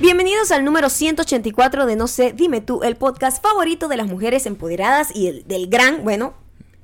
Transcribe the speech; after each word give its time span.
Bienvenidos 0.00 0.50
al 0.50 0.64
número 0.64 0.90
184 0.90 1.86
de 1.86 1.96
No 1.96 2.06
sé, 2.06 2.32
dime 2.34 2.60
tú, 2.60 2.82
el 2.82 2.96
podcast 2.96 3.42
favorito 3.42 3.88
de 3.88 3.96
las 3.96 4.06
mujeres 4.06 4.44
empoderadas 4.46 5.14
y 5.14 5.28
el, 5.28 5.46
del 5.48 5.68
gran, 5.68 6.04
bueno, 6.04 6.34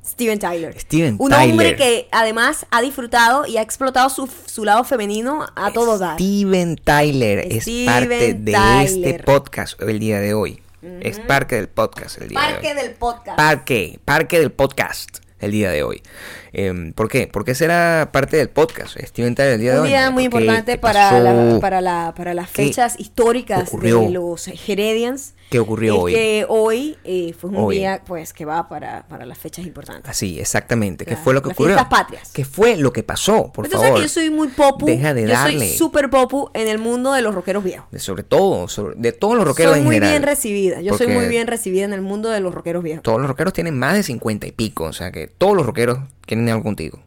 Steven 0.04 0.38
Tyler. 0.38 0.79
Steven 0.80 1.16
Un 1.18 1.30
Tyler. 1.30 1.50
hombre 1.50 1.77
que 1.77 2.09
además 2.11 2.66
ha 2.70 2.80
disfrutado 2.80 3.46
y 3.46 3.59
ha 3.59 3.62
explotado 3.62 4.09
su, 4.09 4.29
su 4.46 4.64
lado 4.64 4.82
femenino 4.84 5.46
a 5.54 5.72
todo 5.72 5.98
dar. 5.98 6.14
Steven 6.14 6.77
Tyler 6.77 7.40
es 7.52 7.66
parte 7.84 8.34
de 8.34 8.82
este 8.82 9.22
podcast 9.24 9.80
el 9.82 9.98
día 9.98 10.18
de 10.18 10.32
hoy. 10.34 10.62
Es 11.00 11.20
parte 11.20 11.56
del 11.56 11.68
podcast 11.68 12.20
el 12.20 12.29
día 12.29 12.40
de 12.40 12.46
Parque 12.54 12.68
hoy. 12.70 12.74
del 12.74 12.90
podcast. 12.94 13.36
Parque, 13.36 14.00
parque 14.04 14.38
del 14.40 14.50
podcast 14.50 15.18
el 15.43 15.52
día 15.52 15.70
de 15.70 15.82
hoy. 15.82 16.02
Em, 16.52 16.93
¿Por 16.93 17.09
qué? 17.09 17.27
Porque 17.27 17.54
será 17.54 18.11
parte 18.12 18.36
del 18.36 18.48
podcast. 18.48 18.98
Steven 18.98 19.34
Tyler 19.34 19.54
el 19.54 19.61
día 19.61 19.72
de 19.72 19.79
Un 19.79 19.82
hoy. 19.84 19.88
día 19.91 20.11
muy 20.11 20.24
importante 20.24 20.72
¿qué 20.72 20.79
para, 20.79 21.18
la- 21.20 21.59
para, 21.60 21.80
la, 21.80 22.15
para 22.16 22.34
las 22.34 22.48
¿Qué 22.51 22.65
fechas 22.66 22.98
históricas 22.98 23.68
ocurrió? 23.68 24.01
de 24.01 24.10
los 24.10 24.48
Heredians. 24.48 25.34
¿Qué 25.52 25.61
ocurrió 25.61 26.01
hoy? 26.01 26.12
Que 26.15 26.47
hoy 26.48 26.97
eh, 27.05 27.33
fue 27.38 27.51
un 27.51 27.56
Hoy. 27.56 27.77
día 27.79 28.02
pues 28.06 28.33
que 28.33 28.45
va 28.45 28.69
para, 28.69 29.06
para 29.06 29.24
las 29.27 29.38
fechas 29.38 29.65
importantes. 29.65 30.10
Así, 30.10 30.41
exactamente. 30.41 31.05
¿Qué 31.05 31.16
fue 31.16 31.34
lo 31.34 31.43
que 31.43 31.48
las 31.51 31.56
ocurrió? 31.56 31.77
patrias. 31.88 32.30
¿Qué 32.33 32.45
fue 32.45 32.77
lo 32.77 32.93
que 32.93 33.02
pasó? 33.02 33.52
Por 33.52 33.69
tú 33.69 33.79
favor. 33.79 33.96
que 33.96 34.02
yo 34.02 34.09
soy 34.09 34.30
muy 34.30 34.48
popu. 34.48 34.87
Deja 34.87 35.15
de 35.15 35.23
yo 35.23 35.29
darle. 35.29 35.59
soy 35.59 35.77
súper 35.77 36.10
popu 36.10 36.51
en 36.55 36.66
el 36.69 36.79
mundo 36.79 37.12
de 37.12 37.23
los 37.23 37.34
rockeros 37.34 37.62
viejos. 37.62 37.91
De 37.91 37.98
sobre 37.98 38.23
todo, 38.23 38.66
sobre- 38.69 38.96
de 38.96 39.12
todos 39.12 39.37
los 39.37 39.45
rockeros 39.46 39.73
soy 39.73 39.80
en 39.80 39.87
muy 39.87 39.95
general. 39.96 40.12
bien 40.15 40.23
recibida. 40.23 40.80
Yo 40.80 40.96
soy 40.96 41.07
muy 41.09 41.27
bien 41.27 41.46
recibida 41.46 41.84
en 41.84 41.93
el 41.93 42.01
mundo 42.02 42.30
de 42.30 42.41
los 42.41 42.55
rockeros 42.55 42.82
viejos. 42.82 43.02
Todos 43.02 43.21
los 43.21 43.29
rockeros 43.29 43.52
tienen 43.52 43.79
más 43.79 43.95
de 43.95 44.02
50 44.02 44.46
y 44.46 44.52
pico. 44.52 44.84
O 44.84 44.93
sea 44.93 45.12
que 45.12 45.27
todos 45.29 45.57
los 45.57 45.66
rockeros 45.66 45.98
quieren 46.27 46.48
algo 46.48 46.62
contigo. 46.65 46.98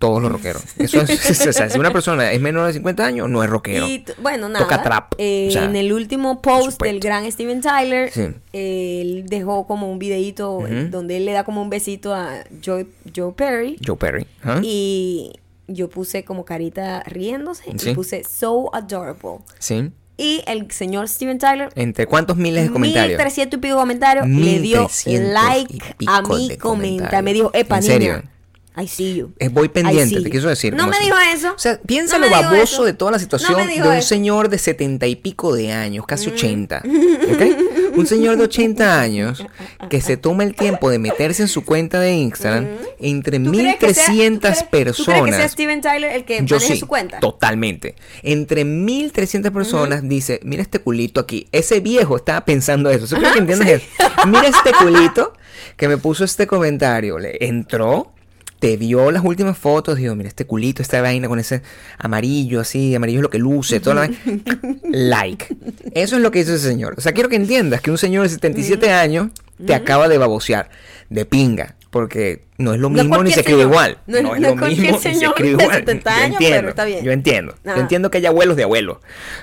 Todos 0.00 0.20
los 0.20 0.32
rockeros. 0.32 0.64
Eso 0.78 1.02
es, 1.02 1.40
o 1.46 1.52
sea, 1.52 1.70
si 1.70 1.78
una 1.78 1.92
persona 1.92 2.32
es 2.32 2.40
menor 2.40 2.66
de 2.66 2.72
50 2.72 3.04
años, 3.06 3.28
no 3.30 3.44
es 3.44 3.50
rockero. 3.50 3.86
Y 3.86 4.04
bueno, 4.20 4.48
nada. 4.48 4.64
Toca 4.64 4.82
trap. 4.82 5.12
eh, 5.18 5.46
O 5.48 5.52
sea, 5.52 5.64
en 5.66 5.76
el 5.76 5.92
último 5.92 6.40
post 6.42 6.82
del 6.82 6.98
gran 7.00 7.30
Steven 7.30 7.60
Tyler, 7.60 8.10
Sí. 8.10 8.22
eh, 8.54 9.00
él 9.02 9.24
dejó 9.28 9.66
como 9.68 9.92
un 9.92 9.98
videito 10.00 10.60
donde 10.90 11.18
él 11.18 11.26
le 11.26 11.32
da 11.32 11.44
como 11.44 11.62
un 11.62 11.70
besito 11.70 12.14
a 12.14 12.44
Joe, 12.64 12.86
Joe 13.14 13.32
Perry. 13.32 13.76
Joe 13.86 13.96
Perry. 13.96 14.26
¿ah? 14.42 14.60
Y 14.64 15.34
yo 15.68 15.88
puse 15.88 16.24
como 16.24 16.44
carita 16.44 17.02
riéndose 17.04 17.64
Sí. 17.76 17.90
y 17.90 17.94
puse 17.94 18.24
so 18.24 18.74
adorable. 18.74 19.40
Sí. 19.58 19.92
Y 20.16 20.42
el 20.46 20.70
señor 20.70 21.08
Steven 21.08 21.38
Tyler, 21.38 21.70
¿Entre 21.76 22.06
cuántos 22.06 22.36
miles 22.36 22.64
de 22.64 22.70
comentarios? 22.70 23.18
1300 23.18 23.56
y 23.58 23.60
pico 23.60 23.76
comentarios, 23.76 24.26
le 24.28 24.60
dio 24.60 24.80
1300 24.80 25.32
like 25.32 25.78
a 26.06 26.22
mi 26.22 26.56
comentario. 26.58 27.22
Me 27.22 27.32
dijo, 27.32 27.50
epa, 27.54 27.76
¿En 27.76 27.82
serio? 27.82 28.12
niña, 28.16 28.30
I 28.76 28.86
see 28.86 29.16
you. 29.16 29.32
Eh, 29.38 29.48
voy 29.48 29.68
pendiente, 29.68 30.14
te 30.16 30.22
you". 30.22 30.30
quiso 30.30 30.48
decir. 30.48 30.74
No 30.74 30.86
me 30.86 30.96
así. 30.96 31.04
dijo 31.06 31.16
eso. 31.34 31.52
O 31.54 31.58
sea, 31.58 31.80
piensa 31.84 32.18
No 32.18 32.26
lo 32.26 32.30
baboso 32.30 32.84
de 32.84 32.92
toda 32.92 33.10
la 33.10 33.18
situación 33.18 33.56
de 33.56 33.62
un 33.64 33.70
eso. 33.70 33.90
Mm. 33.90 34.02
señor 34.02 34.48
de 34.48 34.58
setenta 34.58 35.06
y 35.08 35.16
pico 35.16 35.54
de 35.54 35.72
años, 35.72 36.06
casi 36.06 36.28
80. 36.30 36.82
¿ok? 36.84 37.96
Un 37.96 38.06
señor 38.06 38.36
de 38.36 38.44
80 38.44 39.00
años 39.00 39.44
que 39.90 40.00
se 40.00 40.16
toma 40.16 40.44
el 40.44 40.54
tiempo 40.54 40.88
de 40.88 40.98
meterse 41.00 41.42
en 41.42 41.48
su 41.48 41.64
cuenta 41.64 41.98
de 42.00 42.12
Instagram 42.12 42.68
entre 43.00 43.38
Mm. 43.40 43.44
¿Tú 43.44 43.50
crees 43.52 43.76
que 43.76 43.94
sea- 43.94 44.06
tú 44.06 44.12
1300 44.12 44.50
crees- 44.50 44.58
¿Tú 44.60 44.70
crees 44.70 44.96
que 44.96 45.02
sea 45.02 45.14
personas. 45.14 45.50
Steven 45.52 45.80
Tyler 45.80 46.12
el 46.12 46.24
que 46.24 46.40
Yo 46.44 46.56
maneje 46.56 46.74
sí, 46.74 46.80
su 46.80 46.86
cuenta? 46.86 47.18
totalmente. 47.20 47.96
Entre 48.22 48.64
1300 48.64 49.50
personas 49.52 50.08
dice, 50.08 50.38
mira 50.44 50.62
este 50.62 50.78
culito 50.78 51.20
aquí. 51.20 51.48
Ese 51.50 51.80
viejo 51.80 52.16
estaba 52.16 52.44
pensando 52.44 52.88
eso. 52.90 53.06
¿Tú 53.06 53.16
crees 53.16 53.32
que 53.32 53.38
entiendes 53.40 53.68
eso? 53.68 53.86
Mira 54.26 54.46
este 54.46 54.70
culito 54.72 55.32
que 55.76 55.88
me 55.88 55.96
puso 55.98 56.24
este 56.24 56.46
comentario. 56.46 57.18
Le 57.18 57.36
entró, 57.44 58.12
te 58.60 58.76
vio 58.76 59.10
las 59.10 59.24
últimas 59.24 59.56
fotos, 59.58 59.96
dijo, 59.96 60.14
mira 60.14 60.28
este 60.28 60.44
culito, 60.44 60.82
esta 60.82 61.00
vaina 61.00 61.28
con 61.28 61.38
ese 61.38 61.62
amarillo 61.98 62.60
así, 62.60 62.94
amarillo 62.94 63.18
es 63.18 63.22
lo 63.22 63.30
que 63.30 63.38
luce, 63.38 63.80
toda 63.80 64.06
la 64.06 64.10
like. 64.84 65.56
Eso 65.94 66.16
es 66.16 66.22
lo 66.22 66.30
que 66.30 66.40
hizo 66.40 66.54
ese 66.54 66.68
señor. 66.68 66.94
O 66.98 67.00
sea, 67.00 67.12
quiero 67.12 67.30
que 67.30 67.36
entiendas 67.36 67.80
que 67.80 67.90
un 67.90 67.98
señor 67.98 68.24
de 68.24 68.28
77 68.28 68.92
años 68.92 69.28
te 69.66 69.74
acaba 69.74 70.08
de 70.08 70.18
babosear, 70.18 70.70
de 71.08 71.24
pinga. 71.24 71.74
Porque 71.90 72.42
no 72.60 72.74
es 72.74 72.80
lo 72.80 72.88
No 72.90 72.98
es 72.98 73.04
mismo 73.04 73.22
ni 73.24 73.30
se 73.32 73.40
escribe 73.40 73.60
señor. 73.62 73.72
igual. 73.72 73.98
No 74.06 74.16
es- 74.18 74.22
No 74.22 74.34
es 74.34 74.40
no 74.40 74.48
lo 74.48 74.56
mismo 74.66 74.68
ni 74.68 74.98
se 74.98 75.12
señor 75.14 75.30
escribe 75.30 75.56
de 75.56 75.62
igual. 75.64 75.76
70 75.78 76.10
Yo 76.10 76.16
años, 76.16 76.32
entiendo, 76.32 76.56
pero 76.58 76.68
está 76.70 76.84
bien. 76.84 77.04
Yo 77.04 77.12
entiendo. 77.12 77.54
Ajá. 77.64 77.74
Yo 77.76 77.80
entiendo 77.82 78.10
que 78.10 78.18
hay 78.18 78.26
abuelos 78.26 78.56
de 78.56 78.62
abuelos. 78.64 78.98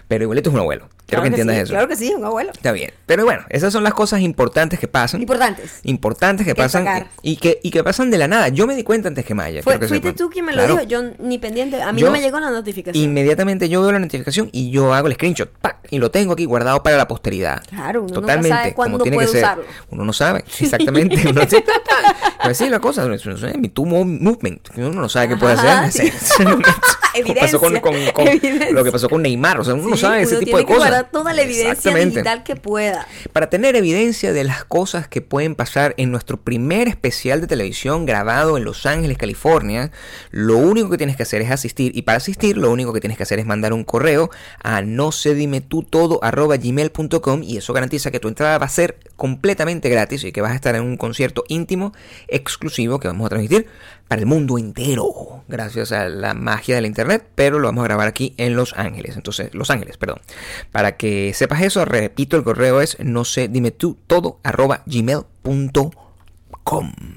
Pero 0.07 0.23
igualito 0.23 0.50
es 0.50 0.53
un 0.53 0.59
abuelo. 0.61 0.88
Quiero 1.07 1.22
Claro 1.22 1.23
que 1.23 1.27
entiendas 1.29 1.56
sí, 1.56 1.61
eso. 1.61 1.72
Claro 1.72 1.88
que 1.88 1.95
sí, 1.95 2.13
un 2.13 2.25
abuelo. 2.25 2.51
Está 2.51 2.72
bien. 2.73 2.91
Pero 3.06 3.23
bueno, 3.23 3.44
esas 3.50 3.72
son 3.72 3.81
las 3.83 3.94
cosas 3.94 4.19
importantes 4.19 4.77
que 4.77 4.89
pasan. 4.89 5.22
Importantes. 5.22 5.79
importantes 5.83 6.45
que 6.45 6.53
Que 6.53 6.61
pasan 6.61 6.83
sacar. 6.83 7.07
y 7.22 7.38
que, 7.38 7.59
y 7.63 7.72
que 7.72 7.81
pasan 7.83 8.11
de 8.11 8.17
la 8.17 8.27
nada. 8.27 8.50
Yo 8.50 8.67
me 8.67 8.75
di 8.75 8.83
cuenta 8.83 9.07
antes 9.07 9.23
que 9.25 9.33
Maya. 9.33 9.63
Fue, 9.63 9.79
que 9.79 9.88
fuiste 9.88 10.11
tú 10.13 10.29
quien 10.29 10.44
me 10.45 10.51
Claro. 10.51 10.67
lo 10.75 10.79
dijo, 10.81 10.88
yo 10.89 11.01
ni 11.19 11.38
pendiente. 11.38 11.81
A 11.81 11.94
mí 11.94 12.01
Yo 12.01 12.07
no 12.07 12.11
me 12.13 12.19
llegó 12.19 12.39
la 12.41 12.50
notificación. 12.51 13.01
Inmediatamente 13.01 13.69
yo 13.69 13.81
veo 13.81 13.94
la 13.94 14.00
notificación 14.00 14.50
y 14.51 14.69
yo 14.69 14.94
hago 14.94 15.07
el 15.07 15.13
screenshot 15.13 15.50
¡pac! 15.61 15.77
y 15.89 15.97
lo 16.00 16.11
tengo 16.11 16.33
aquí 16.33 16.44
guardado 16.44 16.83
para 16.83 16.97
la 16.97 17.07
posteridad. 17.07 17.63
Claro, 17.69 18.01
uno 18.03 18.11
Totalmente, 18.13 18.50
sabe 18.50 18.73
cuándo 18.73 18.97
como 18.97 19.03
tiene 19.03 19.17
que 19.17 19.23
puede 19.25 19.31
ser. 19.39 19.44
usarlo. 19.45 19.63
Uno 19.91 20.03
no 20.03 20.11
sabe, 20.11 20.44
exactamente. 20.59 21.22
Uno 21.29 21.41
Pero 22.44 22.53
sí, 22.53 22.69
la 22.69 22.79
cosa, 22.79 23.06
es 23.13 23.57
mi 23.57 23.69
mo- 23.85 24.06
movement, 24.06 24.68
que 24.69 24.81
uno 24.85 25.01
no 25.01 25.09
sabe 25.09 25.29
qué 25.29 25.38
puede 25.38 25.53
hacer. 25.53 26.12
sí. 27.17 27.23
Como 27.23 27.39
pasó 27.39 27.59
con, 27.59 27.79
con- 27.79 28.11
con 28.13 28.28
Evidencia. 28.28 28.72
lo 28.72 28.83
que 28.83 28.91
pasó 28.91 29.09
con 29.09 29.22
Neymar, 29.22 29.59
o 29.59 29.63
sea, 29.63 29.73
uno 29.73 29.89
no 29.89 29.97
sabe 29.97 30.22
ese 30.23 30.38
tipo 30.38 30.57
de 30.57 30.63
que 30.63 30.73
cosas. 30.73 30.89
guardar 30.89 31.11
toda 31.11 31.33
la 31.33 31.41
evidencia 31.41 31.94
digital 31.94 32.44
que 32.44 32.55
pueda. 32.55 33.07
Para 33.33 33.50
tener 33.50 33.75
evidencia 33.75 34.33
de 34.33 34.44
las 34.44 34.63
cosas 34.63 35.07
que 35.07 35.22
pueden 35.22 35.56
pasar 35.56 35.94
en 35.97 36.11
nuestro 36.11 36.38
primer 36.41 36.88
especial 36.88 37.41
de 37.41 37.47
televisión 37.47 38.06
grabado 38.06 38.57
en 38.57 38.63
Los 38.63 38.85
Ángeles, 38.85 39.17
California, 39.17 39.91
lo 40.31 40.57
único 40.57 40.89
que 40.89 40.97
tienes 40.97 41.16
que 41.16 41.23
hacer 41.23 41.41
es 41.41 41.51
asistir. 41.51 41.91
Y 41.95 42.03
para 42.03 42.17
asistir, 42.17 42.57
lo 42.57 42.72
único 42.72 42.94
que 42.94 43.00
tienes 43.00 43.17
que 43.17 43.23
hacer 43.23 43.39
es 43.39 43.45
mandar 43.45 43.73
un 43.73 43.83
correo 43.83 44.29
a 44.63 44.81
no 44.81 45.11
sé 45.11 45.33
dime 45.35 45.61
tú 45.61 45.83
todo 45.83 46.19
arroba 46.23 46.57
gmail.com 46.57 47.44
y 47.44 47.57
eso 47.57 47.73
garantiza 47.73 48.11
que 48.11 48.19
tu 48.19 48.27
entrada 48.27 48.57
va 48.57 48.66
a 48.66 48.69
ser 48.69 48.97
completamente 49.16 49.89
gratis 49.89 50.23
y 50.23 50.31
que 50.31 50.41
vas 50.41 50.51
a 50.51 50.56
estar 50.56 50.75
en 50.75 50.83
un 50.83 50.97
concierto 50.97 51.44
íntimo, 51.47 51.94
exclusivo, 52.27 53.00
que 53.00 53.07
vamos 53.07 53.25
a 53.25 53.29
transmitir 53.29 53.67
para 54.07 54.22
el 54.22 54.25
mundo 54.25 54.57
entero, 54.57 55.44
gracias 55.47 55.91
a 55.91 56.07
la 56.09 56.34
magia 56.34 56.75
del 56.75 56.85
internet, 56.85 57.28
pero 57.35 57.59
lo 57.59 57.68
vamos 57.68 57.84
a 57.84 57.88
grabar 57.88 58.07
aquí 58.07 58.34
en 58.38 58.56
Los 58.56 58.73
Ángeles. 58.78 59.16
Entonces, 59.16 59.53
Los 59.53 59.69
Ángeles, 59.69 59.97
perdón. 59.97 60.22
Para 60.72 60.97
que 60.97 61.34
sepas 61.34 61.62
eso, 61.62 61.84
repito, 61.85 62.38
el 62.38 62.44
correo 62.44 62.81
es 62.81 62.97
no 63.00 63.25
sé, 63.25 63.47
dime 63.47 63.72
tú 63.72 63.97
todo 64.07 64.40
arroba 64.44 64.84
gmail.com. 64.85 66.06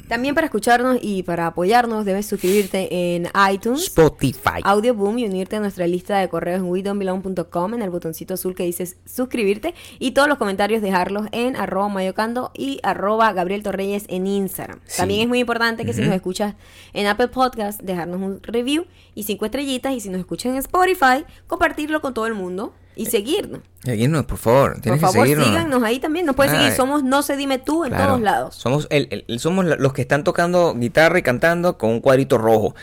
También 0.08 0.34
para 0.34 0.46
escucharnos 0.46 0.98
y 1.00 1.22
para 1.22 1.46
apoyarnos 1.46 2.04
debes 2.04 2.26
suscribirte 2.26 3.14
en 3.14 3.28
iTunes. 3.52 3.84
Spotify. 3.84 4.60
Audio 4.64 4.94
Boom 4.94 5.18
y 5.18 5.26
unirte 5.26 5.56
a 5.56 5.60
nuestra 5.60 5.86
lista 5.86 6.18
de 6.18 6.28
correos 6.28 6.60
en 6.60 6.66
wedonbelong.com 6.66 7.74
en 7.74 7.82
el 7.82 7.90
botoncito 7.90 8.34
azul 8.34 8.54
que 8.54 8.64
dice 8.64 8.96
suscribirte 9.06 9.74
y 9.98 10.12
todos 10.12 10.28
los 10.28 10.38
comentarios 10.38 10.82
dejarlos 10.82 11.26
en 11.32 11.56
arroba 11.56 11.88
mayocando 11.88 12.50
y 12.54 12.80
arroba 12.82 13.32
Gabriel 13.32 13.62
Torreyes 13.62 14.04
en 14.08 14.26
Instagram. 14.26 14.80
Sí. 14.86 14.98
También 14.98 15.22
es 15.22 15.28
muy 15.28 15.40
importante 15.40 15.84
que 15.84 15.92
si 15.92 16.02
nos 16.02 16.14
escuchas 16.14 16.54
en 16.92 17.06
Apple 17.06 17.28
Podcast 17.28 17.80
dejarnos 17.80 18.20
un 18.20 18.42
review 18.42 18.86
y 19.14 19.22
cinco 19.22 19.44
estrellitas 19.44 19.92
y 19.92 20.00
si 20.00 20.08
nos 20.08 20.20
escuchas 20.20 20.52
en 20.52 20.58
Spotify 20.58 21.24
compartirlo 21.46 22.00
con 22.00 22.14
todo 22.14 22.26
el 22.26 22.34
mundo 22.34 22.74
y 22.96 23.06
seguirnos. 23.06 23.60
Seguirnos, 23.84 24.26
por 24.26 24.36
favor. 24.38 24.72
Por 24.74 24.80
Tienes 24.82 25.00
favor, 25.00 25.14
que 25.16 25.22
seguirnos. 25.22 25.46
síganos 25.48 25.82
ahí 25.82 25.98
también. 26.00 26.26
Nos 26.26 26.36
puedes 26.36 26.52
Ay. 26.52 26.58
seguir. 26.58 26.72
Somos 26.74 27.02
No 27.02 27.22
se 27.22 27.36
dime 27.36 27.58
tú 27.58 27.84
en 27.84 27.90
Claro. 27.92 28.06
todos 28.08 28.20
lados. 28.20 28.54
Somos, 28.54 28.86
el, 28.90 29.24
el- 29.26 29.40
somos 29.40 29.64
los 29.64 29.92
que 29.94 30.02
están 30.02 30.22
tocando 30.22 30.74
guitarra 30.74 31.18
y 31.18 31.22
cantando 31.22 31.78
con 31.78 31.90
un 31.90 32.00
cuadrito 32.00 32.36
rojo. 32.36 32.74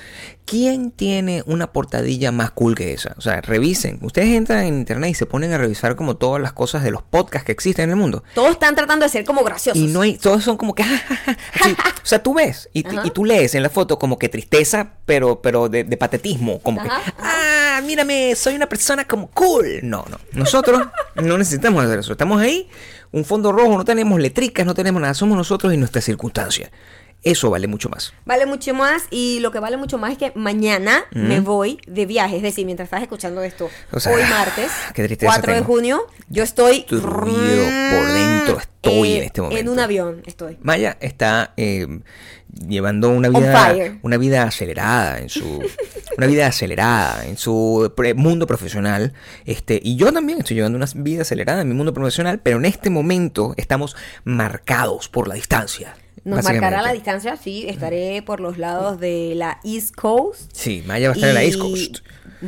¿Quién 0.45 0.91
tiene 0.91 1.43
una 1.45 1.73
portadilla 1.73 2.31
más 2.31 2.51
cool 2.51 2.73
que 2.73 2.93
esa? 2.93 3.13
O 3.17 3.21
sea, 3.21 3.41
revisen. 3.41 3.99
Ustedes 4.01 4.29
entran 4.29 4.63
en 4.63 4.75
internet 4.77 5.09
y 5.11 5.13
se 5.13 5.25
ponen 5.25 5.51
a 5.51 5.57
revisar 5.57 5.97
como 5.97 6.15
todas 6.15 6.41
las 6.41 6.53
cosas 6.53 6.83
de 6.83 6.89
los 6.91 7.03
podcasts 7.03 7.45
que 7.45 7.51
existen 7.51 7.83
en 7.83 7.89
el 7.91 7.95
mundo. 7.97 8.23
Todos 8.33 8.51
están 8.51 8.73
tratando 8.73 9.03
de 9.03 9.09
ser 9.09 9.25
como 9.25 9.43
graciosos. 9.43 9.81
Y 9.83 9.87
no 9.87 10.01
hay, 10.01 10.17
todos 10.17 10.43
son 10.45 10.55
como 10.55 10.73
que, 10.73 10.83
así. 11.61 11.73
o 11.73 12.05
sea, 12.05 12.23
tú 12.23 12.33
ves 12.33 12.69
y, 12.71 12.79
y 13.05 13.09
tú 13.11 13.25
lees 13.25 13.55
en 13.55 13.61
la 13.63 13.69
foto 13.69 13.99
como 13.99 14.17
que 14.17 14.29
tristeza, 14.29 14.93
pero, 15.05 15.41
pero 15.41 15.67
de, 15.67 15.83
de 15.83 15.97
patetismo, 15.97 16.59
como 16.59 16.79
Ajá, 16.79 17.01
que, 17.03 17.13
ah, 17.19 17.81
mírame, 17.85 18.33
soy 18.35 18.55
una 18.55 18.67
persona 18.69 19.05
como 19.05 19.27
cool. 19.31 19.81
No, 19.83 20.05
no, 20.09 20.17
nosotros 20.31 20.86
no 21.15 21.37
necesitamos 21.37 21.83
hacer 21.83 21.99
eso. 21.99 22.11
Estamos 22.11 22.41
ahí, 22.41 22.69
un 23.11 23.25
fondo 23.25 23.51
rojo, 23.51 23.77
no 23.77 23.85
tenemos 23.85 24.19
letricas, 24.19 24.65
no 24.65 24.73
tenemos 24.73 25.01
nada, 25.01 25.13
somos 25.13 25.37
nosotros 25.37 25.73
y 25.73 25.77
nuestras 25.77 26.05
circunstancias. 26.05 26.71
Eso 27.23 27.49
vale 27.49 27.67
mucho 27.67 27.89
más. 27.89 28.13
Vale 28.25 28.45
mucho 28.45 28.73
más 28.73 29.03
y 29.09 29.39
lo 29.41 29.51
que 29.51 29.59
vale 29.59 29.75
mucho 29.75 29.97
más 29.97 30.11
es 30.11 30.17
que 30.17 30.31
mañana 30.35 31.03
me 31.11 31.39
voy 31.39 31.79
de 31.87 32.05
viaje. 32.05 32.37
Es 32.37 32.43
decir, 32.43 32.65
mientras 32.65 32.87
estás 32.87 33.01
escuchando 33.01 33.41
esto, 33.41 33.69
O 33.91 33.99
sea, 33.99 34.13
hoy 34.13 34.23
martes, 34.29 34.71
qué 34.93 35.03
tristeza 35.03 35.33
4 35.33 35.53
de 35.55 35.61
junio, 35.61 36.07
yo 36.29 36.43
estoy... 36.43 36.85
Destruido 36.89 37.65
por 37.91 38.13
dentro 38.13 38.57
estoy 38.59 39.11
eh, 39.11 39.17
en 39.17 39.23
este 39.23 39.41
momento. 39.41 39.61
En 39.61 39.69
un 39.69 39.79
avión 39.79 40.21
estoy. 40.25 40.57
Maya 40.61 40.97
está 40.99 41.53
eh, 41.57 41.87
llevando 42.67 43.09
una 43.09 43.29
vida, 43.29 43.97
una 44.01 44.17
vida 44.17 44.43
acelerada 44.43 45.19
en 45.19 45.29
su, 45.29 45.63
una 46.17 46.27
vida 46.27 46.47
acelerada 46.47 47.25
en 47.25 47.37
su 47.37 47.91
mundo 48.15 48.47
profesional, 48.47 49.13
este, 49.45 49.79
y 49.83 49.95
yo 49.95 50.11
también 50.11 50.39
estoy 50.39 50.55
llevando 50.55 50.77
una 50.77 50.87
vida 50.95 51.21
acelerada 51.23 51.61
en 51.61 51.69
mi 51.69 51.75
mundo 51.75 51.93
profesional, 51.93 52.39
pero 52.39 52.57
en 52.57 52.65
este 52.65 52.89
momento 52.89 53.53
estamos 53.57 53.95
marcados 54.23 55.09
por 55.09 55.27
la 55.27 55.35
distancia. 55.35 55.95
Nos 56.35 56.43
marcará 56.43 56.81
la 56.81 56.91
distancia, 56.93 57.37
sí, 57.37 57.65
estaré 57.67 58.21
por 58.21 58.39
los 58.39 58.57
lados 58.57 58.99
de 58.99 59.33
la 59.35 59.59
East 59.63 59.95
Coast. 59.95 60.51
Sí, 60.53 60.83
Maya 60.85 61.07
va 61.09 61.13
a 61.13 61.15
estar 61.15 61.29
en 61.29 61.35
la 61.35 61.43
East 61.43 61.57
Coast. 61.59 61.97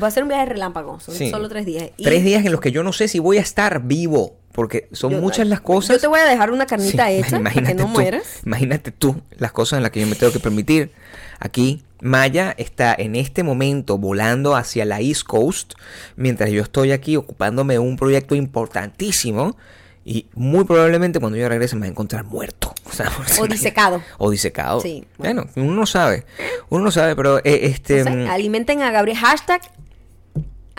Va 0.02 0.08
a 0.08 0.12
ser 0.12 0.24
un 0.24 0.30
viaje 0.30 0.46
relámpago, 0.46 1.00
son 1.00 1.16
Sí. 1.16 1.30
solo 1.32 1.50
tres 1.50 1.66
días. 1.66 1.90
Y 1.98 2.04
Tres 2.04 2.24
días 2.24 2.46
en 2.46 2.52
los 2.52 2.62
que 2.62 2.72
yo 2.72 2.84
no 2.84 2.94
sé 2.94 3.08
si 3.08 3.20
voy 3.20 3.38
a 3.38 3.42
estar 3.42 3.82
vivo, 3.84 4.38
porque 4.52 4.88
son 4.92 5.14
yo- 5.14 5.22
muchas 5.22 5.48
las 5.48 5.62
cosas. 5.62 5.96
Yo 5.96 6.00
te 6.02 6.08
voy 6.08 6.20
a 6.20 6.26
dejar 6.26 6.52
una 6.52 6.66
carnita 6.66 7.08
Sí, 7.08 7.14
hecha 7.20 7.40
para 7.40 7.52
que 7.66 7.74
no 7.74 7.84
tú, 7.84 7.88
mueras. 7.88 8.24
Imagínate 8.46 8.92
tú 8.92 9.22
las 9.38 9.52
cosas 9.52 9.78
en 9.78 9.84
las 9.84 9.92
que 9.92 10.02
yo 10.02 10.08
me 10.08 10.16
tengo 10.16 10.32
que 10.34 10.40
permitir. 10.40 10.92
Aquí, 11.40 11.84
Maya 12.02 12.54
está 12.58 12.94
en 12.98 13.16
este 13.16 13.44
momento 13.44 13.98
volando 13.98 14.56
hacia 14.56 14.86
la 14.86 15.00
East 15.00 15.24
Coast, 15.24 15.74
mientras 16.18 16.52
yo 16.52 16.62
estoy 16.62 16.92
aquí 16.92 17.16
ocupándome 17.16 17.74
de 17.76 17.80
un 17.80 17.96
proyecto 17.96 18.36
importantísimo. 18.36 19.56
Y 20.10 20.26
muy 20.34 20.64
probablemente 20.64 21.20
cuando 21.20 21.38
yo 21.38 21.48
regrese 21.48 21.76
me 21.76 21.82
va 21.82 21.86
a 21.86 21.90
encontrar 21.90 22.26
muerto. 22.26 22.74
O, 22.90 22.92
sea, 22.92 23.12
O 23.40 23.46
disecado. 23.46 24.02
O 24.18 24.32
disecado. 24.32 24.82
Sí, 24.82 25.06
Bueno, 25.20 25.46
uno 25.56 25.74
no 25.74 25.86
sabe. 25.86 26.26
Uno 26.70 26.86
no 26.86 26.92
sabe, 26.92 27.16
pero 27.16 27.38
eh, 27.38 27.68
este. 27.68 28.04
No 28.04 28.06
sé, 28.06 28.16
mm, 28.16 28.28
alimenten 28.28 28.82
a 28.82 28.90
Gabriel. 28.90 29.16
Hashtag 29.20 29.62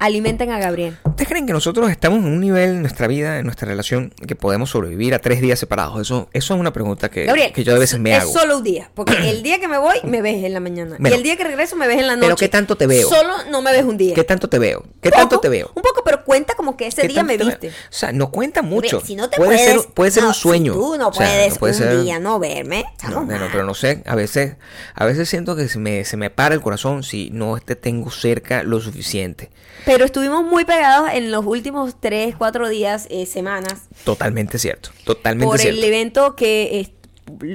alimenten 0.01 0.51
a 0.51 0.59
Gabriel. 0.59 0.97
¿Ustedes 1.05 1.29
creen 1.29 1.47
que 1.47 1.53
nosotros 1.53 1.91
estamos 1.91 2.19
en 2.21 2.25
un 2.25 2.41
nivel 2.41 2.71
en 2.71 2.81
nuestra 2.81 3.07
vida, 3.07 3.39
en 3.39 3.45
nuestra 3.45 3.69
relación, 3.69 4.13
que 4.27 4.35
podemos 4.35 4.71
sobrevivir 4.71 5.15
a 5.15 5.19
tres 5.21 5.41
días 5.41 5.59
separados? 5.59 6.01
Eso, 6.01 6.29
eso 6.33 6.55
es 6.55 6.61
una 6.61 6.73
pregunta 6.73 7.11
que, 7.11 7.27
Gabriel, 7.27 7.53
que 7.53 7.63
yo 7.63 7.77
a 7.77 7.79
veces 7.79 8.01
me 8.01 8.17
es 8.17 8.23
hago. 8.23 8.33
solo 8.33 8.57
un 8.59 8.65
día. 8.65 8.91
Porque 8.95 9.13
el 9.31 9.43
día 9.43 9.61
que 9.61 9.69
me 9.69 9.79
voy, 9.79 9.99
me 10.05 10.23
ves 10.23 10.43
en 10.43 10.55
la 10.55 10.61
mañana. 10.61 10.97
Bueno. 10.99 11.15
y 11.15 11.19
el 11.19 11.23
día 11.23 11.37
que 11.37 11.45
regreso, 11.45 11.77
me 11.77 11.87
ves 11.87 11.99
en 11.99 12.07
la 12.07 12.17
noche. 12.17 12.27
Pero 12.27 12.37
¿qué 12.37 12.49
tanto 12.49 12.77
te 12.77 12.87
veo? 12.87 13.09
Solo 13.09 13.35
no 13.51 13.63
me 13.63 13.71
ves 13.73 13.85
un 13.85 13.97
día. 13.97 14.15
¿Qué 14.15 14.25
tanto 14.25 14.49
te 14.49 14.59
veo? 14.59 14.83
¿Qué 15.03 15.11
tanto 15.11 15.39
te 15.39 15.49
veo? 15.49 15.71
Un 15.75 15.83
poco, 15.83 16.03
pero 16.05 16.25
cuenta 16.25 16.55
como 16.55 16.77
que 16.77 16.87
ese 16.87 17.03
¿Qué 17.03 17.09
día 17.09 17.23
me 17.23 17.37
viste. 17.37 17.69
O 17.69 17.73
sea, 17.91 18.13
no 18.13 18.31
cuenta 18.31 18.63
mucho. 18.63 18.99
Gabriel, 19.01 19.07
Si 19.07 19.17
no 19.17 19.29
te 19.29 19.37
puede 19.37 19.51
puedes, 19.51 19.83
ser, 19.83 19.93
puede 19.93 20.11
ser 20.11 20.23
no, 20.23 20.29
un 20.31 20.35
sueño. 20.35 20.73
Si 20.73 20.79
tú 20.79 20.97
no 20.97 21.09
O 21.09 21.13
sea, 21.13 21.27
puedes 21.27 21.53
no 21.53 21.59
puede 21.59 21.73
un 21.75 21.79
ser- 21.79 22.03
día 22.03 22.19
no 22.19 22.39
verme. 22.39 22.85
No, 23.11 23.25
bueno, 23.27 23.47
pero 23.53 23.65
no 23.65 23.75
sé, 23.75 24.03
a 24.07 24.15
veces, 24.15 24.57
a 24.95 25.05
veces 25.05 25.29
siento 25.29 25.55
que 25.57 25.69
se 25.69 25.79
me, 25.79 26.05
se 26.07 26.17
me 26.17 26.31
para 26.31 26.55
el 26.55 26.63
corazón 26.63 27.03
si 27.03 27.29
no 27.31 27.59
te 27.61 27.77
tengo 27.77 28.11
cerca 28.11 28.63
lo 28.63 28.81
suficiente. 28.81 29.51
Pero 29.85 29.90
estuvimos 29.99 30.45
muy 30.45 30.65
pegados 30.65 31.11
en 31.13 31.31
los 31.31 31.45
últimos 31.45 32.01
3, 32.01 32.35
4 32.37 32.69
días, 32.69 33.07
eh, 33.11 33.27
semanas, 33.27 33.89
Totalmente 34.05 34.59
cierto, 34.59 34.91
totalmente 35.05 35.47
por 35.47 35.59
cierto. 35.59 35.79
el 35.79 35.85
evento 35.85 36.37
que 36.37 36.81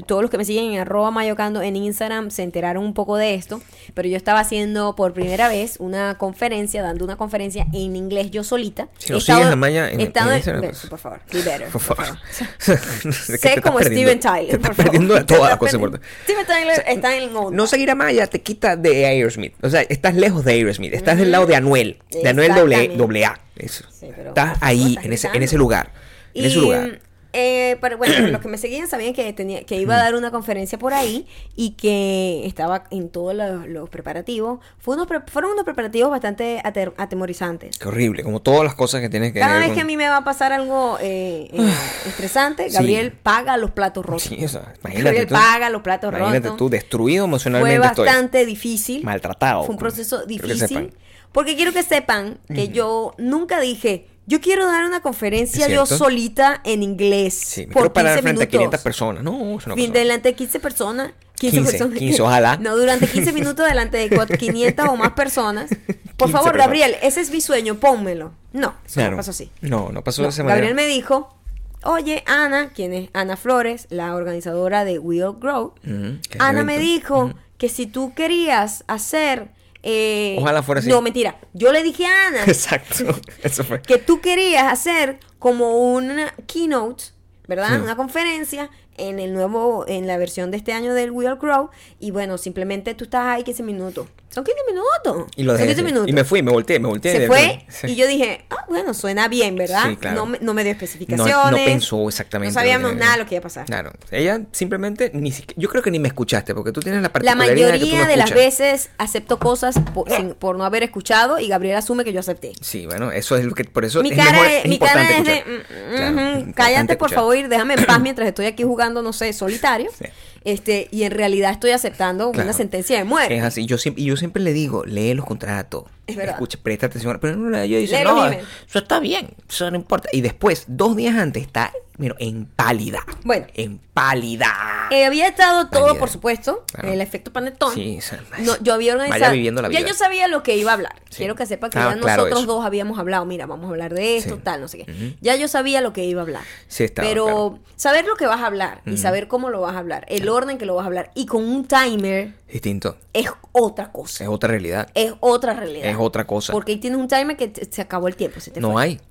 todos 0.05 0.21
los 0.21 0.31
que 0.31 0.37
me 0.37 0.45
siguen 0.45 0.73
en 0.73 0.79
arroba 0.79 1.11
mayocando 1.11 1.61
en 1.61 1.75
Instagram 1.75 2.31
se 2.31 2.43
enteraron 2.43 2.83
un 2.83 2.93
poco 2.93 3.17
de 3.17 3.35
esto, 3.35 3.61
pero 3.93 4.07
yo 4.07 4.17
estaba 4.17 4.39
haciendo 4.39 4.95
por 4.95 5.13
primera 5.13 5.47
vez 5.47 5.75
una 5.79 6.17
conferencia, 6.17 6.81
dando 6.81 7.03
una 7.05 7.15
conferencia 7.17 7.67
en 7.73 7.95
inglés 7.95 8.31
yo 8.31 8.43
solita. 8.43 8.87
Si 8.97 9.13
estado- 9.19 9.39
sigues 9.39 9.53
a 9.53 9.55
Maya 9.55 9.89
en- 9.89 10.01
estado 10.01 10.31
en 10.31 10.37
Instagram, 10.37 10.63
pues. 10.63 10.85
por 10.87 10.99
favor, 10.99 11.19
be 11.31 11.39
better, 11.41 11.61
Por 11.69 11.71
por 11.71 11.81
favor. 11.81 12.05
favor. 12.05 13.13
Sé 13.13 13.61
como 13.61 13.79
Steven 13.81 14.19
Tyler. 14.19 14.49
Te 14.49 14.55
estás 14.55 14.69
por 14.69 14.75
favor. 14.75 14.91
perdiendo 14.91 15.13
de 15.15 15.23
perdiendo. 15.71 15.97
importantes. 15.97 16.09
Steven 16.23 16.45
Tyler 16.45 16.83
está 16.87 17.15
en 17.17 17.35
onda. 17.35 17.55
No 17.57 17.67
seguir 17.67 17.91
a 17.91 17.95
Maya 17.95 18.27
te 18.27 18.41
quita 18.41 18.75
de 18.75 19.05
Aerosmith. 19.05 19.53
O 19.63 19.69
sea, 19.69 19.81
estás 19.81 20.15
lejos 20.15 20.43
de 20.45 20.53
Aerosmith. 20.53 20.93
Estás 20.93 21.17
del 21.17 21.31
lado 21.31 21.45
de 21.45 21.55
Anuel. 21.55 21.97
De 22.11 22.27
Anuel 22.29 22.53
doble, 22.55 23.25
A. 23.25 23.39
Eso. 23.55 23.85
Sí, 23.91 24.07
pero 24.15 24.29
estás 24.29 24.57
favor, 24.59 24.63
ahí, 24.67 24.89
estás 24.89 25.05
en 25.05 25.13
ese, 25.13 25.27
en 25.33 25.43
ese 25.43 25.57
lugar. 25.57 25.91
En 26.33 26.43
Y, 26.43 26.47
ese 26.47 26.57
lugar. 26.57 26.99
Eh, 27.37 27.77
pero 27.81 27.97
bueno, 27.97 28.27
los 28.29 28.41
que 28.41 28.47
me 28.47 28.57
seguían 28.57 28.87
sabían 28.87 29.13
que 29.13 29.31
tenía 29.33 29.63
que 29.65 29.75
iba 29.75 29.95
a 29.95 29.97
dar 29.97 30.15
una 30.15 30.31
conferencia 30.31 30.79
por 30.79 30.93
ahí 30.93 31.27
y 31.55 31.71
que 31.71 32.43
estaba 32.45 32.85
en 32.91 33.09
todos 33.09 33.35
los, 33.35 33.67
los 33.67 33.89
preparativos. 33.89 34.59
Fue 34.79 34.95
unos 34.95 35.05
pre- 35.07 35.21
fueron 35.27 35.51
unos 35.51 35.65
preparativos 35.65 36.09
bastante 36.09 36.61
atemorizantes. 36.97 37.77
Qué 37.77 37.87
horrible. 37.87 38.23
Como 38.23 38.41
todas 38.41 38.63
las 38.63 38.75
cosas 38.75 39.01
que 39.01 39.09
tienes 39.09 39.33
que 39.33 39.39
Cada 39.39 39.57
vez 39.57 39.67
con- 39.67 39.75
que 39.75 39.81
a 39.81 39.85
mí 39.85 39.97
me 39.97 40.07
va 40.07 40.17
a 40.17 40.23
pasar 40.23 40.51
algo 40.53 40.97
eh, 41.01 41.49
eh, 41.51 41.73
estresante, 42.07 42.69
Sí. 42.69 42.75
Gabriel 42.75 43.11
paga 43.11 43.57
los 43.57 43.71
platos 43.71 44.05
rotos. 44.05 44.23
Sí, 44.23 44.43
o 44.43 44.47
sea, 44.47 44.73
imagínate 44.81 45.03
Gabriel 45.03 45.27
tú. 45.27 45.33
paga 45.35 45.69
los 45.69 45.81
platos 45.81 46.09
Imagínate 46.11 46.39
rotos. 46.47 46.57
tú, 46.57 46.69
destruido 46.69 47.23
Fue 47.25 47.29
emocionalmente 47.29 47.85
estoy. 47.87 48.05
bastante 48.05 48.45
difícil. 48.45 49.03
Maltratado. 49.03 49.63
Fue 49.65 49.73
un 49.73 49.79
proceso 49.79 50.23
Quiero 50.25 50.43
que 50.47 50.53
difícil. 50.53 50.93
Porque 51.31 51.55
quiero 51.57 51.73
que 51.73 51.83
sepan 51.83 52.37
que 52.47 52.69
yo 52.69 53.13
nunca 53.17 53.59
dije, 53.59 54.07
yo 54.27 54.41
quiero 54.41 54.65
dar 54.65 54.85
una 54.85 55.01
conferencia 55.01 55.67
yo 55.67 55.85
solita 55.85 56.61
en 56.63 56.83
inglés. 56.83 57.33
Sí, 57.35 57.61
me 57.67 57.73
por 57.73 57.81
quiero 57.83 57.93
parar 57.93 58.11
15 58.15 58.21
frente 58.23 58.43
a 58.43 58.45
minutos. 58.45 58.57
500 58.59 58.81
personas. 58.81 59.23
No, 59.23 59.57
eso 59.59 59.69
no 59.69 59.75
Fin, 59.75 59.91
delante 59.93 60.29
de 60.29 60.35
15 60.35 60.59
personas. 60.59 61.11
15, 61.37 61.57
15, 61.57 61.71
personas. 61.71 61.99
15, 61.99 62.21
ojalá. 62.21 62.57
No, 62.61 62.75
durante 62.77 63.07
15 63.07 63.33
minutos 63.33 63.65
delante 63.67 63.97
de 63.97 64.09
cuat- 64.09 64.37
500 64.37 64.87
o 64.89 64.95
más 64.95 65.11
personas. 65.11 65.69
Por 66.17 66.27
15 66.29 66.31
favor, 66.31 66.51
personas. 66.53 66.57
Gabriel, 66.57 66.95
ese 67.01 67.21
es 67.21 67.29
mi 67.29 67.41
sueño, 67.41 67.75
pónmelo. 67.75 68.31
No, 68.53 68.73
eso 68.85 68.95
Claro. 68.95 69.11
no 69.11 69.17
pasó 69.17 69.31
así. 69.31 69.51
No, 69.61 69.91
no 69.91 70.03
pasó 70.03 70.21
No, 70.21 70.27
de 70.27 70.33
esa 70.33 70.43
Gabriel 70.43 70.73
manera. 70.73 70.87
me 70.87 70.87
dijo, 70.87 71.35
oye, 71.83 72.23
Ana, 72.25 72.69
quien 72.69 72.93
es 72.93 73.09
Ana 73.13 73.35
Flores, 73.35 73.87
la 73.89 74.15
organizadora 74.15 74.85
de 74.85 74.97
Will 74.97 75.33
Grow, 75.39 75.73
Ujú, 75.85 76.19
que 76.29 76.29
es 76.29 76.35
el 76.35 76.41
Ana 76.41 76.63
me 76.63 76.79
dijo 76.79 77.33
que 77.57 77.67
si 77.69 77.85
tú 77.85 78.13
querías 78.15 78.83
hacer... 78.87 79.49
eh, 79.87 80.35
Ojalá 80.39 80.63
fuera 80.63 80.79
así. 80.79 80.89
No, 80.89 80.99
mentira. 81.01 81.37
Yo 81.53 81.71
le 81.71 81.83
dije 81.83 82.05
a 82.07 82.27
Ana 82.27 82.43
Exacto. 82.47 83.05
Eso 83.43 83.63
fue. 83.63 83.81
que 83.83 83.99
tú 83.99 84.19
querías 84.19 84.65
hacer 84.73 85.19
como 85.37 85.77
una 85.93 86.33
keynote, 86.47 87.05
¿verdad? 87.47 87.81
Una 87.81 87.95
conferencia 87.95 88.71
en 88.97 89.19
el 89.19 89.33
nuevo, 89.33 89.85
en 89.87 90.07
la 90.07 90.17
versión 90.17 90.49
de 90.49 90.57
este 90.57 90.73
año 90.73 90.95
del 90.95 91.11
Will 91.11 91.35
Grow. 91.35 91.69
Y 91.99 92.09
bueno, 92.09 92.39
simplemente 92.39 92.95
tú 92.95 93.03
estás 93.03 93.27
ahí 93.27 93.43
15 93.43 93.61
minutos. 93.61 94.07
Son 94.35 94.43
15 94.43 94.61
minutos. 94.67 95.31
Y 95.37 95.43
lo 95.43 95.53
dejé. 95.53 95.65
15 95.67 95.81
así. 95.81 95.85
minutos. 95.85 96.09
Y 96.09 96.13
me 96.13 96.23
fui, 96.25 96.43
me 96.43 96.51
volteé, 96.51 96.77
me 96.79 96.87
volteé. 96.89 97.13
Se 97.13 97.19
de- 97.21 97.27
fue 97.27 97.65
Sí. 97.69 97.87
y 97.87 97.95
yo 97.95 98.05
dije, 98.05 98.43
ah, 98.49 98.65
bueno, 98.67 98.93
suena 98.93 99.27
bien, 99.29 99.55
¿verdad? 99.55 99.85
Sí, 99.89 99.95
claro. 99.95 100.17
no, 100.17 100.25
me, 100.25 100.39
no 100.41 100.53
me 100.53 100.63
dio 100.63 100.73
especificaciones. 100.73 101.51
no 101.51 101.57
pensó 101.65 102.07
exactamente. 102.09 102.53
No 102.53 102.59
sabíamos 102.59 102.91
lo 102.91 102.97
que- 102.97 102.99
nada 102.99 103.13
de 103.13 103.19
lo 103.19 103.25
que 103.25 103.35
iba 103.35 103.39
a 103.39 103.43
pasar. 103.43 103.65
Claro. 103.65 103.93
Ella 104.11 104.41
simplemente 104.51 105.09
ni 105.13 105.31
siquiera. 105.31 105.53
Yo 105.59 105.69
creo 105.69 105.81
que 105.81 105.89
ni 105.89 105.99
me 105.99 106.09
escuchaste 106.09 106.53
porque 106.53 106.71
tú 106.73 106.81
tienes 106.81 107.01
la 107.01 107.07
La 107.07 107.13
particularidad 107.13 107.45
de 107.47 107.55
que 107.55 107.79
tú 107.79 107.85
mayoría 107.85 108.03
no 108.03 108.09
de 108.09 108.17
las 108.17 108.31
veces 108.33 108.89
acepto 108.97 109.39
cosas 109.39 109.75
por, 109.93 110.09
sin- 110.11 110.33
por 110.33 110.57
no 110.57 110.65
haber 110.65 110.83
escuchado 110.83 111.39
y 111.39 111.47
Gabriel 111.47 111.77
asume 111.77 112.03
que 112.03 112.11
yo 112.11 112.19
acepté. 112.19 112.51
Sí, 112.59 112.85
bueno, 112.85 113.11
eso 113.13 113.37
es 113.37 113.45
lo 113.45 113.53
que. 113.55 113.63
Por 113.63 113.85
eso 113.85 114.01
mi 114.03 114.09
es 114.11 114.17
cara 114.17 114.31
mejor, 114.33 114.47
es, 114.47 114.65
es 114.65 114.69
mi 114.69 114.79
cara 114.79 115.01
importante 115.01 115.31
es 115.39 115.45
de, 115.45 115.53
escuchar. 115.53 115.71
mm, 115.85 115.95
Claro, 115.95 116.09
importante 116.09 116.53
cállate 116.55 116.97
por 116.97 117.11
favor 117.11 117.37
y 117.37 117.43
déjame 117.43 117.75
en 117.75 117.85
paz 117.85 117.99
mientras 118.01 118.27
estoy 118.27 118.47
aquí 118.47 118.63
jugando, 118.63 119.01
no 119.01 119.13
sé, 119.13 119.31
solitario. 119.31 119.89
Sí. 119.97 120.05
Este, 120.45 120.87
y 120.91 121.03
en 121.03 121.11
realidad 121.11 121.51
estoy 121.51 121.71
aceptando 121.71 122.31
Claro. 122.31 122.47
una 122.47 122.53
sentencia 122.53 122.97
de 122.97 123.03
muerte. 123.03 123.35
Es 123.35 123.43
así. 123.43 123.65
Yo 123.65 123.77
siempre, 123.77 124.03
y 124.03 124.05
yo 124.05 124.15
siempre 124.15 124.41
le 124.43 124.53
digo, 124.53 124.85
lee 124.85 125.13
los 125.15 125.25
contratos. 125.25 125.85
Es 126.07 126.15
verdad. 126.15 126.35
Escucha, 126.35 126.59
presta 126.61 126.85
atención. 126.85 127.17
Pero 127.19 127.35
no, 127.35 127.65
yo 127.65 127.79
dice, 127.79 128.03
no, 128.03 128.25
eso 128.27 128.79
está 128.79 128.99
bien. 128.99 129.29
Eso 129.49 129.69
no 129.71 129.77
importa. 129.77 130.07
Y 130.13 130.21
después, 130.21 130.65
dos 130.67 130.95
días 130.95 131.15
antes, 131.15 131.41
está, 131.43 131.73
mira, 131.97 132.15
en 132.19 132.45
pálida. 132.45 133.03
Bueno. 133.23 133.45
En 133.53 133.79
pálida. 133.93 134.87
Eh, 134.91 135.05
había 135.05 135.27
estado 135.27 135.67
todo, 135.69 135.97
por 135.97 136.09
supuesto, 136.09 136.63
Claro. 136.73 136.91
el 136.91 137.01
efecto 137.01 137.31
panetón. 137.33 137.73
Sí, 137.73 137.99
No, 138.39 138.53
yo 138.61 138.73
había 138.73 138.93
organizado. 138.93 139.21
Vaya 139.21 139.31
viviendo 139.33 139.61
la 139.61 139.69
Ya 139.69 139.79
vida. 139.79 139.87
yo 139.89 139.93
sabía 139.95 140.27
lo 140.27 140.43
que 140.43 140.55
iba 140.57 140.71
a 140.71 140.73
hablar. 140.73 140.95
Sí. 141.09 141.17
Quiero 141.17 141.35
que 141.35 141.45
sepa 141.45 141.69
que 141.69 141.79
Ah, 141.79 141.93
ya 141.95 141.99
claro, 142.01 142.23
nosotros 142.23 142.43
eso. 142.43 142.53
dos 142.53 142.65
habíamos 142.65 142.99
hablado. 142.99 143.25
Mira, 143.25 143.45
vamos 143.45 143.65
a 143.67 143.69
hablar 143.69 143.93
de 143.93 144.17
esto, 144.17 144.35
Sí. 144.35 144.41
tal, 144.43 144.61
no 144.61 144.67
sé 144.67 144.79
qué. 144.85 145.15
Ya 145.21 145.35
yo 145.37 145.47
sabía 145.47 145.81
lo 145.81 145.93
que 145.93 146.05
iba 146.05 146.21
a 146.21 146.23
hablar. 146.23 146.43
Sí, 146.67 146.83
estaba 146.83 147.07
Pero 147.07 147.25
claro. 147.25 147.59
saber 147.77 148.05
lo 148.05 148.15
que 148.15 148.27
vas 148.27 148.41
a 148.41 148.45
hablar 148.47 148.81
y 148.85 148.97
saber 148.97 149.27
cómo 149.27 149.49
lo 149.49 149.61
vas 149.61 149.75
a 149.75 149.79
hablar, 149.79 150.05
el 150.09 150.27
orden 150.29 150.57
que 150.57 150.65
lo 150.65 150.75
vas 150.75 150.83
a 150.83 150.87
hablar 150.87 151.11
y 151.15 151.25
con 151.25 151.43
un 151.43 151.65
timer 151.65 152.33
Distinto. 152.51 152.97
es 153.13 153.27
otra 153.53 153.91
cosa. 153.91 154.23
Es 154.25 154.29
otra 154.29 154.49
realidad. 154.49 154.89
Es 154.93 155.13
otra 155.21 155.53
realidad. 155.53 155.89
Es 155.89 155.95
otra 155.97 156.27
cosa. 156.27 156.51
Porque 156.53 156.73
ahí 156.73 156.77
tienes 156.77 156.99
un 156.99 157.07
timer 157.07 157.37
que 157.37 157.51
se 157.71 157.81
acabó 157.81 158.07
el 158.07 158.15
tiempo. 158.15 158.39
Se 158.39 158.51
te 158.51 158.59
No 158.59 158.73
fue. 158.73 158.83
hay. 158.83 159.01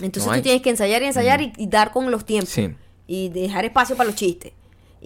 Entonces 0.00 0.26
no 0.30 0.36
tú 0.36 0.42
tienes 0.42 0.62
que 0.62 0.70
ensayar 0.70 1.02
y 1.02 1.06
ensayar 1.06 1.40
y, 1.42 1.52
y 1.56 1.66
dar 1.68 1.92
con 1.92 2.10
los 2.10 2.24
tiempos. 2.24 2.50
Sí. 2.50 2.70
Y 3.06 3.28
dejar 3.28 3.64
espacio 3.64 3.96
para 3.96 4.08
los 4.08 4.16
chistes. 4.16 4.52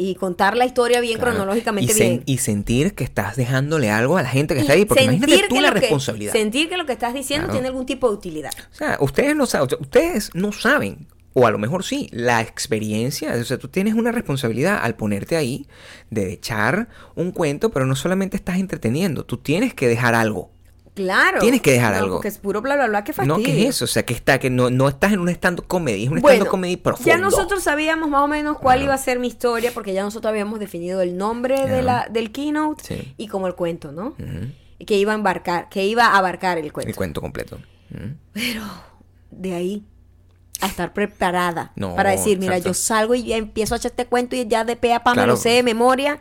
Y 0.01 0.15
contar 0.15 0.57
la 0.57 0.65
historia 0.65 1.01
bien 1.01 1.19
Claro. 1.19 1.33
cronológicamente 1.35 1.93
y, 1.93 1.95
sen- 1.97 1.99
bien. 2.09 2.23
y 2.25 2.39
sentir 2.39 2.95
que 2.95 3.03
estás 3.03 3.35
dejándole 3.35 3.91
algo 3.91 4.17
a 4.17 4.23
la 4.23 4.29
gente 4.29 4.55
que 4.55 4.61
Y 4.61 4.63
está 4.63 4.75
ahí. 4.75 4.85
Porque 4.85 5.03
imagínate 5.05 5.49
tú 5.49 5.61
la 5.61 5.73
que- 5.75 5.81
responsabilidad. 5.81 6.33
sentir 6.33 6.69
que 6.69 6.77
lo 6.77 6.87
que 6.87 6.93
estás 6.93 7.15
diciendo 7.15 7.47
Claro. 7.47 7.55
tiene 7.59 7.69
algún 7.69 7.85
tipo 7.87 8.09
de 8.09 8.15
utilidad. 8.15 8.53
O 8.73 8.75
sea, 8.75 8.97
ustedes 9.01 9.35
no 9.35 9.47
saben, 9.47 9.69
ustedes 9.81 10.31
no 10.35 10.53
saben, 10.53 11.09
o 11.33 11.47
a 11.49 11.51
lo 11.51 11.59
mejor 11.59 11.83
sí, 11.85 12.09
la 12.13 12.41
experiencia, 12.41 13.35
o 13.35 13.45
sea, 13.45 13.59
tú 13.59 13.67
tienes 13.69 13.95
una 13.95 14.13
responsabilidad 14.13 14.79
al 14.81 14.95
ponerte 14.95 15.37
ahí 15.37 15.67
de 16.11 16.33
echar 16.33 16.89
un 17.17 17.33
cuento, 17.33 17.71
pero 17.71 17.85
no 17.85 17.97
solamente 17.97 18.37
estás 18.37 18.59
entreteniendo, 18.59 19.25
tú 19.25 19.39
tienes 19.39 19.75
que 19.75 19.89
dejar 19.89 20.15
algo. 20.15 20.53
Claro. 20.99 21.39
Tienes 21.39 21.63
que 21.63 21.71
dejar 21.73 21.93
No, 21.93 21.99
algo. 21.99 22.15
Porque 22.17 22.27
es 22.29 22.39
puro 22.39 22.61
bla, 22.61 22.75
bla, 22.75 22.89
bla. 22.89 23.05
Qué 23.05 23.13
fastidio. 23.13 23.39
No, 23.39 23.45
¿qué 23.45 23.63
es 23.63 23.69
eso? 23.77 23.85
O 23.85 23.89
sea, 23.89 24.05
que 24.05 24.13
está, 24.15 24.41
que 24.41 24.51
no, 24.51 24.69
no 24.69 24.89
estás 24.89 25.13
en 25.13 25.21
un 25.21 25.29
stand 25.29 25.65
comedy, 25.69 26.05
es 26.05 26.11
un 26.11 26.19
stand 26.19 26.47
comedy 26.47 26.77
profundo. 26.77 27.09
ya 27.09 27.19
nosotros 27.19 27.63
sabíamos 27.63 28.09
más 28.09 28.23
o 28.23 28.27
menos 28.27 28.59
cuál 28.59 28.83
iba 28.83 28.95
a 28.95 28.99
ser 28.99 29.21
mi 29.21 29.29
historia, 29.29 29.71
porque 29.73 29.93
ya 29.93 30.03
nosotros 30.03 30.29
habíamos 30.29 30.59
definido 30.59 31.01
el 31.01 31.17
nombre 31.17 31.69
de 31.69 31.83
la, 31.83 32.09
del 32.11 32.33
keynote 32.33 32.83
Sí. 32.85 33.15
y 33.17 33.29
como 33.29 33.47
el 33.47 33.55
cuento, 33.55 33.93
¿no? 33.93 34.17
Que 34.85 34.97
iba 34.97 35.13
a 35.13 35.15
embarcar, 35.15 35.69
que 35.69 35.87
iba 35.87 36.07
a 36.07 36.19
abarcar 36.19 36.59
el 36.59 36.73
cuento. 36.73 36.89
El 36.91 36.97
cuento 36.97 37.21
completo. 37.21 37.59
Pero 38.33 38.63
de 39.31 39.55
ahí 39.55 39.85
a 40.61 40.67
estar 40.67 40.93
preparada 40.93 41.71
No, 41.77 41.95
para 41.95 42.11
decir, 42.11 42.39
mira, 42.41 42.57
exacto. 42.57 42.71
yo 42.71 42.75
salgo 42.75 43.15
y 43.15 43.23
ya 43.23 43.37
empiezo 43.37 43.75
a 43.75 43.79
echar 43.79 43.93
este 43.93 44.07
cuento 44.07 44.35
y 44.35 44.47
ya 44.49 44.65
de 44.65 44.75
pe 44.75 44.93
a 44.93 45.05
pa 45.05 45.15
me 45.15 45.27
lo 45.27 45.37
sé 45.37 45.51
de 45.51 45.63
memoria, 45.63 46.19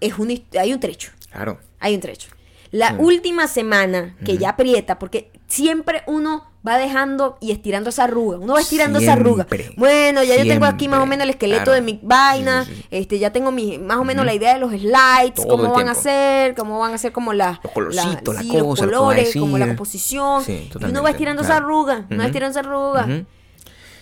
es 0.00 0.18
un, 0.18 0.30
hay 0.58 0.72
un 0.72 0.80
trecho. 0.80 1.10
Claro. 1.30 1.58
Hay 1.80 1.94
un 1.94 2.00
trecho. 2.00 2.28
La 2.74 2.96
última 2.98 3.46
semana 3.46 4.16
que 4.24 4.36
ya 4.36 4.50
aprieta, 4.50 4.98
porque 4.98 5.30
siempre 5.46 6.02
uno 6.08 6.44
va 6.66 6.76
dejando 6.76 7.38
y 7.40 7.52
estirando 7.52 7.90
esa 7.90 8.04
arruga. 8.04 8.38
Uno 8.38 8.54
va 8.54 8.60
estirando 8.60 8.98
esa 8.98 9.12
arruga. 9.12 9.46
Bueno, 9.76 10.24
ya 10.24 10.36
yo 10.36 10.42
tengo 10.42 10.64
aquí 10.64 10.88
más 10.88 10.98
o 10.98 11.06
menos 11.06 11.22
el 11.22 11.30
esqueleto 11.30 11.66
claro. 11.66 11.74
de 11.74 11.82
mi 11.82 12.00
vaina. 12.02 12.64
Sí, 12.64 12.74
sí, 12.74 12.80
sí. 12.80 12.86
Este, 12.90 13.18
ya 13.20 13.30
tengo 13.30 13.52
mi, 13.52 13.78
más 13.78 13.98
o 13.98 14.04
menos 14.04 14.26
la 14.26 14.34
idea 14.34 14.54
de 14.54 14.58
los 14.58 14.72
slides, 14.72 15.34
Todo 15.36 15.46
cómo 15.50 15.72
van 15.72 15.88
a 15.88 15.94
ser, 15.94 16.56
cómo 16.56 16.80
van 16.80 16.94
a 16.94 16.98
ser 16.98 17.12
como 17.12 17.32
la, 17.32 17.60
Los 17.62 17.72
colorcitos, 17.72 18.34
la 18.34 18.42
sí, 18.42 18.48
cosa, 18.48 18.86
los 18.86 18.98
colores, 18.98 19.36
como 19.38 19.56
la 19.56 19.68
composición. 19.68 20.42
Y 20.48 20.84
uno 20.84 21.04
va 21.04 21.10
estirando 21.10 21.42
esa 21.42 21.58
arruga, 21.58 22.06
uno 22.10 22.18
va 22.18 22.26
estirando 22.26 22.58
esa 22.58 22.68
arruga. 22.68 23.06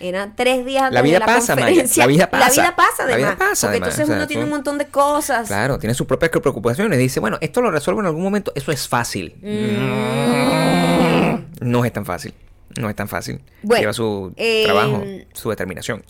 Eran 0.03 0.35
tres 0.37 0.67
días 0.67 0.83
antes 0.83 0.95
La 0.95 1.03
vida 1.03 1.15
de 1.15 1.21
la 1.21 1.27
pasa, 1.27 1.55
Maya, 1.55 1.67
conferencia. 1.69 2.03
la 2.03 2.07
vida 2.09 2.31
pasa. 2.31 2.45
La 2.45 2.51
vida 2.51 2.77
pasa, 2.77 2.93
La 2.99 3.17
vida 3.17 3.29
además. 3.29 3.35
pasa, 3.37 3.67
porque 3.69 3.71
además, 3.77 3.89
entonces 3.89 4.03
o 4.03 4.07
sea, 4.07 4.17
uno 4.17 4.27
tiene 4.27 4.45
un 4.45 4.51
montón 4.51 4.79
de 4.79 4.87
cosas. 4.87 5.47
Claro, 5.47 5.79
tiene 5.79 5.95
sus 5.95 6.07
propias 6.07 6.31
preocupaciones. 6.31 6.99
Dice, 6.99 7.21
bueno, 7.21 7.39
esto 7.41 7.63
lo 7.63 7.71
resuelvo 7.71 8.01
en 8.01 8.07
algún 8.07 8.23
momento. 8.23 8.53
Eso 8.57 8.73
es 8.73 8.89
fácil. 8.89 9.35
No 11.61 11.85
es 11.85 11.93
tan 11.93 12.05
fácil. 12.05 12.35
No 12.81 12.89
es 12.89 12.97
tan 12.97 13.09
fácil. 13.09 13.41
Bueno, 13.63 13.81
Lleva 13.83 13.93
su 13.93 14.33
eh, 14.37 14.63
trabajo, 14.65 15.05
su 15.35 15.51
determinación. 15.51 16.03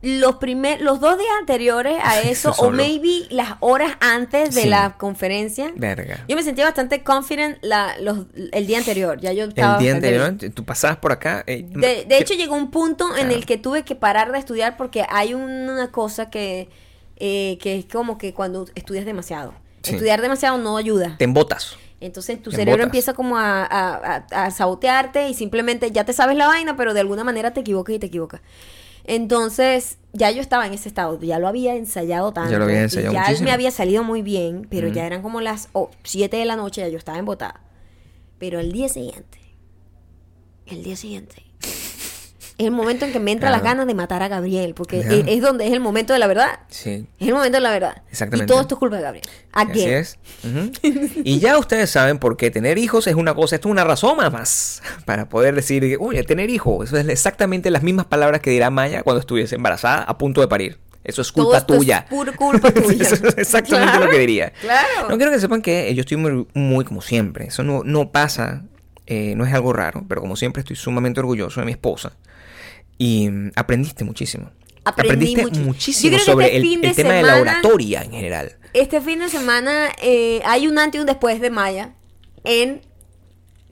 Los, 0.00 0.36
primer, 0.36 0.80
los 0.80 1.00
dos 1.00 1.18
días 1.18 1.30
anteriores 1.40 1.98
a 2.04 2.20
eso, 2.22 2.52
o 2.58 2.70
maybe 2.70 3.26
las 3.30 3.54
horas 3.60 3.92
antes 4.00 4.54
de 4.54 4.62
Sí. 4.62 4.68
la 4.68 4.96
conferencia, 4.96 5.72
Verga. 5.74 6.24
yo 6.28 6.36
me 6.36 6.42
sentía 6.44 6.64
bastante 6.64 7.02
confident 7.02 7.58
la, 7.62 7.96
los, 8.00 8.26
el 8.52 8.66
día 8.68 8.78
anterior. 8.78 9.20
Ya 9.20 9.32
yo 9.32 9.46
estaba 9.46 9.74
El 9.74 9.80
día 9.80 9.94
bien. 9.98 10.22
anterior, 10.22 10.52
tú 10.54 10.64
pasabas 10.64 10.98
por 10.98 11.10
acá. 11.10 11.42
eh, 11.48 11.64
De, 11.68 12.04
de 12.04 12.18
hecho, 12.18 12.34
llegó 12.34 12.54
un 12.54 12.70
punto 12.70 13.16
en 13.16 13.30
el 13.32 13.44
que 13.44 13.58
tuve 13.58 13.82
que 13.84 13.96
parar 13.96 14.30
de 14.30 14.38
estudiar 14.38 14.76
porque 14.76 15.04
hay 15.08 15.34
una 15.34 15.90
cosa 15.90 16.30
que, 16.30 16.68
eh, 17.16 17.58
que 17.60 17.76
es 17.78 17.84
como 17.86 18.18
que 18.18 18.32
cuando 18.34 18.66
estudias 18.76 19.04
demasiado. 19.04 19.52
Sí. 19.82 19.94
Estudiar 19.94 20.20
demasiado 20.22 20.58
no 20.58 20.76
ayuda. 20.76 21.16
te 21.18 21.24
embotas. 21.24 21.76
Entonces 22.00 22.40
tu 22.40 22.52
cerebro 22.52 22.84
empieza 22.84 23.12
como 23.14 23.36
a, 23.38 23.64
a- 23.64 24.24
a- 24.30 24.44
a 24.44 24.50
sabotearte 24.52 25.28
y 25.28 25.34
simplemente 25.34 25.90
ya 25.90 26.04
te 26.04 26.12
sabes 26.12 26.36
la 26.36 26.46
vaina, 26.46 26.76
pero 26.76 26.94
de 26.94 27.00
alguna 27.00 27.24
manera 27.24 27.52
te 27.52 27.60
equivocas 27.60 27.96
y 27.96 27.98
te 27.98 28.06
equivocas. 28.06 28.40
Entonces, 29.08 29.96
ya 30.12 30.30
yo 30.30 30.42
estaba 30.42 30.66
en 30.66 30.74
ese 30.74 30.86
estado, 30.86 31.18
ya 31.18 31.38
lo 31.38 31.48
había 31.48 31.74
ensayado 31.74 32.30
tanto. 32.32 32.52
Ya 32.52 32.58
lo 32.58 32.64
había 32.64 32.80
y 32.80 32.82
ensayado 32.82 33.14
ya 33.14 33.20
muchísimo. 33.22 33.46
me 33.46 33.52
había 33.52 33.70
salido 33.70 34.04
muy 34.04 34.20
bien, 34.20 34.66
pero 34.68 34.88
ya 34.88 35.06
eran 35.06 35.22
como 35.22 35.40
las 35.40 35.70
7 36.02 36.36
de 36.36 36.44
la 36.44 36.56
noche, 36.56 36.82
ya 36.82 36.88
yo 36.88 36.98
estaba 36.98 37.18
embotada. 37.18 37.62
Pero 38.38 38.60
el 38.60 38.70
día 38.70 38.90
siguiente, 38.90 39.38
el 40.66 40.82
día 40.82 40.94
siguiente, 40.94 41.42
es 42.58 42.66
el 42.66 42.72
momento 42.72 43.04
en 43.06 43.12
que 43.12 43.20
me 43.20 43.30
entran 43.32 43.52
las 43.52 43.60
Claro. 43.60 43.74
ganas 43.76 43.86
de 43.86 43.94
matar 43.94 44.22
a 44.22 44.28
Gabriel, 44.28 44.74
porque 44.74 45.00
Claro. 45.00 45.14
es, 45.16 45.24
es 45.28 45.40
donde 45.40 45.66
es 45.66 45.72
el 45.72 45.80
momento 45.80 46.12
de 46.12 46.18
la 46.18 46.26
verdad. 46.26 46.58
Sí. 46.68 47.06
Es 47.20 47.28
el 47.28 47.34
momento 47.34 47.56
de 47.56 47.60
la 47.60 47.70
verdad. 47.70 48.02
Exactamente. 48.10 48.44
Y 48.44 48.46
todo 48.48 48.60
esto 48.60 48.74
es 48.74 48.78
culpa 48.80 48.96
de 48.96 49.02
Gabriel. 49.02 49.24
Así 49.52 49.84
es. 49.84 50.18
Y 51.24 51.38
ya 51.38 51.56
ustedes 51.58 51.90
saben 51.90 52.18
por 52.18 52.36
qué 52.36 52.50
tener 52.50 52.78
hijos 52.78 53.06
es 53.06 53.14
una 53.14 53.34
cosa, 53.34 53.54
esto 53.56 53.68
es 53.68 53.72
una 53.72 53.84
razón 53.84 54.16
más, 54.16 54.82
para 55.04 55.28
poder 55.28 55.54
decir, 55.54 55.96
oye, 56.00 56.22
tener 56.24 56.50
hijos, 56.50 56.88
eso 56.88 56.96
es 56.98 57.08
exactamente 57.08 57.70
las 57.70 57.82
mismas 57.82 58.06
palabras 58.06 58.40
que 58.40 58.50
dirá 58.50 58.70
Maya 58.70 59.02
cuando 59.02 59.20
estuviese 59.20 59.54
embarazada 59.56 60.02
a 60.02 60.18
punto 60.18 60.40
de 60.40 60.48
parir. 60.48 60.78
Eso 61.04 61.22
es 61.22 61.32
Todo 61.32 61.44
culpa 61.46 61.58
es 61.58 61.66
tuya. 61.66 62.06
pura 62.10 62.32
culpa 62.32 62.70
tuya. 62.74 63.02
Eso 63.02 63.14
es 63.28 63.38
exactamente 63.38 63.92
Claro, 63.92 64.04
lo 64.06 64.10
que 64.10 64.18
diría. 64.18 64.52
Claro. 64.60 65.08
No 65.08 65.16
quiero 65.16 65.32
que 65.32 65.38
sepan 65.38 65.62
que 65.62 65.94
yo 65.94 66.00
estoy 66.00 66.16
muy, 66.18 66.46
muy 66.54 66.84
como 66.84 67.00
siempre. 67.00 67.46
Eso 67.46 67.62
no, 67.62 67.82
no 67.84 68.10
pasa, 68.10 68.64
eh, 69.06 69.32
no 69.36 69.46
es 69.46 69.54
algo 69.54 69.72
raro, 69.72 70.04
pero 70.06 70.20
como 70.20 70.36
siempre 70.36 70.60
estoy 70.60 70.76
sumamente 70.76 71.20
orgulloso 71.20 71.60
de 71.60 71.66
mi 71.66 71.72
esposa. 71.72 72.12
Y 72.98 73.30
mm, 73.30 73.52
aprendiste 73.54 74.04
muchísimo. 74.04 74.50
Aprendí 74.84 75.34
Aprendiste 75.34 75.60
muchísimo 75.60 76.10
Yo 76.10 76.16
creo 76.16 76.26
que 76.26 76.32
sobre 76.32 76.56
este 76.56 76.74
el, 76.74 76.84
el 76.84 76.96
tema 76.96 77.14
de 77.14 77.22
la 77.22 77.40
oratoria 77.40 78.02
en 78.02 78.10
general. 78.10 78.56
Este 78.74 79.00
fin 79.00 79.20
de 79.20 79.28
semana 79.28 79.88
eh, 80.02 80.40
hay 80.44 80.66
un 80.66 80.78
antes 80.78 80.98
y 80.98 81.00
un 81.00 81.06
después 81.06 81.40
de 81.40 81.50
Maya 81.50 81.94
en 82.44 82.80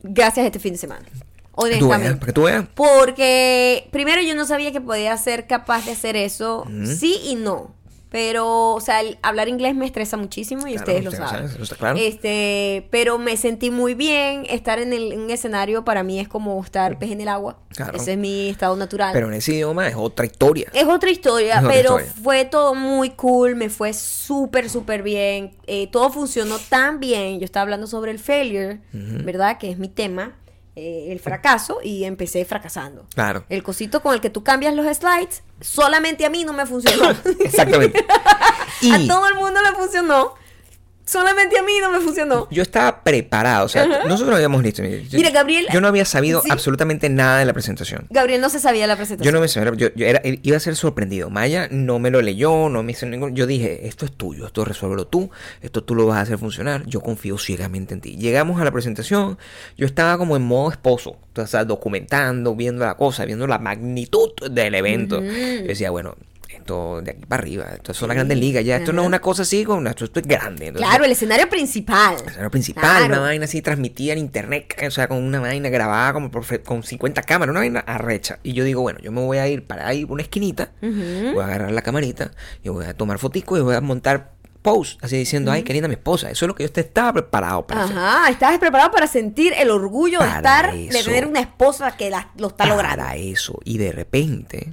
gracias 0.03 0.45
a 0.45 0.47
este 0.47 0.59
fin 0.59 0.73
de 0.73 0.79
semana. 0.79 1.07
Honestamente. 1.53 2.17
para 2.17 2.27
que 2.27 2.33
tú 2.33 2.43
veas. 2.45 2.67
Porque 2.75 3.89
primero 3.91 4.21
yo 4.23 4.35
no 4.35 4.45
sabía 4.45 4.73
que 4.73 4.81
podía 4.81 5.17
ser 5.17 5.47
capaz 5.47 5.87
de 5.87 5.93
hacer 5.93 6.17
eso, 6.17 6.67
sí 6.85 7.19
y 7.25 7.35
no. 7.35 7.75
Pero, 8.17 8.73
o 8.73 8.81
sea, 8.81 9.03
el 9.03 9.19
hablar 9.21 9.47
inglés 9.47 9.75
me 9.75 9.85
estresa 9.85 10.17
muchísimo 10.17 10.63
y 10.67 10.71
Claro, 10.73 10.79
ustedes 10.81 11.05
lo 11.05 11.11
saben. 11.11 11.29
saben, 11.29 11.45
eso 11.51 11.63
está 11.63 11.77
claro. 11.77 11.99
Este, 12.01 12.89
pero 12.91 13.19
me 13.19 13.37
sentí 13.37 13.71
muy 13.71 13.93
bien. 13.93 14.47
Estar 14.49 14.79
en 14.79 14.95
el, 14.95 15.13
en 15.13 15.29
escenario 15.29 15.85
para 15.85 16.03
mí 16.03 16.19
es 16.19 16.27
como 16.27 16.59
estar 16.65 16.99
pez 16.99 17.11
en 17.11 17.21
el 17.21 17.29
agua. 17.29 17.59
Claro. 17.77 17.95
Ese 17.99 18.13
es 18.13 18.19
mi 18.19 18.49
estado 18.49 18.75
natural. 18.75 19.11
Pero 19.13 19.29
en 19.29 19.35
ese 19.35 19.53
idioma 19.53 19.87
es 19.87 19.97
otra 19.97 20.25
historia. 20.25 20.71
Es 20.73 20.85
otra 20.87 21.11
historia, 21.11 21.57
Es 21.57 21.59
otra 21.59 21.71
pero 21.71 21.99
historia. 22.01 22.23
fue 22.23 22.45
todo 22.47 22.75
muy 22.75 23.11
cool, 23.11 23.55
me 23.55 23.69
fue 23.69 23.93
súper, 23.93 24.71
súper 24.71 25.03
bien. 25.03 25.55
Eh, 25.67 25.89
todo 25.89 26.09
funcionó 26.09 26.59
tan 26.59 27.01
bien. 27.01 27.39
Yo 27.39 27.45
estaba 27.45 27.65
hablando 27.65 27.87
sobre 27.87 28.13
el 28.13 28.19
failure, 28.19 28.81
¿verdad? 28.93 29.59
Que 29.59 29.71
es 29.71 29.77
mi 29.79 29.89
tema, 29.89 30.35
eh, 30.77 31.09
el 31.11 31.21
fracaso, 31.21 31.79
y 31.83 32.05
empecé 32.05 32.45
fracasando. 32.45 33.07
Claro. 33.15 33.45
El 33.49 33.63
cosito 33.63 34.03
con 34.03 34.15
el 34.15 34.21
que 34.21 34.29
tú 34.29 34.45
cambias 34.45 34.75
los 34.75 34.87
slides, 34.95 35.43
solamente 35.61 36.27
a 36.27 36.31
mí 36.31 36.45
no 36.45 36.53
me 36.53 36.67
funcionó. 36.67 37.11
Exactamente. 37.41 38.05
Y 38.83 38.93
a 38.93 39.07
todo 39.07 39.27
el 39.27 39.37
mundo 39.37 39.63
le 39.63 39.73
funcionó. 39.73 40.35
Solamente 41.07 41.59
a 41.59 41.63
mí 41.63 41.73
no 41.81 41.91
me 41.93 42.01
funcionó. 42.01 42.49
yo 42.51 42.63
estaba 42.63 43.03
preparado. 43.05 43.65
O 43.67 43.69
sea, 43.69 43.87
nosotros 44.07 44.35
habíamos 44.35 44.63
listo. 44.63 44.83
Mira, 44.83 44.99
yo- 44.99 45.17
Mira, 45.19 45.31
Gabriel- 45.31 45.67
Yo 45.73 45.81
no 45.81 45.89
había 45.89 46.05
sabido 46.05 46.43
Sí. 46.43 46.49
absolutamente 46.51 47.09
nada 47.09 47.39
de 47.39 47.45
la 47.45 47.53
presentación. 47.53 48.07
Gabriel 48.11 48.41
no 48.41 48.51
se 48.51 48.59
sabía 48.59 48.87
la 48.87 48.95
Yo 48.95 48.97
presentación. 48.99 49.35
no 49.35 49.41
me 49.41 49.49
sabía, 49.49 49.73
yo, 49.77 49.89
yo 49.95 50.05
era, 50.07 50.21
iba 50.25 50.57
a 50.57 50.61
ser 50.61 50.75
sorprendido. 50.77 51.31
Maya 51.31 51.69
no 51.71 51.99
me 52.01 52.11
lo 52.11 52.21
leyó, 52.23 52.69
no 52.69 52.83
me 52.83 52.93
hizo 52.93 53.07
ningún. 53.07 53.35
Yo 53.37 53.47
dije, 53.47 53.87
esto 53.87 54.05
es 54.05 54.13
tuyo, 54.13 54.47
esto 54.47 54.65
resuélvelo 54.65 55.07
tú, 55.07 55.31
esto 55.63 55.83
tú 55.85 55.95
lo 55.95 56.07
vas 56.07 56.19
a 56.19 56.21
hacer 56.23 56.39
funcionar. 56.39 56.85
Yo 56.87 57.01
confío 57.01 57.39
ciegamente 57.39 57.95
en 57.95 58.01
ti. 58.01 58.17
Llegamos 58.17 58.61
a 58.61 58.65
la 58.65 58.73
presentación, 58.73 59.39
yo 59.77 59.87
estaba 59.87 60.19
como 60.19 60.37
en 60.37 60.43
modo 60.43 60.71
esposo, 60.73 61.17
o 61.37 61.47
sea, 61.47 61.65
documentando, 61.65 62.55
viendo 62.57 62.85
la 62.85 62.97
cosa, 62.97 63.25
viendo 63.25 63.47
la 63.47 63.59
magnitud 63.59 64.31
del 64.51 64.75
evento. 64.75 65.23
Yo 65.23 65.67
decía, 65.69 65.91
bueno, 65.91 66.17
esto 66.67 67.01
de 67.01 67.13
aquí 67.13 67.25
para 67.27 67.43
arriba, 67.43 67.67
esto 67.75 67.95
son 67.95 68.09
las 68.09 68.17
grandes 68.17 68.37
ligas, 68.39 68.65
ya 68.65 68.77
esto 68.79 68.93
no 68.93 69.03
es 69.03 69.07
una 69.07 69.21
cosa 69.21 69.43
así, 69.43 69.65
con 69.65 69.87
esto, 69.87 70.05
esto 70.05 70.19
es 70.19 70.27
grande. 70.27 70.67
Entonces, 70.67 70.89
Claro, 70.89 71.05
el 71.05 71.13
escenario 71.13 71.49
principal. 71.49 72.15
el 72.21 72.27
escenario 72.27 72.51
principal, 72.51 72.83
Claro. 72.83 73.07
una 73.07 73.21
vaina 73.21 73.45
así 73.45 73.63
transmitida 73.63 74.13
en 74.15 74.19
internet, 74.19 74.75
o 74.85 74.91
sea, 74.91 75.07
con 75.07 75.23
una 75.23 75.39
vaina 75.39 75.69
grabada 75.69 76.13
como 76.13 76.31
por 76.31 76.45
con 76.65 76.83
50 76.83 77.23
cámaras, 77.23 77.53
una 77.53 77.61
vaina 77.61 77.81
arrecha. 77.81 78.41
Y 78.43 78.53
yo 78.53 78.65
digo, 78.65 78.83
bueno, 78.83 78.99
yo 79.01 79.13
me 79.13 79.21
voy 79.21 79.39
a 79.39 79.47
ir 79.47 79.65
para 79.65 79.87
ahí 79.87 80.05
una 80.09 80.23
esquinita, 80.23 80.73
voy 80.83 81.39
a 81.41 81.45
agarrar 81.45 81.71
la 81.71 81.83
camarita, 81.83 82.33
y 82.65 82.69
voy 82.69 82.85
a 82.87 82.95
tomar 82.95 83.19
fotico 83.19 83.57
y 83.57 83.61
voy 83.61 83.77
a 83.77 83.81
montar 83.81 84.33
post, 84.67 84.99
así 85.05 85.17
diciendo, 85.17 85.53
ay, 85.53 85.63
qué 85.63 85.73
linda 85.73 85.87
mi 85.87 85.95
esposa. 85.95 86.29
Eso 86.29 86.45
es 86.45 86.49
lo 86.49 86.55
que 86.57 86.65
yo 86.65 86.73
te 86.73 86.81
estaba 86.81 87.13
preparado 87.13 87.65
para 87.69 87.85
hacer. 87.85 87.97
Ajá, 87.97 88.29
estabas 88.31 88.59
preparado 88.59 88.91
para 88.91 89.07
sentir 89.07 89.53
el 89.57 89.71
orgullo 89.71 90.19
de 90.19 90.27
estar, 90.27 90.75
de 90.75 90.89
tener 90.89 91.25
una 91.25 91.39
esposa 91.39 91.97
que 91.97 92.11
la- 92.11 92.31
lo 92.37 92.49
está 92.49 92.67
logrando. 92.67 92.97
Para 93.05 93.15
eso. 93.15 93.61
Y 93.63 93.79
de 93.79 93.93
repente, 93.93 94.73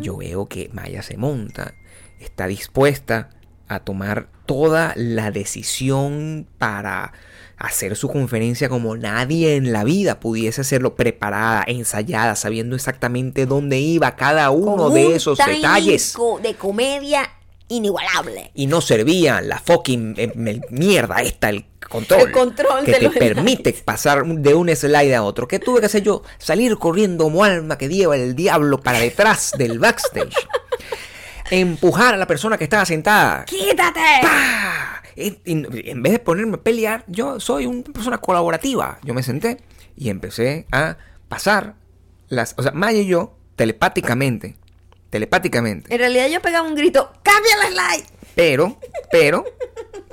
yo 0.00 0.16
veo 0.16 0.48
que 0.48 0.70
Maya 0.72 1.02
se 1.02 1.18
monta, 1.18 1.74
está 2.18 2.46
dispuesta 2.46 3.28
a 3.68 3.80
tomar 3.80 4.28
toda 4.46 4.94
la 4.96 5.30
decisión 5.30 6.46
para 6.56 7.12
hacer 7.58 7.94
su 7.96 8.08
conferencia 8.08 8.70
como 8.70 8.96
nadie 8.96 9.54
en 9.56 9.70
la 9.70 9.84
vida 9.84 10.18
pudiese 10.18 10.62
hacerlo 10.62 10.96
preparada, 10.96 11.62
ensayada, 11.66 12.34
sabiendo 12.36 12.74
exactamente 12.74 13.44
dónde 13.44 13.78
iba 13.80 14.16
cada 14.16 14.50
uno 14.50 14.76
Con 14.84 14.94
de 14.94 15.14
esos 15.14 15.36
detalles. 15.36 16.16
de 16.42 16.54
comedia 16.54 17.28
inigualable. 17.70 18.50
Y 18.54 18.66
no 18.66 18.80
servía 18.80 19.40
la 19.40 19.58
fucking 19.58 20.14
eh, 20.18 20.60
mierda 20.70 21.22
esta, 21.22 21.48
el 21.48 21.64
control. 21.88 22.20
El 22.20 22.32
control 22.32 22.84
que 22.84 22.92
de 22.92 22.98
te 22.98 23.04
los 23.04 23.14
permite 23.14 23.72
pasar 23.84 24.26
de 24.26 24.54
un 24.54 24.68
slide 24.74 25.14
a 25.14 25.22
otro. 25.22 25.48
¿Qué 25.48 25.58
tuve 25.58 25.80
que 25.80 25.86
hacer 25.86 26.02
yo? 26.02 26.22
Salir 26.38 26.76
corriendo 26.76 27.24
como 27.24 27.44
alma 27.44 27.78
que 27.78 27.88
lleva 27.88 28.16
el 28.16 28.34
diablo 28.34 28.80
para 28.80 28.98
detrás 28.98 29.52
del 29.56 29.78
backstage. 29.78 30.34
Empujar 31.50 32.14
a 32.14 32.16
la 32.16 32.26
persona 32.26 32.58
que 32.58 32.64
estaba 32.64 32.84
sentada. 32.84 33.44
¡Quítate! 33.44 34.00
¡Pah! 34.22 35.02
En 35.16 36.02
vez 36.02 36.12
de 36.12 36.18
ponerme 36.18 36.54
a 36.56 36.62
pelear, 36.62 37.04
yo 37.06 37.40
soy 37.40 37.66
una 37.66 37.82
persona 37.82 38.18
colaborativa. 38.18 38.98
Yo 39.02 39.14
me 39.14 39.22
senté 39.22 39.58
y 39.96 40.08
empecé 40.08 40.66
a 40.72 40.96
pasar 41.28 41.74
las. 42.28 42.54
O 42.56 42.62
sea, 42.62 42.72
Maya 42.72 43.00
y 43.00 43.06
yo, 43.06 43.36
telepáticamente, 43.56 44.56
telepáticamente, 45.10 45.92
En 45.92 45.98
realidad 45.98 46.28
yo 46.28 46.40
pegaba 46.40 46.66
un 46.66 46.74
grito, 46.74 47.12
¡cambia 47.22 47.56
la 47.58 47.66
slide! 47.68 48.06
pero, 48.34 48.78
pero, 49.10 49.44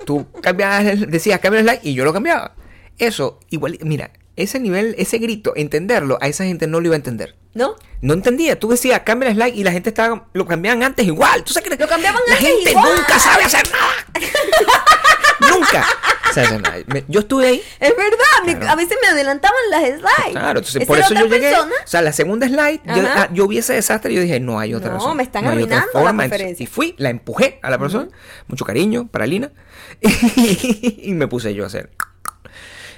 tú 0.06 0.27
cambiabas, 0.42 1.10
decías 1.10 1.39
cambia 1.39 1.62
el 1.62 1.68
slide 1.68 1.82
y 1.84 1.94
yo 1.94 2.04
lo 2.04 2.13
cambiaba. 2.13 2.56
Eso, 2.98 3.39
igual, 3.50 3.77
mira, 3.84 4.12
ese 4.38 4.60
nivel, 4.60 4.96
ese 4.98 5.17
grito, 5.17 5.53
entenderlo, 5.56 6.17
a 6.22 6.27
esa 6.27 6.46
gente 6.46 6.67
no 6.67 6.79
lo 6.79 6.86
iba 6.88 6.96
a 6.96 6.98
entender. 6.98 7.36
¿No? 7.53 7.75
No 8.01 8.13
entendía, 8.13 8.60
tú 8.60 8.70
decías 8.70 9.01
cambia 9.01 9.29
el 9.29 9.36
slide 9.36 9.56
y 9.56 9.63
la 9.63 9.72
gente 9.72 9.89
estaba, 9.89 10.27
lo 10.34 10.46
cambiaban 10.46 10.84
antes 10.84 11.06
igual. 11.08 11.44
¿Tú 11.44 11.53
sabes 11.53 11.67
que 11.70 11.75
Lo 11.75 11.88
cambiaban 11.89 12.22
la 12.27 12.36
antes 12.36 12.48
gente 12.48 12.70
igual. 12.70 12.96
nunca 12.96 13.17
sabe 13.20 13.44
hacer 13.46 13.67
nada. 13.72 13.96
nunca 15.50 15.86
sabe 16.34 16.48
hacer 16.48 16.62
nada. 16.62 16.75
Me- 16.88 17.03
Yo 17.08 17.22
estuve 17.22 17.48
ahí. 17.48 17.62
Es 17.79 17.96
verdad, 17.96 18.17
me- 18.46 18.56
Claro. 18.58 18.72
a 18.72 18.75
veces 18.75 18.98
me 19.01 19.08
adelantaban 19.08 19.58
las 19.72 19.82
slides. 19.86 20.32
Claro, 20.32 20.60
entonces 20.60 20.86
por 20.86 21.00
eso 21.00 21.13
yo 21.15 21.25
llegué. 21.25 21.50
persona. 21.50 21.74
O 21.84 21.88
sea, 21.88 22.01
la 22.03 22.12
segunda 22.13 22.48
slide, 22.48 22.82
yo, 22.86 23.03
ah, 23.08 23.29
yo 23.34 23.48
vi 23.48 23.58
ese 23.58 23.74
desastre 23.74 24.12
y 24.13 24.15
yo 24.17 24.22
dije, 24.22 24.39
no 24.39 24.60
hay 24.60 24.74
otra 24.75 24.89
No, 24.89 24.98
razón. 24.98 25.17
me 25.17 25.24
están 25.24 25.44
no 25.46 25.50
arruinando 25.51 25.88
la 25.94 26.00
forma. 26.01 26.24
Conferencia. 26.24 26.63
y 26.63 26.67
fui, 26.67 26.94
la 27.00 27.10
empujé 27.10 27.60
a 27.63 27.70
la 27.72 27.79
persona, 27.79 28.08
mucho 28.48 28.65
cariño 28.65 29.08
para 29.08 29.25
Lina, 29.25 29.51
y 30.01 31.12
me 31.13 31.27
puse 31.27 31.53
yo 31.56 31.63
a 31.63 31.67
hacer 31.67 31.89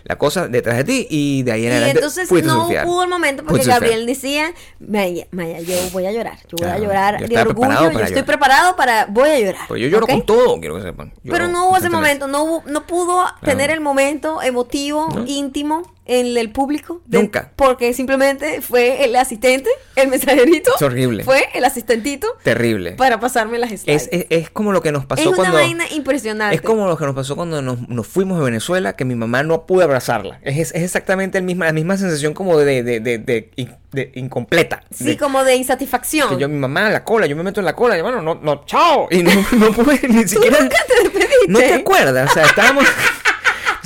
la 0.10 0.18
cosa 0.18 0.48
detrás 0.48 0.76
de 0.78 0.84
ti 0.84 1.08
y 1.10 1.44
de 1.44 1.52
ahí 1.52 1.62
en 1.66 1.72
Y 1.72 1.72
adelante 1.72 2.00
entonces 2.00 2.28
fuiste 2.28 2.48
no 2.48 2.62
surfear. 2.64 2.86
hubo 2.88 3.04
el 3.04 3.10
momento 3.10 3.44
porque 3.44 3.62
Fuiste 3.62 3.72
surfear. 3.72 3.82
Gabriel 3.92 4.06
decía, 4.08 4.54
Maya, 4.80 5.28
Maya, 5.32 5.60
yo 5.62 5.76
voy 5.94 6.06
a 6.08 6.12
llorar, 6.12 6.38
yo 6.50 6.58
voy 6.58 6.68
a 6.68 6.80
llorar 6.80 7.28
de 7.30 7.38
orgullo, 7.40 7.92
yo 7.92 8.00
estoy 8.02 8.24
preparado 8.24 8.76
para, 8.76 9.06
voy 9.06 9.30
a 9.30 9.40
llorar. 9.40 9.68
Pues 9.68 9.82
yo 9.82 9.88
lloro 9.88 10.08
con 10.08 10.26
todo, 10.26 10.60
quiero 10.60 10.76
que 10.76 10.82
sepan. 10.82 11.14
Pero 11.24 11.48
no 11.48 11.70
hubo 11.70 11.78
ese 11.78 11.90
momento, 11.90 12.28
no 12.28 12.44
hubo, 12.44 12.64
no 12.66 12.86
pudo 12.88 13.24
tener 13.44 13.70
el 13.70 13.80
momento 13.82 14.42
emotivo, 14.42 15.10
No. 15.14 15.26
íntimo 15.28 15.84
en 16.10 16.36
el 16.38 16.52
público. 16.52 17.02
de- 17.06 17.20
Nunca. 17.20 17.52
Porque 17.56 17.94
simplemente 17.94 18.62
fue 18.62 19.06
el 19.06 19.16
asistente, 19.16 19.70
el 19.96 20.08
mensajerito. 20.10 20.72
Es 20.76 20.82
horrible. 20.82 21.24
Fue 21.24 21.48
el 21.54 21.64
asistentito 21.66 22.28
Terrible. 22.44 22.94
para 22.94 23.20
pasarme 23.20 23.58
las 23.60 23.70
slides. 23.70 24.10
Es, 24.12 24.22
es, 24.22 24.26
es 24.30 24.50
como 24.50 24.72
lo 24.72 24.82
que 24.82 24.92
nos 24.92 25.06
pasó 25.06 25.22
Es 25.22 25.28
una 25.28 25.36
cuando... 25.38 25.54
vaina 25.58 25.86
impresionante. 25.92 26.56
Es 26.56 26.62
como 26.62 26.88
lo 26.88 26.98
que 26.98 27.06
nos 27.06 27.16
pasó 27.16 27.36
cuando 27.36 27.62
nos, 27.62 27.88
nos 27.88 28.08
fuimos 28.08 28.40
de 28.40 28.46
Venezuela, 28.46 28.96
que 28.96 29.06
mi 29.06 29.16
mamá 29.16 29.44
no 29.44 29.66
pudo 29.66 29.84
abrazarla. 29.84 30.40
Es, 30.44 30.58
es 30.74 30.84
exactamente 30.84 31.38
el 31.38 31.44
misma, 31.44 31.66
la 31.66 31.74
misma 31.74 31.98
sensación 31.98 32.34
como 32.34 32.58
de, 32.58 32.84
de, 32.84 33.00
de, 33.00 33.18
de 33.18 33.52
in- 33.56 33.76
de 33.92 34.12
incompleta. 34.14 34.84
Sí, 34.94 35.18
como 35.18 35.44
de 35.44 35.56
insatisfacción. 35.56 36.30
que 36.30 36.38
yo, 36.42 36.48
mi 36.48 36.58
mamá, 36.60 36.90
la 36.92 37.04
cola, 37.04 37.26
yo 37.26 37.36
me 37.36 37.42
meto 37.44 37.60
en 37.60 37.66
la 37.66 37.76
cola 37.76 37.98
y 37.98 38.02
bueno, 38.02 38.22
no, 38.22 38.36
no, 38.36 38.64
chao. 38.66 39.08
Y 39.10 39.24
no, 39.24 39.32
no 39.54 39.72
pude 39.72 40.00
ni 40.08 40.22
Tú 40.24 40.28
siquiera... 40.30 40.60
nunca 40.60 40.78
te 40.88 41.04
despediste. 41.04 41.48
¿No 41.48 41.58
te 41.60 41.74
acuerdas? 41.74 42.30
O 42.30 42.34
sea, 42.34 42.44
estábamos... 42.46 42.86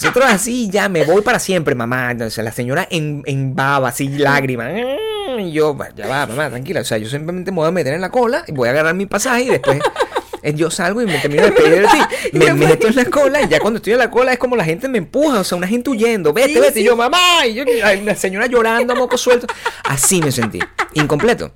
Nosotros 0.04 0.26
así, 0.30 0.70
ya 0.70 0.90
me 0.90 1.06
voy 1.06 1.22
para 1.22 1.40
siempre, 1.40 1.76
mamá. 1.76 2.12
Entonces, 2.12 2.44
la 2.44 2.52
señora 2.52 2.88
en, 2.92 3.24
en 3.26 3.56
baba, 3.56 3.90
así, 3.90 4.10
lágrimas. 4.10 4.72
Y 5.40 5.52
yo, 5.52 5.76
"Va, 5.76 5.90
ya 5.96 6.08
va, 6.08 6.28
mamá, 6.28 6.50
tranquila. 6.50 6.82
O 6.82 6.84
sea, 6.84 6.98
yo 6.98 7.08
simplemente 7.10 7.52
me 7.52 7.56
voy 7.58 7.68
a 7.68 7.72
meter 7.72 7.94
en 7.94 8.02
la 8.02 8.10
cola 8.10 8.44
y 8.48 8.52
voy 8.52 8.68
a 8.68 8.72
agarrar 8.72 8.94
mi 8.96 9.06
pasaje 9.06 9.44
y 9.44 9.50
después 9.50 9.80
yo 10.44 10.70
salgo 10.70 11.02
y 11.02 11.06
me 11.06 11.18
termino 11.20 11.44
de 11.44 11.52
ti. 11.52 11.62
Me 12.34 12.54
meto 12.54 12.88
en 12.88 12.96
la 12.96 13.06
cola 13.10 13.42
y 13.42 13.48
ya 13.48 13.60
cuando 13.60 13.78
estoy 13.78 13.94
en 13.94 14.00
la 14.00 14.12
cola 14.12 14.34
es 14.34 14.40
como 14.40 14.56
la 14.56 14.66
gente 14.66 14.88
me 14.88 14.98
empuja, 14.98 15.40
o 15.40 15.44
sea, 15.44 15.58
una 15.58 15.68
gente 15.68 15.90
huyendo. 15.90 16.34
Vete, 16.34 16.54
Sí, 16.54 16.60
vete. 16.60 16.74
sí. 16.74 16.80
Y 16.82 16.84
yo, 16.86 16.96
mamá. 16.96 17.46
Y 17.48 17.54
yo, 17.54 17.64
la 18.04 18.16
señora 18.16 18.48
llorando, 18.48 18.96
moco 18.96 19.18
suelto. 19.18 19.48
Así 19.86 20.22
me 20.22 20.32
sentí. 20.32 20.60
Incompleto. 20.94 21.52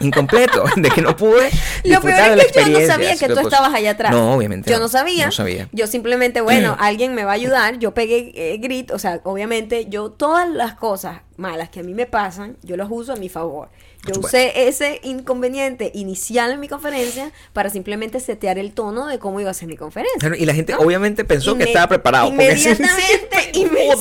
Incompleto. 0.00 0.64
De 0.76 0.90
que 0.90 1.02
no 1.02 1.16
pude. 1.16 1.50
Lo 1.84 2.00
peor 2.00 2.36
la 2.36 2.42
es 2.42 2.52
que 2.52 2.70
yo 2.70 2.80
no 2.80 2.86
sabía 2.86 3.16
que 3.16 3.28
tú 3.28 3.40
estabas 3.40 3.72
allá 3.74 3.92
atrás. 3.92 4.12
No, 4.12 4.34
obviamente. 4.34 4.70
Yo 4.70 4.78
no 4.78 4.88
sabía. 4.88 5.26
No 5.26 5.32
sabía. 5.32 5.68
Yo 5.72 5.86
simplemente, 5.86 6.40
bueno, 6.40 6.76
alguien 6.78 7.14
me 7.14 7.24
va 7.24 7.32
a 7.32 7.34
ayudar. 7.34 7.78
Yo 7.78 7.92
pegué 7.94 8.32
eh, 8.34 8.56
grito. 8.58 8.94
O 8.94 8.98
sea, 8.98 9.20
obviamente, 9.24 9.86
yo 9.88 10.10
todas 10.10 10.48
las 10.48 10.74
cosas 10.74 11.20
malas 11.36 11.68
que 11.68 11.80
a 11.80 11.82
mí 11.82 11.94
me 11.94 12.06
pasan, 12.06 12.56
yo 12.62 12.76
las 12.76 12.88
uso 12.90 13.12
a 13.12 13.16
mi 13.16 13.28
favor. 13.28 13.68
Yo 14.06 14.14
supuesto. 14.14 14.36
usé 14.38 14.68
ese 14.68 15.00
inconveniente 15.02 15.90
inicial 15.94 16.52
en 16.52 16.60
mi 16.60 16.68
conferencia 16.68 17.32
para 17.52 17.70
simplemente 17.70 18.20
setear 18.20 18.58
el 18.58 18.72
tono 18.72 19.06
de 19.06 19.18
cómo 19.18 19.40
iba 19.40 19.50
a 19.50 19.54
ser 19.54 19.68
mi 19.68 19.76
conferencia. 19.76 20.18
Claro, 20.18 20.36
y 20.36 20.44
la 20.46 20.54
gente 20.54 20.72
¿no? 20.72 20.78
obviamente 20.80 21.24
pensó 21.24 21.56
que 21.56 21.64
estaba 21.64 21.88
preparado. 21.88 22.28
Inmediatamente, 22.28 23.52
inme- 23.54 23.96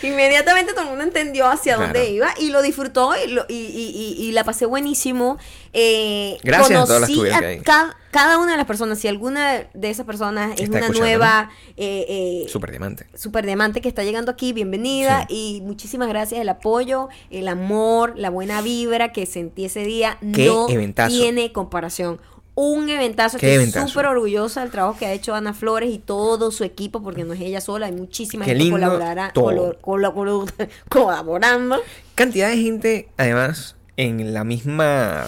sí, 0.00 0.06
inmediatamente 0.06 0.72
todo 0.72 0.82
el 0.82 0.88
mundo 0.90 1.04
entendió 1.04 1.46
hacia 1.48 1.76
Claro. 1.76 1.92
dónde 1.92 2.10
iba 2.10 2.34
y 2.38 2.50
lo 2.50 2.62
disfrutó 2.62 3.12
y, 3.24 3.28
lo- 3.30 3.44
y, 3.48 3.54
y- 3.54 4.16
y- 4.18 4.28
y 4.28 4.32
la 4.32 4.44
pasé 4.44 4.66
buenísimo. 4.66 5.38
Eh, 5.74 6.38
Gracias 6.42 6.78
a 6.82 6.84
todas 6.84 7.00
las 7.00 7.10
tuyas 7.10 7.40
que 7.40 7.46
hay. 7.46 7.60
ca- 7.60 7.96
cada 8.10 8.36
una 8.38 8.50
de 8.52 8.58
las 8.58 8.66
personas, 8.66 8.98
si 8.98 9.08
alguna 9.08 9.66
de 9.72 9.88
esas 9.90 10.04
personas 10.04 10.52
es 10.56 10.64
Está 10.68 10.78
una 10.78 10.88
nueva 10.90 11.50
eh, 11.78 12.04
eh, 12.44 12.46
Super 12.48 12.70
diamante. 12.70 13.06
super 13.14 13.46
diamante 13.46 13.80
que 13.80 13.88
está 13.88 14.04
llegando 14.04 14.30
aquí, 14.30 14.52
bienvenida 14.52 15.24
Sí. 15.30 15.56
y 15.58 15.60
muchísimas 15.62 16.08
gracias 16.08 16.40
el 16.42 16.48
apoyo, 16.50 17.08
el 17.30 17.48
amor, 17.48 18.12
la 18.18 18.28
buena 18.28 18.60
vibra 18.60 19.12
que 19.12 19.24
sentí 19.24 19.64
ese 19.64 19.84
día 19.84 20.18
Qué 20.34 20.44
no 20.46 20.68
eventazo. 20.68 21.16
tiene 21.16 21.52
comparación. 21.52 22.20
Un 22.54 22.90
eventazo, 22.90 23.38
Qué 23.38 23.54
estoy 23.62 23.88
súper 23.88 24.04
orgullosa 24.04 24.60
del 24.60 24.70
trabajo 24.70 24.98
que 24.98 25.06
ha 25.06 25.12
hecho 25.14 25.34
Ana 25.34 25.54
Flores 25.54 25.90
y 25.90 25.96
todo 25.98 26.50
su 26.50 26.64
equipo, 26.64 27.02
porque 27.02 27.24
no 27.24 27.32
es 27.32 27.40
ella 27.40 27.62
sola, 27.62 27.86
hay 27.86 27.92
muchísima 27.92 28.44
Qué 28.44 28.54
gente 28.54 28.70
colaborará- 28.72 29.32
colaborando. 30.90 31.80
Cantidad 32.14 32.50
de 32.50 32.58
gente, 32.58 33.08
además, 33.16 33.76
en 33.96 34.34
la 34.34 34.44
misma. 34.44 35.24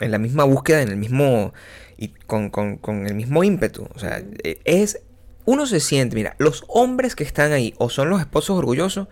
En 0.00 0.10
la 0.10 0.18
misma 0.18 0.44
búsqueda, 0.44 0.82
en 0.82 0.88
el 0.88 0.96
mismo. 0.96 1.52
Y 1.96 2.08
con, 2.26 2.50
con- 2.50 2.76
con 2.76 3.06
el 3.06 3.14
mismo 3.14 3.42
ímpetu. 3.44 3.88
O 3.94 3.98
sea, 3.98 4.22
eh, 4.44 4.60
es. 4.64 5.00
Uno 5.44 5.66
se 5.66 5.80
siente, 5.80 6.16
mira, 6.16 6.34
los 6.38 6.64
hombres 6.68 7.14
que 7.14 7.22
están 7.24 7.52
ahí, 7.52 7.72
o 7.78 7.88
son 7.88 8.10
los 8.10 8.20
esposos 8.20 8.58
orgullosos, 8.58 9.06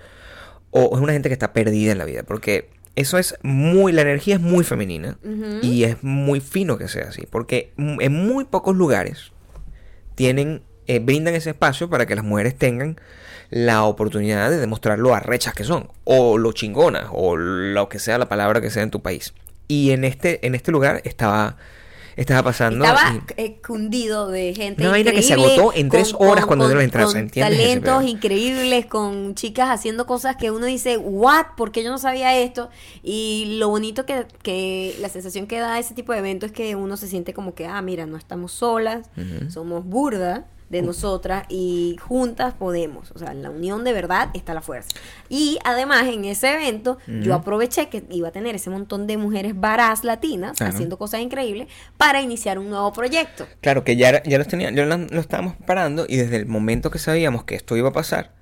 o 0.70 0.90
es 0.96 1.00
una 1.00 1.12
gente 1.12 1.28
que 1.28 1.32
está 1.34 1.52
perdida 1.52 1.92
en 1.92 1.98
la 1.98 2.04
vida. 2.04 2.22
Porque 2.24 2.68
eso 2.96 3.18
es 3.18 3.36
muy. 3.42 3.92
La 3.92 4.02
energía 4.02 4.34
es 4.34 4.40
muy 4.40 4.64
femenina. 4.64 5.16
Y 5.62 5.84
es 5.84 6.02
muy 6.02 6.40
fino 6.40 6.76
que 6.76 6.88
sea 6.88 7.08
así. 7.08 7.26
Porque 7.30 7.72
en 7.76 8.12
muy 8.12 8.44
pocos 8.44 8.76
lugares 8.76 9.32
tienen. 10.14 10.62
eh, 10.86 10.98
brindan 10.98 11.34
ese 11.34 11.50
espacio 11.50 11.88
para 11.88 12.04
que 12.06 12.14
las 12.14 12.24
mujeres 12.24 12.56
tengan 12.56 13.00
la 13.50 13.84
oportunidad 13.84 14.50
de 14.50 14.58
demostrar 14.58 14.98
lo 14.98 15.14
arrechas 15.14 15.54
que 15.54 15.64
son. 15.64 15.88
O 16.04 16.36
lo 16.36 16.52
chingonas. 16.52 17.06
O 17.12 17.36
lo 17.36 17.88
que 17.88 17.98
sea 17.98 18.18
la 18.18 18.28
palabra 18.28 18.60
que 18.60 18.70
sea 18.70 18.82
en 18.82 18.90
tu 18.90 19.00
país. 19.00 19.32
Y 19.74 19.90
en 19.90 20.04
este, 20.04 20.46
en 20.46 20.54
este 20.54 20.70
lugar 20.72 21.00
estaba. 21.04 21.56
Estaba 22.16 22.44
pasando. 22.44 22.84
Estaba 22.84 23.12
y- 23.36 23.42
eh, 23.42 23.60
cundido 23.66 24.28
de 24.28 24.54
gente 24.54 24.82
Una 24.82 24.92
vaina 24.92 25.10
que 25.10 25.20
se 25.20 25.32
agotó 25.32 25.72
en 25.74 25.88
tres 25.88 26.14
horas 26.16 26.46
cuando 26.46 26.66
dieron 26.66 26.78
la 26.78 26.84
entrada, 26.84 27.08
con 27.08 27.16
¿entiendes 27.16 27.58
ese 27.58 27.80
talentos 27.80 28.04
increíbles, 28.08 28.86
con 28.86 29.34
chicas 29.34 29.68
haciendo 29.68 30.06
cosas 30.06 30.36
que 30.36 30.52
uno 30.52 30.66
dice, 30.66 30.96
what, 30.96 31.46
¿por 31.56 31.72
qué 31.72 31.82
yo 31.82 31.90
no 31.90 31.98
sabía 31.98 32.38
esto? 32.38 32.70
Y 33.02 33.56
lo 33.58 33.68
bonito 33.68 34.06
que, 34.06 34.26
que 34.44 34.94
la 35.00 35.08
sensación 35.08 35.48
que 35.48 35.58
da 35.58 35.76
ese 35.80 35.92
tipo 35.94 36.12
de 36.12 36.20
eventos 36.20 36.50
es 36.50 36.52
que 36.52 36.76
uno 36.76 36.96
se 36.96 37.08
siente 37.08 37.34
como 37.34 37.52
que, 37.56 37.66
ah, 37.66 37.82
mira, 37.82 38.06
no 38.06 38.16
estamos 38.16 38.52
solas, 38.52 39.10
somos 39.48 39.84
burda 39.84 40.46
de 40.70 40.82
nosotras 40.82 41.44
y 41.48 41.96
juntas 42.00 42.54
podemos. 42.54 43.10
O 43.12 43.18
sea, 43.18 43.32
en 43.32 43.42
la 43.42 43.50
unión 43.50 43.84
de 43.84 43.92
verdad 43.92 44.30
está 44.34 44.54
la 44.54 44.60
fuerza. 44.62 44.88
Y 45.28 45.58
además 45.64 46.06
en 46.06 46.24
ese 46.24 46.52
evento 46.54 46.98
yo 47.06 47.34
aproveché 47.34 47.88
que 47.88 48.04
iba 48.10 48.28
a 48.28 48.32
tener 48.32 48.54
ese 48.54 48.70
montón 48.70 49.06
de 49.06 49.16
mujeres 49.16 49.58
varas 49.58 50.04
latinas 50.04 50.56
Claro. 50.56 50.72
haciendo 50.74 50.98
cosas 50.98 51.20
increíbles 51.20 51.68
para 51.96 52.20
iniciar 52.22 52.58
un 52.58 52.70
nuevo 52.70 52.92
proyecto. 52.92 53.46
Claro, 53.60 53.84
que 53.84 53.96
ya, 53.96 54.22
ya 54.24 54.38
los 54.38 54.48
tenía, 54.48 54.70
ya 54.70 54.84
lo, 54.84 54.96
lo 54.96 55.20
estábamos 55.20 55.54
preparando 55.56 56.06
y 56.08 56.16
desde 56.16 56.36
el 56.36 56.46
momento 56.46 56.90
que 56.90 56.98
sabíamos 56.98 57.44
que 57.44 57.54
esto 57.54 57.76
iba 57.76 57.90
a 57.90 57.92
pasar, 57.92 58.32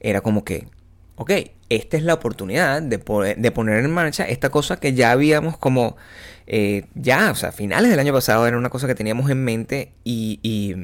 era 0.00 0.20
como 0.20 0.44
que, 0.44 0.68
ok, 1.16 1.30
esta 1.68 1.96
es 1.96 2.02
la 2.04 2.14
oportunidad 2.14 2.82
de, 2.82 2.98
poder- 2.98 3.36
de 3.36 3.50
poner 3.50 3.84
en 3.84 3.90
marcha 3.90 4.24
esta 4.28 4.50
cosa 4.50 4.78
que 4.78 4.94
ya 4.94 5.10
habíamos 5.10 5.56
como, 5.58 5.96
eh, 6.46 6.86
ya, 6.94 7.30
o 7.30 7.34
sea, 7.34 7.52
finales 7.52 7.90
del 7.90 7.98
año 8.00 8.12
pasado 8.12 8.46
era 8.46 8.56
una 8.56 8.70
cosa 8.70 8.86
que 8.86 8.94
teníamos 8.94 9.30
en 9.30 9.42
mente 9.44 9.92
y, 10.04 10.38
y, 10.42 10.74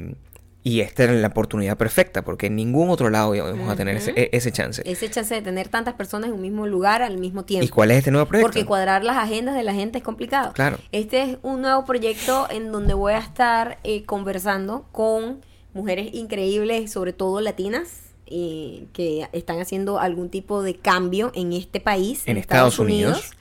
y 0.63 0.81
esta 0.81 1.05
era 1.05 1.13
la 1.13 1.27
oportunidad 1.27 1.75
perfecta, 1.77 2.21
porque 2.23 2.45
en 2.47 2.55
ningún 2.55 2.89
otro 2.89 3.09
lado 3.09 3.33
íbamos 3.33 3.67
a 3.67 3.75
tener 3.75 3.97
ese, 3.97 4.11
e- 4.15 4.29
ese 4.31 4.51
chance. 4.51 4.83
Ese 4.85 5.09
chance 5.09 5.33
de 5.33 5.41
tener 5.41 5.69
tantas 5.69 5.95
personas 5.95 6.27
en 6.29 6.35
un 6.35 6.41
mismo 6.41 6.67
lugar 6.67 7.01
al 7.01 7.17
mismo 7.17 7.45
tiempo. 7.45 7.65
¿Y 7.65 7.69
cuál 7.69 7.89
es 7.91 7.97
este 7.97 8.11
nuevo 8.11 8.27
proyecto? 8.27 8.47
Porque 8.47 8.65
cuadrar 8.65 9.03
las 9.03 9.17
agendas 9.17 9.55
de 9.55 9.63
la 9.63 9.73
gente 9.73 9.97
es 9.97 10.03
complicado. 10.03 10.53
Claro. 10.53 10.77
Este 10.91 11.23
es 11.23 11.37
un 11.41 11.61
nuevo 11.61 11.83
proyecto 11.85 12.47
en 12.51 12.71
donde 12.71 12.93
voy 12.93 13.13
a 13.13 13.19
estar 13.19 13.79
eh, 13.83 14.03
conversando 14.03 14.85
con 14.91 15.41
mujeres 15.73 16.13
increíbles, 16.13 16.91
sobre 16.91 17.13
todo 17.13 17.41
latinas, 17.41 18.11
eh, 18.27 18.85
que 18.93 19.27
están 19.33 19.59
haciendo 19.59 19.99
algún 19.99 20.29
tipo 20.29 20.61
de 20.61 20.75
cambio 20.75 21.31
en 21.33 21.53
este 21.53 21.79
país, 21.79 22.21
En 22.27 22.37
Estados 22.37 22.77
Unidos. 22.77 23.31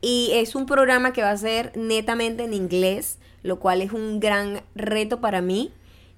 Y 0.00 0.30
es 0.32 0.54
un 0.54 0.66
programa 0.66 1.12
que 1.12 1.22
va 1.22 1.30
a 1.30 1.36
ser 1.36 1.72
netamente 1.76 2.44
en 2.44 2.54
inglés, 2.54 3.18
lo 3.42 3.60
cual 3.60 3.82
es 3.82 3.92
un 3.92 4.20
gran 4.20 4.62
reto 4.74 5.20
para 5.20 5.42
mí. 5.42 5.70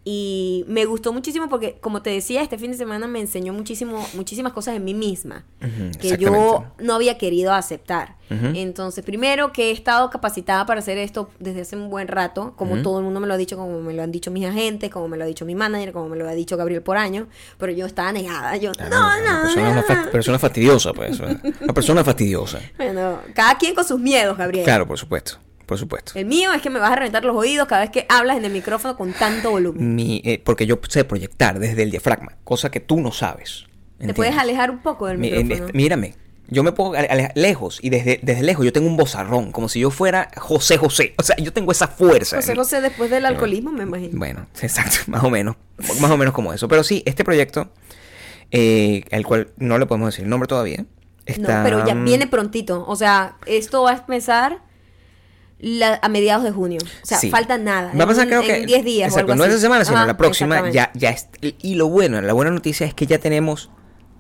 Y 0.06 0.66
me 0.68 0.84
gustó 0.84 1.14
muchísimo 1.14 1.48
porque, 1.48 1.78
como 1.80 2.02
te 2.02 2.10
decía, 2.10 2.42
este 2.42 2.58
fin 2.58 2.70
de 2.72 2.76
semana 2.76 3.06
me 3.06 3.20
enseñó 3.20 3.54
muchísimo, 3.54 4.06
muchísimas 4.14 4.52
cosas 4.52 4.76
en 4.76 4.84
mí 4.84 4.92
misma 4.92 5.44
que 5.98 6.18
yo 6.18 6.64
no 6.78 6.94
había 6.94 7.16
querido 7.16 7.52
aceptar. 7.54 8.16
Entonces, 8.30 9.04
primero 9.04 9.52
que 9.52 9.68
he 9.68 9.70
estado 9.70 10.10
capacitada 10.10 10.66
para 10.66 10.80
hacer 10.80 10.98
esto 10.98 11.30
desde 11.38 11.60
hace 11.60 11.76
un 11.76 11.88
buen 11.88 12.08
rato, 12.08 12.52
como 12.56 12.82
todo 12.82 12.98
el 12.98 13.04
mundo 13.04 13.20
me 13.20 13.26
lo 13.28 13.34
ha 13.34 13.36
dicho, 13.36 13.56
como 13.56 13.80
me 13.80 13.94
lo 13.94 14.02
han 14.02 14.10
dicho 14.12 14.30
mis 14.30 14.44
agentes, 14.44 14.90
como 14.90 15.08
me 15.08 15.16
lo 15.16 15.24
ha 15.24 15.26
dicho 15.26 15.44
mi 15.46 15.54
manager, 15.54 15.92
como 15.92 16.08
me 16.08 16.16
lo 16.16 16.28
ha 16.28 16.32
dicho 16.32 16.56
Gabriel 16.56 16.82
Poraño, 16.82 17.28
pero 17.58 17.70
yo 17.72 17.86
estaba 17.86 18.12
negada. 18.12 18.56
Yo, 18.56 18.72
Claro, 18.72 18.90
no, 18.96 19.06
una 19.22 19.36
no, 19.36 19.42
persona, 19.42 19.74
no". 19.74 19.82
fa- 19.84 20.10
persona 20.10 20.38
fastidiosa, 20.38 20.92
pues. 20.92 21.20
Una 21.20 21.72
persona 21.72 22.02
fastidiosa. 22.04 22.60
Bueno, 22.76 23.20
cada 23.34 23.56
quien 23.56 23.74
con 23.74 23.84
sus 23.84 24.00
miedos, 24.00 24.36
Gabriel. 24.36 24.64
Claro, 24.64 24.86
por 24.86 24.98
supuesto. 24.98 25.38
Por 25.66 25.78
supuesto. 25.78 26.12
El 26.14 26.26
mío 26.26 26.52
es 26.52 26.60
que 26.62 26.70
me 26.70 26.78
vas 26.78 26.92
a 26.92 26.96
reventar 26.96 27.24
los 27.24 27.34
oídos 27.36 27.66
cada 27.68 27.80
vez 27.82 27.90
que 27.90 28.06
hablas 28.08 28.36
en 28.36 28.44
el 28.44 28.52
micrófono 28.52 28.96
con 28.96 29.12
tanto 29.12 29.50
volumen. 29.50 29.94
Mi, 29.94 30.20
eh, 30.24 30.40
porque 30.44 30.66
yo 30.66 30.78
sé 30.88 31.04
proyectar 31.04 31.58
desde 31.58 31.82
el 31.82 31.90
diafragma, 31.90 32.36
cosa 32.44 32.70
que 32.70 32.80
tú 32.80 33.00
no 33.00 33.12
sabes. 33.12 33.64
¿Te 33.98 34.12
puedes 34.12 34.36
alejar 34.36 34.70
un 34.70 34.82
poco 34.82 35.06
del 35.06 35.18
Mi- 35.18 35.28
eh, 35.28 35.42
micrófono? 35.44 35.70
mírame, 35.72 36.14
yo 36.48 36.62
me 36.62 36.72
puedo 36.72 36.92
ale- 36.92 37.08
alejar 37.08 37.32
lejos 37.36 37.78
y 37.80 37.88
desde, 37.88 38.20
desde 38.22 38.42
lejos 38.42 38.64
yo 38.66 38.72
tengo 38.72 38.86
un 38.86 38.98
bozarrón, 38.98 39.50
como 39.52 39.70
si 39.70 39.80
yo 39.80 39.90
fuera 39.90 40.30
José 40.36 40.76
José. 40.76 41.14
O 41.16 41.22
sea, 41.22 41.36
yo 41.36 41.52
tengo 41.54 41.72
esa 41.72 41.88
fuerza. 41.88 42.36
José 42.36 42.54
José 42.54 42.80
después 42.82 43.08
del 43.10 43.24
alcoholismo, 43.24 43.72
me 43.72 43.84
imagino. 43.84 44.18
Bueno, 44.18 44.46
exacto, 44.60 44.96
más 45.06 45.24
o 45.24 45.30
menos. 45.30 45.56
Más 46.00 46.10
o 46.10 46.16
menos 46.18 46.34
como 46.34 46.52
eso. 46.52 46.68
Pero 46.68 46.84
sí, 46.84 47.02
este 47.06 47.24
proyecto, 47.24 47.70
eh, 48.50 49.04
al 49.10 49.24
cual 49.24 49.48
no 49.56 49.78
le 49.78 49.86
podemos 49.86 50.08
decir 50.08 50.24
el 50.24 50.30
nombre 50.30 50.46
todavía, 50.46 50.84
está... 51.24 51.58
No, 51.58 51.64
pero 51.64 51.86
ya 51.86 51.94
viene 51.94 52.26
prontito. 52.26 52.84
O 52.86 52.96
sea, 52.96 53.36
esto 53.46 53.82
va 53.84 53.92
a 53.92 53.96
empezar 53.96 54.62
la- 55.64 55.98
a 56.02 56.08
mediados 56.08 56.44
de 56.44 56.50
junio. 56.52 56.78
O 57.02 57.06
sea, 57.06 57.18
Sí. 57.18 57.30
falta 57.30 57.56
nada. 57.58 57.90
Va 57.98 58.04
a 58.04 58.06
pasar 58.06 58.26
creo 58.26 58.42
en 58.42 58.46
que 58.46 58.66
10 58.66 58.84
días. 58.84 59.06
o 59.08 59.14
Exacto, 59.14 59.32
algo 59.32 59.34
no 59.36 59.44
así. 59.44 59.50
esta 59.54 59.62
semana, 59.62 59.84
sino 59.84 59.96
Ajá, 59.98 60.06
la 60.06 60.16
próxima 60.16 60.68
ya 60.70 60.90
ya 60.94 61.10
es- 61.10 61.28
y 61.40 61.74
lo 61.76 61.88
bueno, 61.88 62.20
la 62.20 62.32
buena 62.34 62.50
noticia 62.50 62.86
es 62.86 62.92
que 62.94 63.06
ya 63.06 63.18
tenemos 63.18 63.70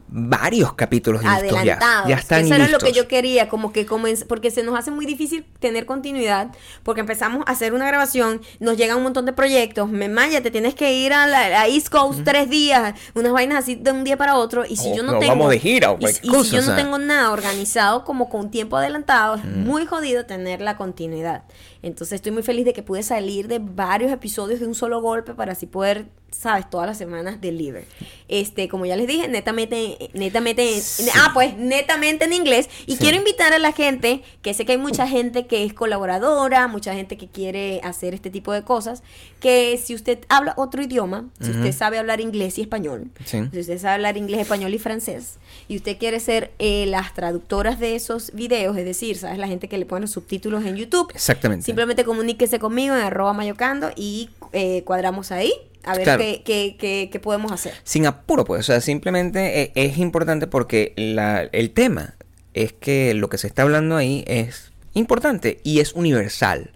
varios 0.08 0.74
capítulos 0.74 1.22
listos 1.24 1.50
ya. 1.50 1.58
adelantados. 1.74 2.08
Ya 2.08 2.16
están 2.16 2.44
Eso 2.44 2.54
era 2.54 2.68
lo 2.68 2.78
que 2.78 2.86
listos. 2.86 3.02
yo 3.02 3.08
quería, 3.08 3.48
como 3.48 3.72
que 3.72 3.86
comenz- 3.86 4.26
porque 4.26 4.50
se 4.50 4.62
nos 4.62 4.78
hace 4.78 4.90
muy 4.90 5.06
difícil 5.06 5.44
tener 5.58 5.86
continuidad, 5.86 6.48
porque 6.82 7.00
empezamos 7.00 7.42
a 7.46 7.50
hacer 7.50 7.74
una 7.74 7.86
grabación, 7.86 8.40
nos 8.60 8.76
llegan 8.76 8.98
un 8.98 9.02
montón 9.04 9.26
de 9.26 9.32
proyectos, 9.32 9.88
me 9.88 10.08
maya, 10.08 10.42
te 10.42 10.50
tienes 10.50 10.74
que 10.74 10.92
ir 10.94 11.12
a 11.12 11.26
la 11.26 11.60
a 11.62 11.66
East 11.68 11.88
Coast 11.88 12.20
tres 12.24 12.48
días, 12.50 12.94
unas 13.14 13.32
vainas 13.32 13.58
así 13.58 13.74
de 13.76 13.90
un 13.92 14.04
día 14.04 14.16
para 14.16 14.36
otro, 14.36 14.64
y 14.68 14.76
si 14.76 14.92
O 14.92 14.96
yo 14.96 15.02
no 15.02 15.12
nos 15.12 15.20
tengo... 15.20 15.32
vamos 15.32 15.50
de 15.50 15.58
gira 15.58 15.96
y, 15.98 16.04
y 16.04 16.28
cosa, 16.28 16.44
si 16.44 16.50
yo 16.52 16.58
o 16.58 16.62
no 16.62 16.66
sea. 16.66 16.76
tengo 16.76 16.98
nada 16.98 17.30
organizado 17.32 18.04
como 18.04 18.28
con 18.28 18.50
tiempo 18.50 18.76
adelantado, 18.76 19.36
es 19.36 19.44
muy 19.44 19.86
jodido 19.86 20.26
tener 20.26 20.60
la 20.60 20.76
continuidad. 20.76 21.42
Entonces 21.84 22.16
estoy 22.16 22.32
muy 22.32 22.42
feliz 22.42 22.64
de 22.64 22.72
que 22.72 22.82
pude 22.82 23.02
salir 23.02 23.46
de 23.46 23.58
varios 23.58 24.10
episodios 24.10 24.58
de 24.60 24.66
un 24.66 24.74
solo 24.74 25.00
golpe 25.02 25.34
para 25.34 25.52
así 25.52 25.66
poder, 25.66 26.06
sabes, 26.30 26.68
todas 26.70 26.86
las 26.86 26.96
semanas 26.98 27.40
deliver. 27.40 27.84
Este, 28.28 28.68
como 28.68 28.86
ya 28.86 28.96
les 28.96 29.06
dije, 29.06 29.28
netamente, 29.28 30.10
netamente, 30.14 30.80
Sí. 30.80 31.08
ah, 31.14 31.30
pues 31.34 31.56
netamente 31.58 32.24
en 32.24 32.32
inglés. 32.32 32.68
Y 32.86 32.92
Sí. 32.92 32.98
quiero 32.98 33.18
invitar 33.18 33.52
a 33.52 33.58
la 33.58 33.72
gente, 33.72 34.22
que 34.40 34.54
sé 34.54 34.64
que 34.64 34.72
hay 34.72 34.78
mucha 34.78 35.06
gente 35.06 35.46
que 35.46 35.62
es 35.64 35.74
colaboradora, 35.74 36.66
mucha 36.68 36.94
gente 36.94 37.16
que 37.18 37.28
quiere 37.28 37.80
hacer 37.84 38.14
este 38.14 38.30
tipo 38.30 38.52
de 38.52 38.62
cosas, 38.62 39.02
que 39.40 39.78
si 39.82 39.94
usted 39.94 40.20
habla 40.30 40.54
otro 40.56 40.82
idioma, 40.82 41.26
si 41.40 41.50
usted 41.50 41.72
sabe 41.72 41.98
hablar 41.98 42.20
inglés 42.20 42.56
y 42.58 42.62
español, 42.62 43.10
Sí. 43.26 43.42
si 43.52 43.60
usted 43.60 43.78
sabe 43.78 43.94
hablar 43.94 44.16
inglés, 44.16 44.40
español 44.40 44.72
y 44.72 44.78
francés, 44.78 45.34
y 45.68 45.76
usted 45.76 45.98
quiere 45.98 46.18
ser 46.18 46.50
eh, 46.58 46.86
las 46.86 47.12
traductoras 47.14 47.78
de 47.78 47.94
esos 47.94 48.32
videos, 48.32 48.76
es 48.78 48.84
decir, 48.86 49.18
¿sabes? 49.18 49.38
La 49.38 49.48
gente 49.48 49.68
que 49.68 49.76
le 49.76 49.84
pone 49.86 50.00
los 50.02 50.10
subtítulos 50.12 50.64
en 50.64 50.76
YouTube, 50.76 51.10
Exactamente. 51.14 51.64
Simplemente 51.74 52.04
comuníquese 52.04 52.58
conmigo 52.58 52.94
en 52.94 53.02
arroba 53.02 53.32
mayocando 53.32 53.90
y 53.96 54.30
eh, 54.52 54.82
cuadramos 54.84 55.32
ahí 55.32 55.52
a 55.82 55.94
ver 55.94 56.04
Claro. 56.04 56.22
qué, 56.22 56.42
qué, 56.44 56.76
qué- 56.78 57.08
qué 57.12 57.20
podemos 57.20 57.52
hacer. 57.52 57.74
Sin 57.84 58.06
apuro, 58.06 58.44
pues. 58.44 58.60
O 58.60 58.62
sea, 58.62 58.80
simplemente 58.80 59.60
eh, 59.62 59.72
es 59.74 59.98
importante 59.98 60.46
porque 60.46 60.92
la- 60.96 61.42
el 61.52 61.70
tema 61.72 62.14
es 62.54 62.72
que 62.72 63.12
lo 63.14 63.28
que 63.28 63.36
se 63.38 63.46
está 63.48 63.62
hablando 63.62 63.96
ahí 63.96 64.24
es 64.26 64.70
importante 64.94 65.60
y 65.64 65.80
es 65.80 65.92
universal. 65.92 66.70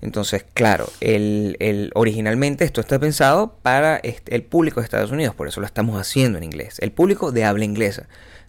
Entonces, 0.00 0.44
claro, 0.54 0.88
el, 1.00 1.56
el- 1.58 1.90
originalmente 1.94 2.64
esto 2.64 2.80
está 2.80 2.98
pensado 3.00 3.58
para 3.62 3.96
este- 3.96 4.34
el 4.34 4.44
público 4.44 4.80
de 4.80 4.84
Estados 4.84 5.10
Unidos, 5.10 5.34
por 5.34 5.48
eso 5.48 5.60
lo 5.60 5.66
estamos 5.66 6.00
haciendo 6.00 6.38
en 6.38 6.44
inglés, 6.44 6.76
el 6.78 6.92
público 6.92 7.32
de 7.32 7.44
habla 7.44 7.64
inglesa. 7.64 8.06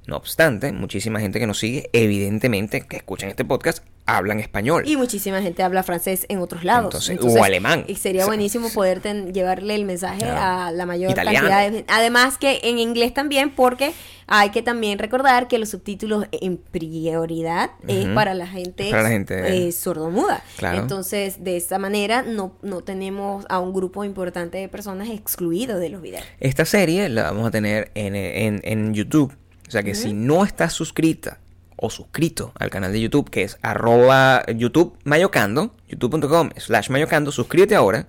No 0.10 0.18
obstante, 0.18 0.72
muchísima 0.72 1.20
gente 1.20 1.40
que 1.40 1.46
nos 1.46 1.60
sigue, 1.60 1.88
evidentemente, 1.94 2.82
que 2.82 2.98
escuchan 2.98 3.30
este 3.30 3.46
podcast, 3.46 3.84
hablan 4.08 4.40
español. 4.40 4.84
Y 4.88 4.98
muchísima 4.98 5.40
gente 5.40 5.62
habla 5.62 5.84
francés 5.84 6.26
en 6.30 6.40
otros 6.40 6.64
lados. 6.64 7.08
Entonces, 7.12 7.38
o 7.40 7.44
alemán. 7.44 7.86
Y 7.88 7.94
sería 7.98 8.22
O 8.22 8.26
sea, 8.26 8.30
buenísimo 8.30 8.70
poder 8.72 9.02
ten- 9.02 9.36
llevarle 9.36 9.76
el 9.76 9.86
mensaje 9.86 10.18
Claro. 10.22 10.42
a 10.42 10.72
la 10.72 10.88
mayor 10.88 11.12
Italiano. 11.12 11.48
cantidad 11.48 11.72
de 11.72 11.86
Además 11.88 12.40
que 12.40 12.60
en 12.64 12.80
inglés 12.80 13.14
también, 13.14 13.52
porque 13.52 13.94
hay 14.26 14.50
que 14.50 14.64
también 14.64 14.98
recordar 14.98 15.48
que 15.48 15.60
los 15.60 15.70
subtítulos 15.70 16.26
en 16.32 16.58
prioridad 16.58 17.70
es 17.88 18.08
para 18.08 18.34
la 18.34 18.48
gente, 18.48 18.86
Es 18.86 18.90
para 18.90 19.04
la 19.04 19.10
gente- 19.10 19.68
eh, 19.68 19.72
sordomuda. 19.72 20.44
Claro. 20.58 20.80
Entonces, 20.82 21.44
de 21.44 21.58
esa 21.58 21.78
manera 21.78 22.24
no, 22.24 22.54
no 22.64 22.82
tenemos 22.82 23.46
a 23.48 23.60
un 23.60 23.74
grupo 23.74 24.04
importante 24.06 24.58
de 24.58 24.68
personas 24.70 25.10
excluido 25.10 25.78
de 25.78 25.90
los 25.90 26.02
videos. 26.02 26.24
Esta 26.40 26.66
serie 26.66 27.10
la 27.10 27.24
vamos 27.24 27.48
a 27.48 27.52
tener 27.52 27.92
en, 27.94 28.16
en- 28.16 28.62
en 28.64 28.94
YouTube. 28.96 29.34
O 29.70 29.72
sea 29.72 29.84
que 29.84 29.94
si 29.94 30.14
no 30.14 30.44
estás 30.44 30.74
suscrita 30.74 31.38
o 31.76 31.92
suscrito 31.92 32.54
al 32.58 32.72
canal 32.72 32.92
de 32.92 33.02
YouTube, 33.02 33.30
que 33.30 33.44
es 33.44 33.60
arroba 33.62 34.44
YouTube 34.48 34.98
mayocando, 35.04 35.76
youtube.com 35.88 36.50
slash 36.58 36.90
mayocando, 36.90 37.32
suscríbete 37.32 37.76
ahora. 37.76 38.08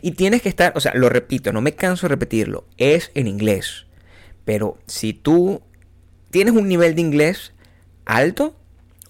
Y 0.00 0.12
tienes 0.12 0.42
que 0.42 0.48
estar, 0.48 0.72
o 0.76 0.80
sea, 0.80 0.94
lo 0.94 1.08
repito, 1.08 1.52
no 1.52 1.60
me 1.60 1.74
canso 1.74 2.06
de 2.06 2.10
repetirlo, 2.10 2.66
es 2.76 3.10
en 3.16 3.26
inglés. 3.26 3.86
Pero 4.44 4.78
si 4.86 5.12
tú 5.12 5.60
tienes 6.30 6.54
un 6.54 6.68
nivel 6.68 6.94
de 6.94 7.00
inglés 7.00 7.52
alto 8.04 8.54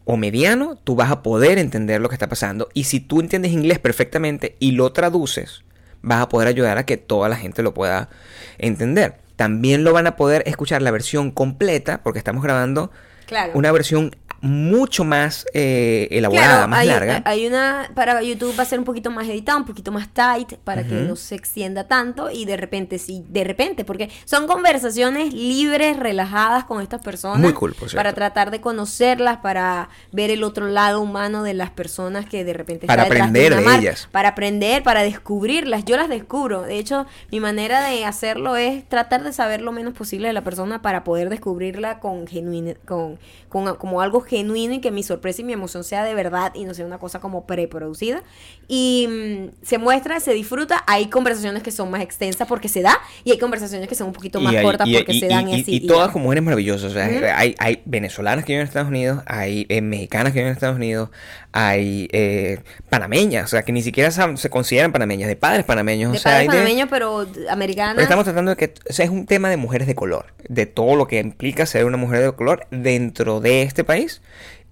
o 0.07 0.17
mediano, 0.17 0.79
tú 0.83 0.95
vas 0.95 1.11
a 1.11 1.23
poder 1.23 1.59
entender 1.59 2.01
lo 2.01 2.09
que 2.09 2.15
está 2.15 2.31
pasando. 2.31 2.71
Y 2.73 2.85
si 2.85 3.01
tú 3.01 3.21
entiendes 3.21 3.53
inglés 3.53 3.79
perfectamente 3.79 4.57
y 4.61 4.73
lo 4.73 4.93
traduces, 4.93 5.63
vas 6.01 6.23
a 6.23 6.31
poder 6.31 6.49
ayudar 6.49 6.79
a 6.79 6.87
que 6.87 6.97
toda 6.97 7.29
la 7.29 7.37
gente 7.37 7.63
lo 7.63 7.75
pueda 7.75 8.09
entender. 8.57 9.22
También 9.43 9.83
lo 9.83 9.93
van 9.93 10.07
a 10.07 10.15
poder 10.15 10.45
escuchar 10.47 10.83
la 10.83 10.93
versión 10.93 11.33
completa, 11.33 12.01
porque 12.05 12.21
estamos 12.21 12.45
grabando 12.45 12.93
Claro. 13.27 13.51
una 13.57 13.73
versión 13.73 14.15
mucho 14.43 15.05
más 15.05 15.47
eh, 15.55 16.09
elaborada, 16.11 16.67
más 16.67 16.81
hay, 16.81 16.89
larga. 16.89 17.23
hay 17.25 17.47
una 17.47 17.91
para 17.95 18.21
YouTube 18.23 18.59
va 18.59 18.65
a 18.65 18.67
ser 18.67 18.81
un 18.81 18.85
poquito 18.85 19.11
más 19.11 19.27
editada, 19.29 19.57
un 19.57 19.65
poquito 19.65 19.93
más 19.93 20.09
tight 20.09 20.55
para 20.65 20.85
que 20.85 20.95
no 20.95 21.15
se 21.17 21.37
extienda 21.37 21.87
tanto 21.87 22.29
y 22.29 22.45
de 22.45 22.57
repente 22.57 22.99
sí, 22.99 23.25
de 23.29 23.45
repente, 23.45 23.85
porque 23.85 24.11
son 24.25 24.49
conversaciones 24.49 25.33
libres, 25.33 25.97
relajadas 25.97 26.65
con 26.65 26.83
estas 26.83 27.01
personas 27.03 27.39
Muy 27.39 27.53
cool, 27.53 27.71
por 27.71 27.89
cierto. 27.89 27.97
para 27.97 28.13
tratar 28.15 28.51
de 28.51 28.61
conocerlas, 28.61 29.39
para 29.39 29.89
ver 30.11 30.31
el 30.31 30.43
otro 30.43 30.67
lado 30.67 31.01
humano 31.01 31.45
de 31.45 31.55
las 31.55 31.71
personas 31.71 32.27
que 32.27 32.45
de 32.45 32.53
repente 32.53 32.87
Para 32.89 33.05
está 33.05 33.15
aprender 33.15 33.55
de 33.55 33.61
marca, 33.61 33.81
ellas. 33.81 34.09
para 34.11 34.31
aprender, 34.31 34.83
para 34.83 35.03
descubrirlas. 35.03 35.85
Yo 35.85 35.97
las 35.97 36.09
descubro. 36.09 36.63
De 36.63 36.79
hecho, 36.79 37.07
mi 37.31 37.39
manera 37.39 37.81
de 37.89 38.05
hacerlo 38.05 38.57
es 38.57 38.89
tratar 38.89 39.23
de 39.23 39.33
saber 39.33 39.61
lo 39.61 39.71
menos 39.71 39.95
posible 39.95 40.27
de 40.27 40.33
la 40.33 40.43
persona 40.43 40.83
para 40.83 41.05
poder 41.05 41.29
descubrirla 41.31 42.01
con 42.01 42.27
genuino, 42.27 42.75
con, 42.85 43.19
con 43.49 43.77
como 43.77 44.01
algo 44.01 44.21
genuino 44.37 44.75
y 44.75 44.81
que 44.81 44.91
mi 44.91 45.03
sorpresa 45.03 45.43
y 45.43 45.45
mi 45.45 45.53
emoción 45.53 45.85
sea 45.85 46.05
de 46.05 46.15
verdad 46.15 46.53
y 46.55 46.65
no 46.65 46.75
sea 46.75 46.87
una 46.87 46.99
cosa 46.99 47.21
como 47.21 47.47
preproducida. 47.47 48.23
Y 48.69 49.07
mm, 49.09 49.65
se 49.65 49.79
muestra, 49.79 50.19
se 50.21 50.33
disfruta. 50.33 50.83
Hay 50.87 51.07
conversaciones 51.07 51.63
que 51.63 51.71
son 51.71 51.91
más 51.91 52.01
extensas 52.03 52.49
porque 52.49 52.69
se 52.69 52.81
da 52.83 52.99
y 53.25 53.33
hay 53.33 53.39
conversaciones 53.39 53.89
que 53.89 53.95
son 53.95 54.09
un 54.09 54.13
poquito 54.13 54.41
más 54.41 54.55
hay- 54.55 54.63
cortas 54.65 54.89
y- 54.89 54.95
porque 54.95 55.13
y- 55.13 55.21
se 55.21 55.29
dan 55.29 55.49
y, 55.49 55.57
y, 55.57 55.61
así. 55.61 55.73
y 55.73 55.77
y 55.77 55.87
todas 55.87 56.11
con 56.11 56.23
mujeres 56.23 56.43
maravillosas. 56.43 56.91
O 56.91 56.95
sea, 56.95 57.07
Ujú. 57.09 57.25
hay, 57.35 57.55
hay 57.59 57.83
venezolanas 57.85 58.45
que 58.45 58.53
viven 58.53 58.63
en 58.63 58.69
Estados 58.69 58.89
Unidos, 58.89 59.23
hay 59.27 59.67
eh, 59.69 59.81
mexicanas 59.83 60.33
que 60.33 60.39
viven 60.39 60.49
en 60.49 60.55
Estados 60.55 60.77
Unidos, 60.77 61.11
hay 61.53 62.09
eh, 62.13 62.61
panameñas, 62.89 63.45
o 63.45 63.49
sea, 63.49 63.63
que 63.63 63.73
ni 63.73 63.83
siquiera 63.83 64.11
se 64.11 64.49
consideran 64.51 64.93
panameñas, 64.93 65.29
de 65.29 65.37
padres 65.37 65.65
panameños. 65.65 66.13
de 66.13 66.19
o 66.19 66.21
sea, 66.21 66.33
padres 66.33 66.41
hay 66.41 66.47
de- 66.49 66.63
panameños, 66.63 66.89
pero 66.91 67.27
americanas. 67.51 67.95
Pero 67.97 68.03
estamos 68.05 68.25
tratando 68.25 68.51
de 68.53 68.57
que 68.57 68.73
o 68.89 68.93
sea, 68.93 69.05
es 69.05 69.11
un 69.11 69.27
tema 69.27 69.51
de 69.51 69.57
mujeres 69.59 69.87
de 69.87 69.95
color, 69.95 70.33
de 70.49 70.65
todo 70.67 70.97
lo 70.97 71.07
que 71.07 71.19
implica 71.21 71.67
ser 71.67 71.85
una 71.85 71.99
mujer 71.99 72.23
de 72.23 72.33
color 72.33 72.67
dentro 72.71 73.41
de 73.41 73.63
este 73.63 73.85
país. 73.85 74.22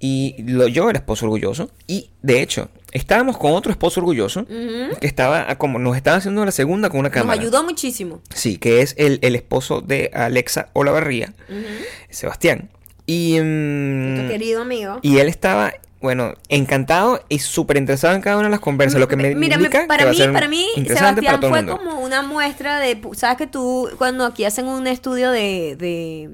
Y 0.03 0.37
lo, 0.47 0.67
yo 0.67 0.89
era 0.89 0.99
esposo 0.99 1.27
orgulloso. 1.27 1.71
Y 1.87 2.09
de 2.23 2.41
hecho, 2.41 2.71
estábamos 2.93 3.37
con 3.37 3.53
otro 3.53 3.71
esposo 3.71 4.01
orgulloso 4.01 4.47
que 4.47 5.07
estaba 5.07 5.45
ah, 5.47 5.59
como 5.59 5.79
nos 5.79 5.95
estaba 5.97 6.17
haciendo 6.17 6.43
la 6.45 6.53
segunda 6.53 6.89
con 6.89 7.01
una 7.01 7.11
Nos 7.11 7.15
cámara. 7.15 7.39
ayudó 7.41 7.63
muchísimo. 7.65 8.23
Sí, 8.35 8.57
que 8.57 8.81
es 8.81 8.95
el, 8.97 9.19
el 9.23 9.37
esposo 9.37 9.83
de 9.83 10.11
Alexa 10.15 10.71
Olavarría. 10.73 11.35
Sebastián. 12.09 12.71
Y, 13.07 13.39
mm, 13.41 14.09
Nuestro 14.15 14.29
querido 14.31 14.63
amigo. 14.63 14.99
y 15.03 15.19
él 15.19 15.29
estaba, 15.29 15.75
bueno, 16.01 16.35
encantado 16.49 17.23
y 17.29 17.41
súper 17.41 17.77
interesado 17.77 18.15
en 18.15 18.23
cada 18.23 18.37
una 18.37 18.47
de 18.47 18.53
las 18.53 18.61
conversas, 18.61 19.01
lo 19.01 19.09
que 19.09 19.17
me 19.17 19.35
Mira, 19.35 19.57
indica 19.57 19.87
para 19.87 19.99
que 19.99 20.05
va 20.05 20.11
a 20.11 20.13
mí, 20.13 20.19
ser 20.19 20.33
para 20.33 20.49
mí, 20.49 20.67
Sebastián 20.77 21.15
para 21.17 21.41
todo 21.41 21.51
fue 21.51 21.59
el 21.61 21.67
mundo. 21.67 21.83
como 21.83 22.01
una 22.01 22.23
muestra 22.23 22.79
de, 22.79 23.01
sabes 23.15 23.37
que 23.37 23.47
tú 23.49 23.89
cuando 23.99 24.25
aquí 24.25 24.45
hacen 24.45 24.67
un 24.67 24.87
estudio 24.87 25.31
de, 25.31 25.77
de 25.77 26.31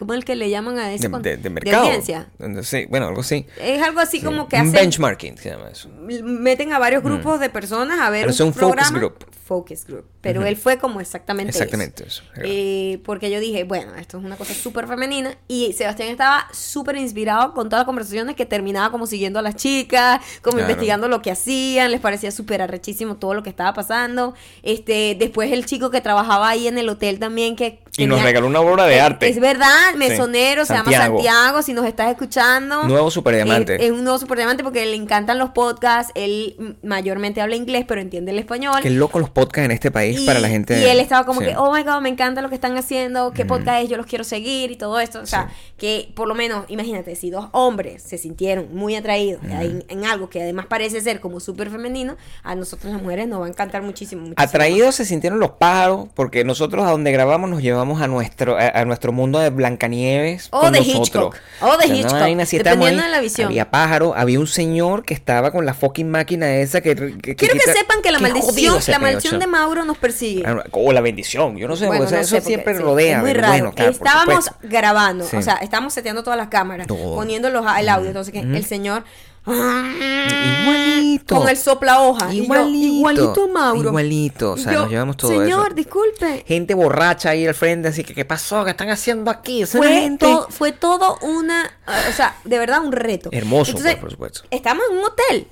¿cómo 0.00 0.14
es 0.14 0.18
el 0.18 0.24
que 0.24 0.34
le 0.34 0.50
llaman 0.50 0.78
a 0.80 0.92
eso? 0.92 1.08
de, 1.08 1.20
de- 1.30 1.36
de 1.36 1.50
mercado. 1.50 1.84
audiencia. 1.84 2.26
Entonces, 2.40 2.66
sí, 2.68 2.86
bueno, 2.90 3.06
algo 3.06 3.20
así. 3.20 3.46
Es 3.60 3.80
algo 3.80 4.00
así 4.00 4.20
como 4.20 4.48
que 4.48 4.56
Un 4.56 4.62
hacen, 4.62 4.72
benchmarking 4.72 5.38
se 5.38 5.50
llama 5.50 5.68
eso. 5.70 5.88
meten 6.24 6.72
a 6.72 6.80
varios 6.80 7.04
grupos 7.04 7.38
de 7.38 7.48
personas 7.50 8.00
a 8.00 8.10
ver 8.10 8.22
Pero 8.22 8.32
es 8.32 8.40
un 8.40 8.52
focus 8.52 8.58
programa. 8.90 8.98
group. 8.98 9.24
Focus 9.50 9.84
group. 9.84 10.04
Pero 10.20 10.46
él 10.46 10.56
fue 10.56 10.78
como 10.78 11.00
exactamente 11.00 11.50
eso. 11.50 11.58
Exactamente 11.58 12.04
eso. 12.06 12.22
Eh, 12.36 13.00
porque 13.04 13.32
yo 13.32 13.40
dije, 13.40 13.64
bueno, 13.64 13.96
esto 13.96 14.16
es 14.18 14.24
una 14.24 14.36
cosa 14.36 14.54
súper 14.54 14.86
femenina. 14.86 15.36
Y 15.48 15.72
Sebastián 15.72 16.08
estaba 16.08 16.46
súper 16.52 16.94
inspirado 16.98 17.52
con 17.52 17.68
todas 17.68 17.80
las 17.80 17.86
conversaciones 17.86 18.36
que 18.36 18.46
terminaba 18.46 18.92
como 18.92 19.08
siguiendo 19.08 19.40
a 19.40 19.42
las 19.42 19.56
chicas, 19.56 20.20
como 20.40 20.58
Claro. 20.58 20.70
investigando 20.70 21.08
lo 21.08 21.20
que 21.20 21.32
hacían. 21.32 21.90
Les 21.90 22.00
parecía 22.00 22.30
súper 22.30 22.62
arrechísimo 22.62 23.16
todo 23.16 23.34
lo 23.34 23.42
que 23.42 23.50
estaba 23.50 23.74
pasando. 23.74 24.34
Este, 24.62 25.16
después 25.18 25.50
el 25.50 25.66
chico 25.66 25.90
que 25.90 26.00
trabajaba 26.00 26.48
ahí 26.48 26.68
en 26.68 26.78
el 26.78 26.88
hotel 26.88 27.18
también 27.18 27.56
que... 27.56 27.82
Y 27.96 28.06
nos 28.06 28.22
regaló 28.22 28.46
una 28.46 28.60
obra 28.60 28.86
de 28.86 29.00
arte. 29.00 29.28
Es 29.28 29.40
verdad, 29.40 29.94
mesonero, 29.96 30.64
se 30.64 30.74
llama 30.74 30.92
Santiago. 30.92 31.60
Si 31.62 31.72
nos 31.72 31.86
estás 31.86 32.08
escuchando. 32.08 32.84
Nuevo 32.84 33.10
superdiamante. 33.10 33.74
Es, 33.74 33.82
es 33.82 33.90
un 33.90 34.04
nuevo 34.04 34.18
superdiamante 34.18 34.62
porque 34.62 34.86
le 34.86 34.94
encantan 34.94 35.38
los 35.38 35.50
podcasts. 35.50 36.12
Él 36.14 36.76
mayormente 36.84 37.40
habla 37.40 37.56
inglés, 37.56 37.84
pero 37.88 38.00
entiende 38.00 38.30
el 38.30 38.38
español. 38.38 38.80
Qué 38.80 38.90
loco 38.90 39.18
los 39.18 39.28
podcasts 39.28 39.39
en 39.54 39.70
este 39.70 39.90
país 39.90 40.20
para 40.22 40.40
la 40.40 40.48
gente. 40.48 40.80
y 40.80 40.84
él 40.84 41.00
estaba 41.00 41.24
como 41.26 41.40
sí. 41.40 41.46
que, 41.46 41.56
oh 41.56 41.72
my 41.72 41.82
god, 41.82 42.00
me 42.00 42.08
encanta 42.08 42.40
lo 42.42 42.48
que 42.48 42.54
están 42.54 42.76
haciendo, 42.76 43.32
qué 43.32 43.44
podcast 43.44 43.82
es, 43.84 43.88
yo 43.90 43.96
los 43.96 44.06
quiero 44.06 44.24
seguir 44.24 44.70
y 44.70 44.76
todo 44.76 45.00
esto. 45.00 45.20
O 45.20 45.26
sea, 45.26 45.50
que 45.78 46.10
por 46.14 46.28
lo 46.28 46.34
menos, 46.34 46.64
imagínate, 46.68 47.16
si 47.16 47.30
dos 47.30 47.48
hombres 47.52 48.02
se 48.02 48.18
sintieron 48.18 48.74
muy 48.74 48.94
atraídos 48.96 49.42
en, 49.44 49.84
en 49.88 50.04
algo 50.04 50.28
que 50.30 50.42
además 50.42 50.66
parece 50.66 51.00
ser 51.00 51.20
como 51.20 51.40
súper 51.40 51.70
femenino, 51.70 52.16
a 52.42 52.54
nosotros 52.54 52.92
las 52.92 53.02
mujeres 53.02 53.28
nos 53.28 53.40
va 53.42 53.46
a 53.46 53.48
encantar 53.48 53.82
muchísimo. 53.82 54.22
muchísimo. 54.22 54.42
Atraídos 54.42 54.94
se 54.94 55.04
sintieron 55.04 55.38
los 55.40 55.52
pájaros 55.52 56.08
porque 56.14 56.44
nosotros 56.44 56.84
a 56.86 56.90
donde 56.90 57.12
grabamos 57.12 57.48
nos 57.50 57.62
llevamos 57.62 58.00
a 58.02 58.06
nuestro 58.08 58.56
a, 58.56 58.68
a 58.68 58.84
nuestro 58.84 59.12
mundo 59.12 59.38
de 59.38 59.50
Blancanieves 59.50 60.48
O 60.50 60.60
con 60.60 60.72
de 60.72 60.80
nosotros. 60.80 61.06
Hitchcock. 61.08 61.36
O 61.62 61.76
de 61.78 61.86
una 61.86 61.96
Hitchcock, 61.96 62.20
vaina 62.20 62.42
así, 62.42 62.56
estábamos 62.56 62.84
dependiendo 62.86 63.02
ahí, 63.04 63.10
de 63.10 63.16
la 63.16 63.22
visión. 63.22 63.46
Había 63.48 63.70
pájaro, 63.70 64.14
había 64.16 64.38
un 64.40 64.46
señor 64.46 65.04
que 65.04 65.14
estaba 65.14 65.50
con 65.50 65.64
la 65.66 65.74
fucking 65.74 66.10
máquina 66.10 66.56
esa 66.56 66.80
que, 66.80 66.94
que- 66.94 67.16
que 67.18 67.36
Quiero 67.36 67.54
que 67.54 67.60
quita- 67.60 67.72
sepan 67.72 68.02
que 68.02 68.10
la 68.12 68.18
maldición, 68.18 68.78
la 68.86 68.98
maldición 68.98 69.29
maldición 69.32 69.40
de 69.40 69.46
Mauro 69.46 69.84
nos 69.84 69.98
persigue. 69.98 70.42
Ah, 70.46 70.62
O 70.72 70.92
la 70.92 71.00
bendición, 71.00 71.56
yo 71.56 71.68
no 71.68 71.76
sé, 71.76 71.86
Bueno, 71.86 72.04
o 72.04 72.08
sea, 72.08 72.18
no 72.18 72.22
eso 72.22 72.30
sé, 72.30 72.36
porque, 72.40 72.46
siempre 72.54 72.74
sí, 72.76 72.80
rodea. 72.82 73.20
muy 73.20 73.32
raro. 73.32 73.48
bueno, 73.52 73.72
claro, 73.72 73.90
estábamos 73.90 74.50
grabando, 74.62 75.24
Sí. 75.24 75.36
o 75.36 75.42
sea, 75.42 75.54
estábamos 75.56 75.92
seteando 75.92 76.22
todas 76.22 76.36
las 76.36 76.48
cámaras, 76.48 76.86
Todo. 76.86 77.14
poniendo 77.14 77.50
los, 77.50 77.64
el 77.78 77.88
audio, 77.88 78.08
entonces 78.08 78.32
que 78.32 78.40
el 78.40 78.64
señor 78.64 79.04
Igualito. 79.46 81.36
con 81.36 81.48
el 81.48 81.56
sopla 81.56 82.00
hoja, 82.02 82.32
Igualito. 82.32 82.94
igualito 82.94 83.44
a 83.44 83.48
Mauro. 83.48 83.88
Igualito, 83.88 84.52
o 84.52 84.56
sea, 84.56 84.72
yo, 84.72 84.80
nos 84.82 84.90
llevamos 84.90 85.16
todo 85.16 85.30
Señor, 85.30 85.66
eso. 85.68 85.74
disculpe. 85.74 86.44
Gente 86.46 86.74
borracha 86.74 87.30
ahí 87.30 87.46
al 87.46 87.54
frente, 87.54 87.88
así 87.88 88.04
que, 88.04 88.14
¿qué 88.14 88.24
pasó? 88.24 88.64
¿Qué 88.64 88.70
están 88.70 88.90
haciendo 88.90 89.30
aquí? 89.30 89.64
Fue, 89.66 89.88
gente. 89.88 90.26
todo, 90.26 90.48
fue 90.50 90.72
todo 90.72 91.18
una, 91.22 91.70
o 92.08 92.12
sea, 92.12 92.36
de 92.44 92.58
verdad 92.58 92.82
un 92.84 92.92
reto. 92.92 93.30
Hermoso, 93.32 93.70
Entonces, 93.72 93.94
pues, 93.94 94.00
por 94.00 94.10
supuesto. 94.10 94.42
Estamos 94.50 94.84
en 94.90 94.98
un 94.98 95.04
hotel. 95.04 95.48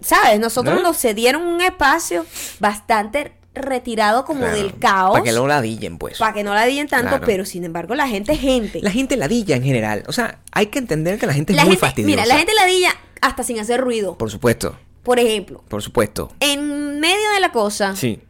¿Sabes? 0.00 0.40
Nosotros 0.40 0.76
¿No? 0.76 0.82
nos 0.82 0.96
cedieron 0.98 1.42
un 1.42 1.60
espacio 1.60 2.24
bastante 2.60 3.32
retirado 3.54 4.24
como 4.24 4.40
Claro, 4.40 4.56
del 4.56 4.78
caos. 4.78 5.12
Para 5.12 5.24
que 5.24 5.32
no 5.32 5.46
la 5.46 5.60
dillen, 5.62 5.98
pues. 5.98 6.18
para 6.18 6.32
que 6.34 6.42
no 6.44 6.54
la 6.54 6.64
digan 6.66 6.88
tanto, 6.88 7.08
Claro. 7.08 7.24
pero 7.26 7.44
sin 7.44 7.64
embargo 7.64 7.94
la 7.94 8.08
gente 8.08 8.32
es 8.32 8.40
gente. 8.40 8.80
La 8.82 8.90
gente 8.90 9.16
ladilla 9.16 9.56
en 9.56 9.62
general. 9.62 10.02
O 10.08 10.12
sea, 10.12 10.40
hay 10.52 10.66
que 10.66 10.78
entender 10.78 11.18
que 11.18 11.26
la 11.26 11.34
gente 11.34 11.52
es 11.52 11.56
La 11.56 11.64
muy 11.64 11.72
gente- 11.72 11.86
fastidiosa. 11.86 12.10
mira, 12.22 12.26
la 12.26 12.36
gente 12.38 12.52
ladilla 12.54 12.90
hasta 13.20 13.42
sin 13.42 13.58
hacer 13.60 13.80
ruido. 13.80 14.18
Por 14.18 14.30
supuesto, 14.30 14.76
Por 15.02 15.18
ejemplo, 15.20 15.62
por 15.68 15.82
supuesto. 15.82 16.32
en 16.40 16.98
medio 17.00 17.30
de 17.34 17.40
la 17.40 17.52
cosa, 17.52 17.94
Sí. 17.96 18.20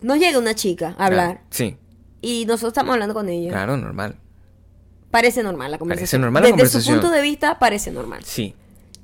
nos 0.00 0.18
llega 0.18 0.38
una 0.38 0.54
chica 0.54 0.94
a 0.98 1.06
hablar 1.06 1.26
Claro, 1.28 1.40
Sí, 1.50 1.76
y 2.20 2.44
nosotros 2.46 2.72
estamos 2.72 2.92
hablando 2.92 3.14
con 3.14 3.28
ella. 3.28 3.50
claro, 3.50 3.76
normal. 3.76 4.16
Parece 5.10 5.42
normal 5.42 5.70
la 5.70 5.78
conversación. 5.78 6.22
normal 6.22 6.42
la 6.42 6.46
Desde 6.46 6.52
conversación. 6.56 6.96
su 6.96 7.00
punto 7.02 7.14
de 7.14 7.22
vista, 7.22 7.58
parece 7.58 7.90
normal. 7.90 8.22
Sí. 8.24 8.54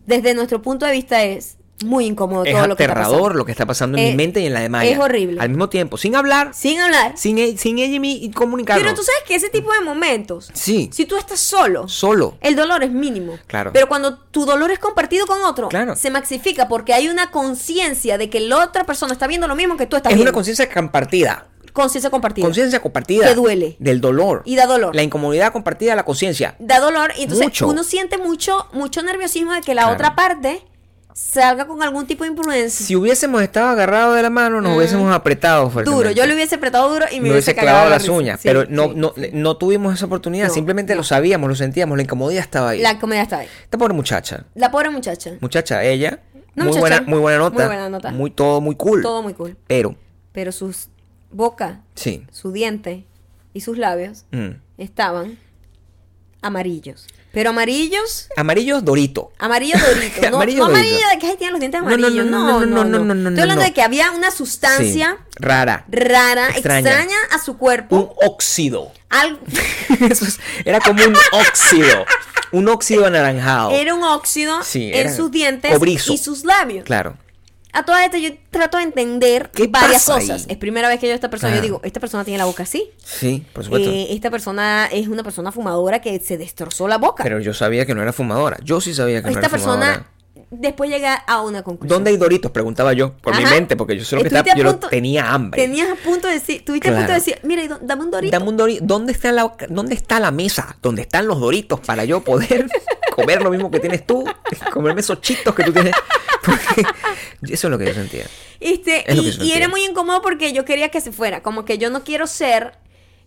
Desde 0.07 0.33
nuestro 0.35 0.62
punto 0.62 0.87
de 0.87 0.92
vista 0.92 1.22
es 1.22 1.58
muy 1.84 2.06
incómodo 2.06 2.44
Es 2.44 2.52
todo 2.54 2.66
lo 2.66 2.76
que 2.76 2.82
está 2.82 2.92
aterrador 2.92 3.18
pasando. 3.20 3.38
lo 3.38 3.44
que 3.44 3.52
está 3.52 3.66
pasando 3.66 3.98
en 3.98 4.04
Es- 4.04 4.10
mi 4.10 4.16
mente 4.16 4.40
y 4.40 4.46
en 4.46 4.54
la 4.54 4.60
de 4.60 4.68
Maya. 4.68 4.90
es 4.90 4.98
horrible. 4.98 5.40
Al 5.40 5.48
mismo 5.48 5.68
tiempo, 5.68 5.96
sin 5.96 6.16
hablar, 6.16 6.50
Sin 6.54 6.80
hablar. 6.80 7.12
sin, 7.16 7.38
e- 7.38 7.56
sin 7.56 7.78
ella 7.78 7.94
y 7.94 8.00
mí 8.00 8.18
y 8.22 8.30
comunicarnos. 8.30 8.82
Pero 8.82 8.94
tú 8.96 9.02
sabes 9.02 9.22
que 9.26 9.34
ese 9.34 9.48
tipo 9.48 9.72
de 9.72 9.80
momentos, 9.80 10.50
Sí. 10.54 10.90
si 10.92 11.04
tú 11.06 11.16
estás 11.16 11.40
solo, 11.40 11.88
Solo. 11.88 12.36
el 12.40 12.56
dolor 12.56 12.82
es 12.82 12.90
mínimo. 12.90 13.38
Claro. 13.46 13.70
Pero 13.72 13.88
cuando 13.88 14.18
tu 14.18 14.44
dolor 14.44 14.70
es 14.70 14.78
compartido 14.78 15.26
con 15.26 15.42
otro, 15.42 15.68
Claro. 15.68 15.94
se 15.96 16.10
maxifica 16.10 16.68
porque 16.68 16.94
hay 16.94 17.08
una 17.08 17.30
conciencia 17.30 18.18
de 18.18 18.28
que 18.30 18.40
la 18.40 18.58
otra 18.64 18.84
persona 18.84 19.12
está 19.12 19.26
viendo 19.26 19.46
lo 19.48 19.54
mismo 19.56 19.76
que 19.76 19.86
tú 19.86 19.96
estás 19.96 20.10
Es 20.10 20.16
una 20.16 20.24
viendo. 20.24 20.32
conciencia 20.34 20.68
compartida. 20.72 21.46
conciencia 21.72 22.10
compartida. 22.10 22.44
Conciencia 22.44 22.80
compartida. 22.82 23.28
Que 23.28 23.34
duele. 23.36 23.76
Del 23.78 24.00
dolor. 24.00 24.42
Y 24.44 24.56
da 24.56 24.66
dolor. 24.66 24.96
La 24.96 25.02
incomodidad 25.04 25.52
compartida 25.52 25.92
de 25.92 25.96
la 25.96 26.04
conciencia. 26.04 26.56
Da 26.58 26.80
dolor 26.80 27.12
y 27.16 27.22
entonces 27.22 27.46
Mucho. 27.46 27.68
uno 27.68 27.84
siente 27.84 28.18
mucho, 28.18 28.66
mucho 28.72 29.00
nerviosismo 29.04 29.52
de 29.52 29.60
que 29.60 29.74
la 29.76 29.82
Claro. 29.82 29.94
otra 29.94 30.16
parte 30.16 30.62
salga 31.18 31.66
con 31.66 31.83
algún 31.83 32.07
tipo 32.07 32.22
de 32.24 32.31
imprudencia. 32.31 32.87
Si 32.87 32.94
hubiésemos 32.94 33.42
estado 33.42 33.68
agarrados 33.68 34.14
de 34.16 34.22
la 34.22 34.31
mano, 34.31 34.61
nos 34.61 34.76
hubiésemos 34.76 35.12
apretado. 35.12 35.68
Mm. 35.68 35.85
Duro, 35.85 36.11
yo 36.12 36.24
le 36.26 36.35
hubiese 36.35 36.54
apretado 36.54 36.88
duro 36.92 37.07
y 37.11 37.16
me, 37.16 37.22
me 37.24 37.31
hubiese 37.33 37.54
clavado 37.54 37.85
la 37.87 37.90
las 37.90 38.02
risa. 38.02 38.12
uñas, 38.12 38.40
Sí, 38.40 38.48
pero 38.48 38.64
no, 38.68 38.85
sí, 38.85 38.92
no, 38.94 39.12
sí. 39.16 39.31
no 39.33 39.57
tuvimos 39.57 39.94
esa 39.94 40.07
oportunidad, 40.07 40.48
No, 40.48 40.54
simplemente 40.54 40.94
lo 40.94 41.02
sabíamos, 41.02 41.48
lo 41.48 41.57
sentíamos, 41.57 41.96
la 41.98 42.02
incomodidad 42.04 42.42
estaba 42.42 42.70
ahí. 42.70 42.81
La 42.81 42.98
comedia 42.98 43.22
está 43.22 43.38
ahí. 43.38 43.48
Esta 43.64 43.76
pobre 43.76 43.94
muchacha, 43.94 44.44
La 44.54 44.70
pobre 44.70 44.90
muchacha. 44.90 45.33
muchacha, 45.40 45.83
ella, 45.85 46.20
Una 46.54 46.64
muy, 46.64 46.74
muchacha 46.76 46.81
buena, 46.81 47.00
muy 47.11 47.18
buena 47.18 47.38
nota, 47.38 47.54
muy 47.57 47.66
buena 47.66 47.88
nota. 47.90 48.11
muy 48.12 48.31
todo 48.31 48.61
muy 48.61 48.76
cool, 48.76 49.02
Todo 49.02 49.22
muy 49.22 49.35
cool. 49.35 49.57
pero, 49.66 49.96
Pero 50.33 50.52
sus 50.52 50.88
boca, 51.31 51.83
sí, 51.94 52.24
su 52.31 52.52
diente 52.52 53.04
y 53.52 53.61
sus 53.61 53.76
labios 53.76 54.24
mm. 54.31 54.50
estaban 54.78 55.37
amarillos. 56.42 57.07
Pero 57.38 57.51
amarillos, 57.51 58.27
amarillo 58.37 58.81
dorito, 58.81 59.31
amarillo 59.38 59.77
dorito. 59.94 60.29
No, 60.29 60.37
Amarillo 60.38 60.59
no 60.59 60.64
dorito. 60.72 60.81
amarillo 60.88 61.09
de 61.12 61.18
que 61.20 61.37
tienen 61.37 61.53
los 61.53 61.61
dientes 61.61 61.81
amarillos. 61.81 62.27
no, 62.27 62.61
No, 62.61 62.66
no, 62.66 62.85
no, 62.85 62.85
no, 62.85 63.05
no, 63.05 63.14
no, 63.14 63.29
Estoy 63.29 63.42
hablando 63.42 63.62
de 63.62 63.72
que 63.72 63.81
había 63.83 64.11
una 64.11 64.33
sustancia 64.33 65.16
Sí, 65.20 65.35
rara, 65.37 65.85
rara, 65.88 66.48
Extraña. 66.48 66.90
extraña. 66.90 67.16
a 67.31 67.38
su 67.38 67.57
cuerpo. 67.57 67.96
un 67.96 68.29
óxido, 68.29 68.90
Algo, 69.09 69.38
Eso 70.11 70.24
es- 70.24 70.40
era 70.64 70.81
como 70.81 71.01
un 71.05 71.16
óxido, 71.31 72.05
un 72.51 72.68
óxido 72.68 73.07
anaranjado, 73.07 73.70
era 73.70 73.94
un 73.94 74.03
óxido 74.03 74.64
Sí, 74.64 74.90
en 74.92 75.14
sus 75.14 75.31
dientes 75.31 75.72
cobrizo. 75.72 76.12
y 76.12 76.18
sus 76.18 76.44
labios. 76.44 76.85
claro, 76.85 77.16
A 77.72 77.85
todas 77.85 78.04
estas 78.04 78.20
yo 78.20 78.31
trato 78.50 78.78
de 78.78 78.85
entender 78.85 79.50
¿Qué 79.52 79.66
varias 79.68 80.04
cosas. 80.04 80.44
ahí? 80.46 80.52
Es 80.52 80.57
primera 80.57 80.88
vez 80.88 80.98
que 80.98 81.07
yo 81.07 81.12
a 81.12 81.14
esta 81.14 81.28
persona, 81.31 81.54
yo 81.57 81.61
digo, 81.62 81.81
esta 81.85 82.00
persona 82.00 82.24
tiene 82.24 82.38
la 82.38 82.46
boca 82.46 82.62
así. 82.62 82.90
sí, 83.04 83.44
por 83.52 83.64
supuesto, 83.64 83.90
Eh, 83.90 84.09
esta 84.11 84.31
persona 84.31 84.87
es 84.90 85.07
una 85.09 85.22
persona 85.22 85.52
fumadora 85.52 86.00
que 86.00 86.18
se 86.20 86.38
destrozó 86.38 86.88
la 86.88 86.96
boca. 86.98 87.22
pero 87.22 87.40
yo 87.40 87.52
sabía 87.54 87.85
que 87.87 87.94
no 87.94 88.02
era 88.02 88.12
fumadora, 88.12 88.59
yo 88.62 88.81
sí 88.81 88.94
sabía 88.94 89.18
que 89.22 89.31
no 89.31 89.38
esta 89.38 89.40
era 89.40 89.48
fumadora. 89.50 89.87
persona 89.92 90.11
después 90.50 90.88
llega 90.88 91.14
a 91.14 91.42
una 91.42 91.62
conclusión. 91.62 91.94
¿Dónde 91.96 92.11
hay 92.11 92.16
doritos? 92.16 92.50
Preguntaba 92.50 92.94
yo 92.94 93.12
por 93.18 93.37
mi 93.37 93.44
mente, 93.44 93.76
porque 93.76 93.98
yo 93.98 94.04
solo 94.04 94.22
que 94.22 94.28
Estuviste 94.28 94.50
estaba, 94.50 94.72
yo 94.72 94.78
lo 94.81 94.88
tenía 94.88 95.31
hambre. 95.31 95.61
Tenías 95.61 95.90
a 95.90 95.94
punto 95.94 96.26
de 96.26 96.35
decir, 96.35 96.64
tuviste 96.64 96.88
a 96.88 96.94
punto 96.94 97.09
de 97.09 97.14
decir, 97.18 97.38
mira, 97.42 97.78
dame 97.83 98.04
un 98.04 98.11
dorito. 98.11 98.33
Dame 98.33 98.48
un 98.48 98.57
dorito. 98.57 98.85
¿Dónde 98.87 99.12
está, 99.12 99.31
la, 99.31 99.52
¿Dónde 99.68 99.94
está 99.94 100.20
la 100.20 100.31
mesa? 100.31 100.76
¿Dónde 100.81 101.02
están 101.02 101.26
los 101.26 101.38
doritos 101.38 101.81
para 101.81 102.04
yo 102.07 102.22
poder 102.24 102.66
comer 103.14 103.42
lo 103.42 103.50
mismo 103.50 103.70
que 103.70 103.78
tienes 103.78 104.07
tú? 104.07 104.24
Comerme 104.72 105.00
esos 105.02 105.20
chitos 105.20 105.54
que 105.54 105.64
tú 105.64 105.72
tienes. 105.72 105.92
Porque 106.44 107.55
eso 107.55 107.66
es 107.66 107.70
lo 107.70 107.79
que 107.79 107.87
yo 107.87 107.94
sentía. 107.94 108.27
Este, 108.61 109.05
y, 109.09 109.31
yo 109.33 109.44
y 109.44 109.53
era 109.53 109.68
muy 109.68 109.85
incómodo 109.85 110.20
porque 110.22 110.53
yo 110.53 110.64
quería 110.64 110.88
que 110.90 111.01
se 111.01 111.12
fuera. 111.12 111.42
Como 111.42 111.64
que 111.64 111.79
yo 111.79 111.90
no 111.90 112.03
quiero 112.05 112.27
ser 112.27 112.72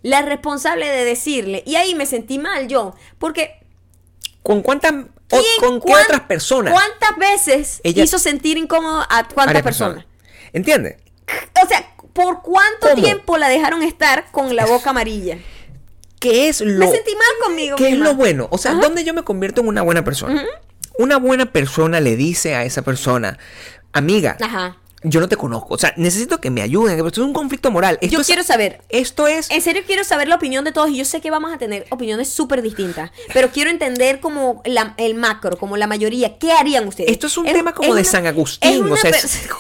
la 0.04 0.21
responsable 0.21 0.88
de 0.88 1.06
decirle. 1.06 1.63
Y 1.65 1.76
ahí 1.76 1.95
me 1.95 2.06
sentí 2.06 2.38
mal 2.38 2.67
yo. 2.67 2.95
Porque 3.17 3.60
¿Con 4.43 4.62
cuántas 4.62 4.91
o- 4.93 5.06
¿quién, 5.30 5.43
con 5.60 5.82
qué 5.82 5.93
otras 5.93 6.21
personas? 6.21 6.74
¿Cuántas 6.74 7.17
veces 7.17 7.80
Ella- 7.84 8.04
hizo 8.04 8.19
sentir 8.19 8.58
incómodo 8.58 9.06
a 9.10 9.28
cuántas 9.28 9.62
personas? 9.62 10.06
¿Entiendes? 10.54 10.97
O 11.63 11.67
sea, 11.67 11.93
¿por 12.13 12.41
cuánto 12.41 12.89
¿Cómo? 12.89 13.04
tiempo 13.04 13.38
la 13.38 13.47
dejaron 13.47 13.84
estar 13.84 14.32
con 14.32 14.56
la 14.56 14.65
boca 14.65 14.89
amarilla? 14.89 15.38
¿Qué 16.19 16.50
es 16.50 16.62
lo, 16.62 16.78
Me 16.86 16.91
sentí 16.91 17.15
mal 17.15 17.28
conmigo. 17.47 17.78
¿qué 17.78 17.89
es 17.89 17.97
lo 17.97 18.13
bueno? 18.15 18.47
O 18.52 18.58
sea, 18.58 18.71
Ajá. 18.71 18.82
¿dónde 18.82 19.04
yo 19.04 19.13
me 19.13 19.24
convierto 19.24 19.62
en 19.62 19.67
una 19.67 19.82
buena 19.82 20.04
persona? 20.04 20.45
Una 21.01 21.17
buena 21.17 21.51
persona 21.51 21.99
le 21.99 22.15
dice 22.15 22.53
a 22.55 22.63
esa 22.63 22.83
persona, 22.83 23.39
amiga, 23.91 24.37
Ajá. 24.39 24.77
yo 25.03 25.19
no 25.19 25.27
te 25.27 25.35
conozco. 25.35 25.73
O 25.73 25.77
sea, 25.79 25.93
necesito 25.97 26.39
que 26.39 26.51
me 26.51 26.61
ayuden. 26.61 26.95
Esto 26.97 27.07
es 27.21 27.27
un 27.27 27.33
conflicto 27.33 27.71
moral. 27.71 27.97
Esto 28.01 28.13
Yo 28.17 28.21
es- 28.21 28.27
quiero 28.27 28.43
saber. 28.43 28.81
Esto 28.89 29.25
es 29.27 29.49
En 29.49 29.61
serio 29.63 29.81
quiero 29.87 30.03
saber 30.03 30.27
la 30.27 30.35
opinión 30.35 30.63
de 30.63 30.71
todos 30.71 30.89
y 30.91 30.97
yo 30.97 31.05
sé 31.05 31.21
que 31.21 31.31
vamos 31.31 31.51
a 31.51 31.57
tener 31.57 31.87
opiniones 31.89 32.29
súper 32.29 32.61
distintas, 32.61 33.09
pero 33.33 33.49
quiero 33.49 33.71
entender 33.71 34.19
como 34.19 34.61
la- 34.63 34.93
el 34.97 35.15
macro, 35.15 35.57
como 35.57 35.75
la 35.75 35.87
mayoría, 35.87 36.37
¿qué 36.37 36.51
harían 36.51 36.87
ustedes? 36.87 37.09
Esto 37.11 37.25
es 37.27 37.37
un 37.37 37.45
tema 37.45 37.73
como 37.73 37.95
de 37.95 38.01
una- 38.01 38.09
San 38.09 38.27
Agustín, 38.27 38.91
o 38.91 38.95
sea, 38.95 39.09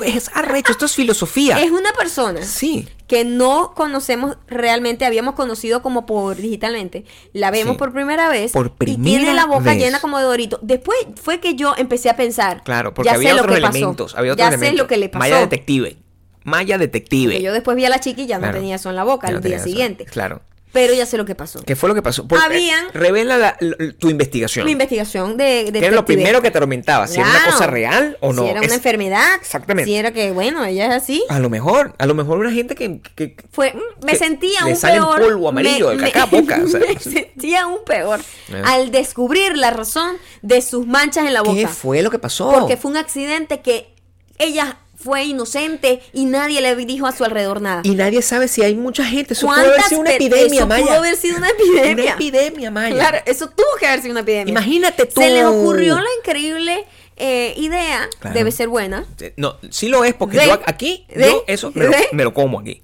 es 0.05 0.29
arrecho, 0.35 0.71
esto 0.73 0.85
es 0.85 0.93
filosofía. 0.93 1.59
es 1.63 1.71
una 1.71 1.91
persona 1.93 2.43
Sí, 2.43 2.87
que 3.11 3.25
no 3.25 3.73
conocemos 3.75 4.37
realmente, 4.47 5.03
habíamos 5.03 5.35
conocido 5.35 5.81
como 5.81 6.05
por 6.05 6.37
digitalmente, 6.37 7.03
la 7.33 7.51
vemos 7.51 7.73
Sí. 7.73 7.77
por 7.79 7.91
primera 7.91 8.29
vez 8.29 8.53
Por 8.53 8.67
y 8.79 8.85
tiene 8.95 9.01
primera 9.01 9.33
la 9.33 9.45
boca 9.47 9.71
vez. 9.71 9.79
llena 9.79 9.99
como 9.99 10.17
de 10.17 10.23
dorito. 10.23 10.59
Después 10.61 10.97
fue 11.21 11.41
que 11.41 11.55
yo 11.55 11.73
empecé 11.77 12.09
a 12.09 12.15
pensar, 12.15 12.63
claro, 12.63 12.93
porque 12.93 13.09
ya 13.09 13.15
había 13.15 13.31
sé 13.31 13.35
lo 13.35 13.41
otros 13.41 13.59
pasó, 13.59 13.75
elementos, 13.77 14.15
había 14.15 14.31
otros 14.31 14.45
ya 14.45 14.47
elementos. 14.47 14.77
sé 14.77 14.81
lo 14.81 14.87
que 14.87 14.95
le 14.95 15.09
pasó. 15.09 15.19
Maya 15.19 15.39
detective. 15.41 15.97
Maya 16.45 16.77
detective. 16.77 17.33
Porque 17.33 17.43
yo 17.43 17.51
después 17.51 17.75
vi 17.75 17.83
a 17.83 17.89
la 17.89 17.99
chica 17.99 18.21
y 18.21 18.27
ya 18.27 18.37
Claro. 18.37 18.53
no 18.53 18.59
tenía 18.59 18.75
eso 18.77 18.89
en 18.89 18.95
la 18.95 19.03
boca 19.03 19.27
al 19.27 19.33
no 19.35 19.39
día 19.41 19.59
siguiente. 19.59 20.05
Claro. 20.05 20.41
Pero 20.73 20.93
ya 20.93 21.05
sé 21.05 21.17
lo 21.17 21.25
que 21.25 21.35
pasó. 21.35 21.61
¿Qué 21.63 21.75
fue 21.75 21.89
lo 21.89 21.95
que 21.95 22.01
pasó? 22.01 22.25
Porque 22.27 22.45
Habían- 22.45 22.87
revela 22.93 23.37
la- 23.37 23.57
tu 23.99 24.09
investigación. 24.09 24.65
Mi 24.65 24.71
investigación 24.71 25.35
de, 25.35 25.69
de 25.71 25.79
¿Qué 25.81 25.85
era 25.87 25.95
lo 25.95 26.05
primero 26.05 26.41
que 26.41 26.49
te 26.49 26.57
atormentaba? 26.57 27.07
Si 27.07 27.19
era 27.19 27.29
una 27.29 27.43
cosa 27.45 27.67
real 27.67 28.17
o 28.21 28.31
no. 28.31 28.43
Si 28.43 28.49
era 28.49 28.61
Es- 28.61 28.67
una 28.67 28.75
enfermedad. 28.75 29.35
Exactamente. 29.39 29.89
Si 29.91 29.95
era 29.97 30.11
que, 30.13 30.31
bueno, 30.31 30.63
ella 30.63 30.85
es 30.87 31.03
así. 31.03 31.23
A 31.27 31.39
lo 31.39 31.49
mejor, 31.49 31.93
a 31.97 32.05
lo 32.05 32.13
mejor 32.13 32.37
una 32.39 32.51
gente 32.51 32.75
que, 32.75 33.01
que- 33.15 33.35
Fue, 33.51 33.73
me 34.01 34.13
que 34.13 34.17
sentía 34.17 34.65
un 34.65 34.75
sale 34.77 34.95
peor. 34.95 35.19
polvo 35.21 35.49
amarillo 35.49 35.89
me, 35.89 35.97
de 35.97 36.03
caca 36.11 36.23
a 36.23 36.25
boca. 36.41 36.61
o 36.63 36.67
sea. 36.67 36.79
me 36.79 36.97
sentía 36.99 37.67
un 37.67 37.83
peor 37.83 38.21
Eh. 38.49 38.61
al 38.65 38.91
descubrir 38.91 39.57
la 39.57 39.71
razón 39.71 40.15
de 40.41 40.61
sus 40.61 40.87
manchas 40.87 41.25
en 41.27 41.33
la 41.33 41.41
boca. 41.41 41.55
¿Qué 41.55 41.67
fue 41.67 42.01
lo 42.01 42.09
que 42.09 42.19
pasó? 42.19 42.49
Porque 42.49 42.77
fue 42.77 42.91
un 42.91 42.97
accidente 42.97 43.59
que 43.61 43.93
ella 44.37 44.77
fue 45.03 45.23
inocente 45.25 46.01
y 46.13 46.25
nadie 46.25 46.61
le 46.61 46.75
dijo 46.75 47.07
a 47.07 47.11
su 47.11 47.23
alrededor 47.23 47.61
nada. 47.61 47.81
Y 47.83 47.95
nadie 47.95 48.21
sabe 48.21 48.47
si 48.47 48.61
hay 48.63 48.75
mucha 48.75 49.03
gente. 49.05 49.33
Eso 49.33 49.47
pudo 49.47 49.55
haber 49.57 49.67
¿Cuántas 49.71 49.89
sido 49.89 50.01
una 50.01 50.11
epidemia, 50.13 50.59
eso 50.59 50.67
Maya. 50.67 50.83
pudo 50.85 50.93
haber 50.95 51.15
sido 51.15 51.37
una 51.37 51.49
epidemia. 51.49 51.93
Una 52.03 52.13
epidemia, 52.13 52.71
Maya. 52.71 52.95
Claro, 52.95 53.17
eso 53.25 53.49
tuvo 53.49 53.67
que 53.79 53.87
haber 53.87 54.01
sido 54.01 54.11
una 54.11 54.21
epidemia. 54.21 54.51
Imagínate 54.51 55.05
tú. 55.05 55.21
Se 55.21 55.29
les 55.29 55.45
ocurrió 55.45 55.95
la 55.95 56.09
increíble 56.19 56.85
eh, 57.17 57.53
idea, 57.57 58.09
Claro. 58.19 58.33
debe 58.35 58.51
ser 58.51 58.67
buena, 58.67 59.05
No, 59.37 59.57
sí 59.69 59.89
lo 59.89 60.03
es, 60.03 60.13
porque 60.15 60.37
De- 60.39 60.47
yo 60.47 60.59
aquí, 60.65 61.05
de- 61.13 61.25
yo 61.25 61.43
eso 61.47 61.71
me 61.75 61.85
lo, 61.85 61.91
me 62.13 62.23
lo 62.23 62.33
como 62.33 62.59
aquí. 62.59 62.81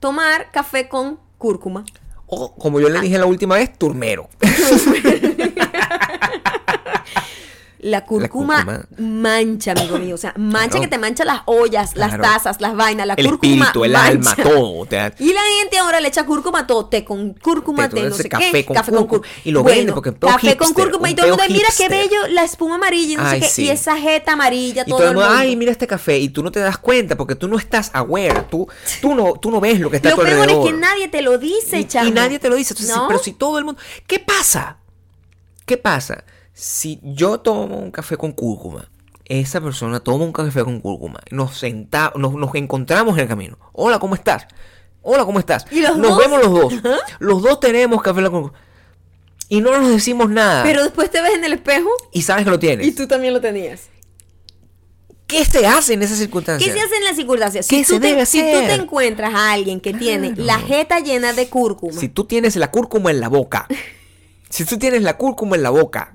tomar 0.00 0.50
café 0.50 0.88
con 0.88 1.18
cúrcuma. 1.38 1.84
O, 2.26 2.54
como 2.56 2.78
yo 2.78 2.90
le 2.90 3.00
dije 3.00 3.16
la 3.16 3.24
última 3.24 3.54
vez, 3.56 3.72
turmero. 3.78 4.28
La 7.80 8.04
cúrcuma, 8.04 8.64
cúrcuma. 8.64 8.86
mancha, 8.98 9.70
amigo 9.72 9.98
mío. 9.98 10.16
O 10.16 10.18
sea, 10.18 10.34
mancha 10.36 10.70
Claro. 10.70 10.82
que 10.82 10.88
te 10.88 10.98
mancha 10.98 11.24
las 11.24 11.42
ollas, 11.46 11.94
las 11.94 12.20
tazas, 12.20 12.60
las 12.60 12.74
vainas, 12.74 13.06
la 13.06 13.14
El 13.14 13.26
cúrcuma. 13.28 13.66
espíritu, 13.66 13.84
el 13.84 13.92
mancha. 13.92 14.08
alma, 14.08 14.36
todo. 14.42 14.86
te 14.86 14.96
da- 14.96 15.14
Y 15.20 15.32
la 15.32 15.40
gente 15.60 15.78
ahora 15.78 16.00
le 16.00 16.08
echa 16.08 16.26
cúrcuma 16.26 16.60
a 16.60 16.66
todo, 16.66 16.86
té 16.86 17.04
con 17.04 17.34
cúrcuma, 17.34 17.88
Té, 17.88 18.02
no 18.02 18.16
sé 18.16 18.28
café 18.28 18.50
qué, 18.50 18.64
con 18.64 18.74
café 18.74 18.90
con 18.90 19.06
cúrcuma. 19.06 19.28
Y 19.44 19.52
lo 19.52 19.62
vende 19.62 19.92
porque 19.92 20.12
café 20.12 20.56
con 20.56 20.66
hipster, 20.68 20.86
cúrcuma 20.86 21.08
y 21.10 21.14
todo 21.14 21.26
el 21.26 21.32
mundo, 21.32 21.44
mira 21.50 21.68
qué 21.76 21.88
bello, 21.88 22.26
la 22.30 22.42
espuma 22.42 22.74
amarilla, 22.74 23.12
y 23.12 23.16
no 23.16 23.22
Ay, 23.24 23.40
sé 23.40 23.46
qué, 23.46 23.52
sí. 23.52 23.62
y 23.66 23.70
esa 23.70 23.96
jeta 23.96 24.32
amarilla, 24.32 24.82
Y 24.84 24.90
todo, 24.90 25.02
el 25.08 25.14
mundo, 25.14 25.28
ay, 25.30 25.54
mira 25.54 25.70
este 25.70 25.86
café. 25.86 26.18
Y 26.18 26.30
tú 26.30 26.42
no 26.42 26.50
te 26.50 26.58
das 26.58 26.78
cuenta 26.78 27.16
porque 27.16 27.36
tú 27.36 27.46
no 27.46 27.58
estás 27.58 27.90
aware. 27.94 28.42
Tú, 28.50 28.66
tú, 29.00 29.14
no, 29.14 29.34
tú 29.34 29.52
no 29.52 29.60
ves 29.60 29.78
lo 29.78 29.88
que 29.88 29.96
está 29.98 30.08
a 30.08 30.16
Lo 30.16 30.22
peor 30.24 30.50
es 30.50 30.56
que 30.58 30.72
nadie 30.72 31.06
te 31.06 31.22
lo 31.22 31.38
dice, 31.38 31.86
chamo. 31.86 32.08
y 32.08 32.10
nadie 32.10 32.38
te 32.40 32.48
lo 32.48 32.56
dice. 32.56 32.74
Entonces, 32.74 32.96
¿No? 32.96 33.06
Pero 33.06 33.20
si 33.20 33.32
todo 33.34 33.58
el 33.58 33.64
mundo. 33.64 33.80
¿Qué 34.08 34.18
pasa? 34.18 34.78
¿Qué 35.64 35.76
pasa? 35.76 36.24
Si 36.60 36.98
yo 37.04 37.38
tomo 37.38 37.78
un 37.78 37.92
café 37.92 38.16
con 38.16 38.32
cúrcuma, 38.32 38.90
esa 39.26 39.60
persona 39.60 40.00
toma 40.00 40.24
un 40.24 40.32
café 40.32 40.64
con 40.64 40.80
cúrcuma, 40.80 41.20
nos 41.30 41.56
senta, 41.56 42.12
nos, 42.16 42.34
nos 42.34 42.52
encontramos 42.56 43.14
en 43.16 43.22
el 43.22 43.28
camino. 43.28 43.56
Hola, 43.74 44.00
¿cómo 44.00 44.16
estás? 44.16 44.48
Hola, 45.02 45.24
¿cómo 45.24 45.38
estás? 45.38 45.66
¿Y 45.70 45.82
los 45.82 45.96
nos 45.96 46.10
dos? 46.10 46.18
vemos 46.18 46.42
los 46.42 46.50
dos. 46.50 46.74
Los 47.20 47.42
dos 47.42 47.60
tenemos 47.60 48.02
café 48.02 48.22
con 48.22 48.42
cúrcuma. 48.42 48.58
Y 49.48 49.60
no 49.60 49.70
nos 49.78 49.88
decimos 49.88 50.30
nada. 50.30 50.64
Pero 50.64 50.82
después 50.82 51.12
te 51.12 51.22
ves 51.22 51.34
en 51.34 51.44
el 51.44 51.52
espejo 51.52 51.90
y 52.12 52.22
sabes 52.22 52.42
que 52.42 52.50
lo 52.50 52.58
tienes. 52.58 52.88
y 52.88 52.90
tú 52.90 53.06
también 53.06 53.34
lo 53.34 53.40
tenías. 53.40 53.88
¿Qué 55.28 55.44
se 55.44 55.64
hace 55.64 55.92
en 55.92 56.02
esas 56.02 56.18
circunstancias? 56.18 56.68
¿Qué 56.68 56.76
se 56.76 56.84
hace 56.84 56.96
en 56.96 57.04
las 57.04 57.14
circunstancias? 57.14 57.68
¿Qué 57.68 57.76
Si 57.76 57.82
tú, 57.84 57.94
se 57.94 58.00
te, 58.00 58.06
debe 58.08 58.26
si 58.26 58.40
tú 58.40 58.58
te 58.66 58.74
encuentras 58.74 59.32
a 59.32 59.52
alguien 59.52 59.78
que 59.80 59.94
tiene 59.94 60.34
la 60.34 60.58
jeta 60.58 60.98
llena 60.98 61.32
de 61.34 61.48
cúrcuma, 61.48 62.00
Si 62.00 62.08
tú 62.08 62.24
tienes 62.24 62.56
la 62.56 62.72
cúrcuma 62.72 63.12
en 63.12 63.20
la 63.20 63.28
boca. 63.28 63.68
si 64.48 64.64
tú 64.64 64.78
tienes 64.78 65.02
la 65.02 65.16
cúrcuma 65.16 65.56
en 65.56 65.62
la 65.62 65.70
boca. 65.70 66.14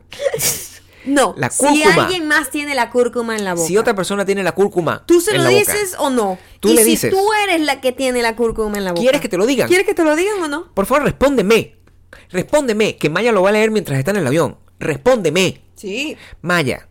no, 1.06 1.34
la 1.38 1.50
si 1.50 1.58
cúrcuma. 1.66 2.04
alguien 2.06 2.28
más 2.28 2.50
tiene 2.50 2.76
la 2.76 2.90
cúrcuma 2.90 3.36
en 3.36 3.44
la 3.46 3.54
boca, 3.54 3.68
Si 3.68 3.78
otra 3.78 3.94
persona 3.96 4.26
tiene 4.26 4.42
la 4.44 4.54
cúrcuma 4.54 5.04
¿tú 5.06 5.20
se 5.22 5.32
en 5.32 5.38
lo 5.38 5.44
la 5.44 5.50
boca, 5.50 5.60
dices 5.60 5.96
o 6.00 6.10
no? 6.10 6.38
Tú 6.60 6.70
y 6.70 6.76
le 6.76 6.84
si 6.84 6.92
dices. 6.92 7.12
tú 7.12 7.20
eres 7.48 7.62
la 7.62 7.82
que 7.82 7.92
tiene 7.92 8.22
la 8.22 8.36
cúrcuma 8.36 8.78
en 8.78 8.86
la 8.86 8.92
boca, 8.92 9.02
¿Quieres 9.02 9.20
que 9.22 9.30
te 9.30 9.38
lo 9.38 9.46
digan? 9.46 9.68
¿Quieres 9.68 9.86
que 9.86 9.94
te 9.94 10.04
lo 10.04 10.16
digan 10.16 10.42
o 10.42 10.48
no? 10.48 10.74
Por 10.74 10.86
favor, 10.86 11.04
respóndeme. 11.04 11.76
Respóndeme, 12.30 12.96
que 12.98 13.10
Maya 13.10 13.32
lo 13.32 13.42
va 13.44 13.50
a 13.50 13.54
leer 13.54 13.72
mientras 13.72 13.98
está 14.00 14.12
en 14.12 14.18
el 14.18 14.28
avión. 14.28 14.58
Respóndeme. 14.80 15.62
Sí. 15.76 16.16
Maya 16.42 16.88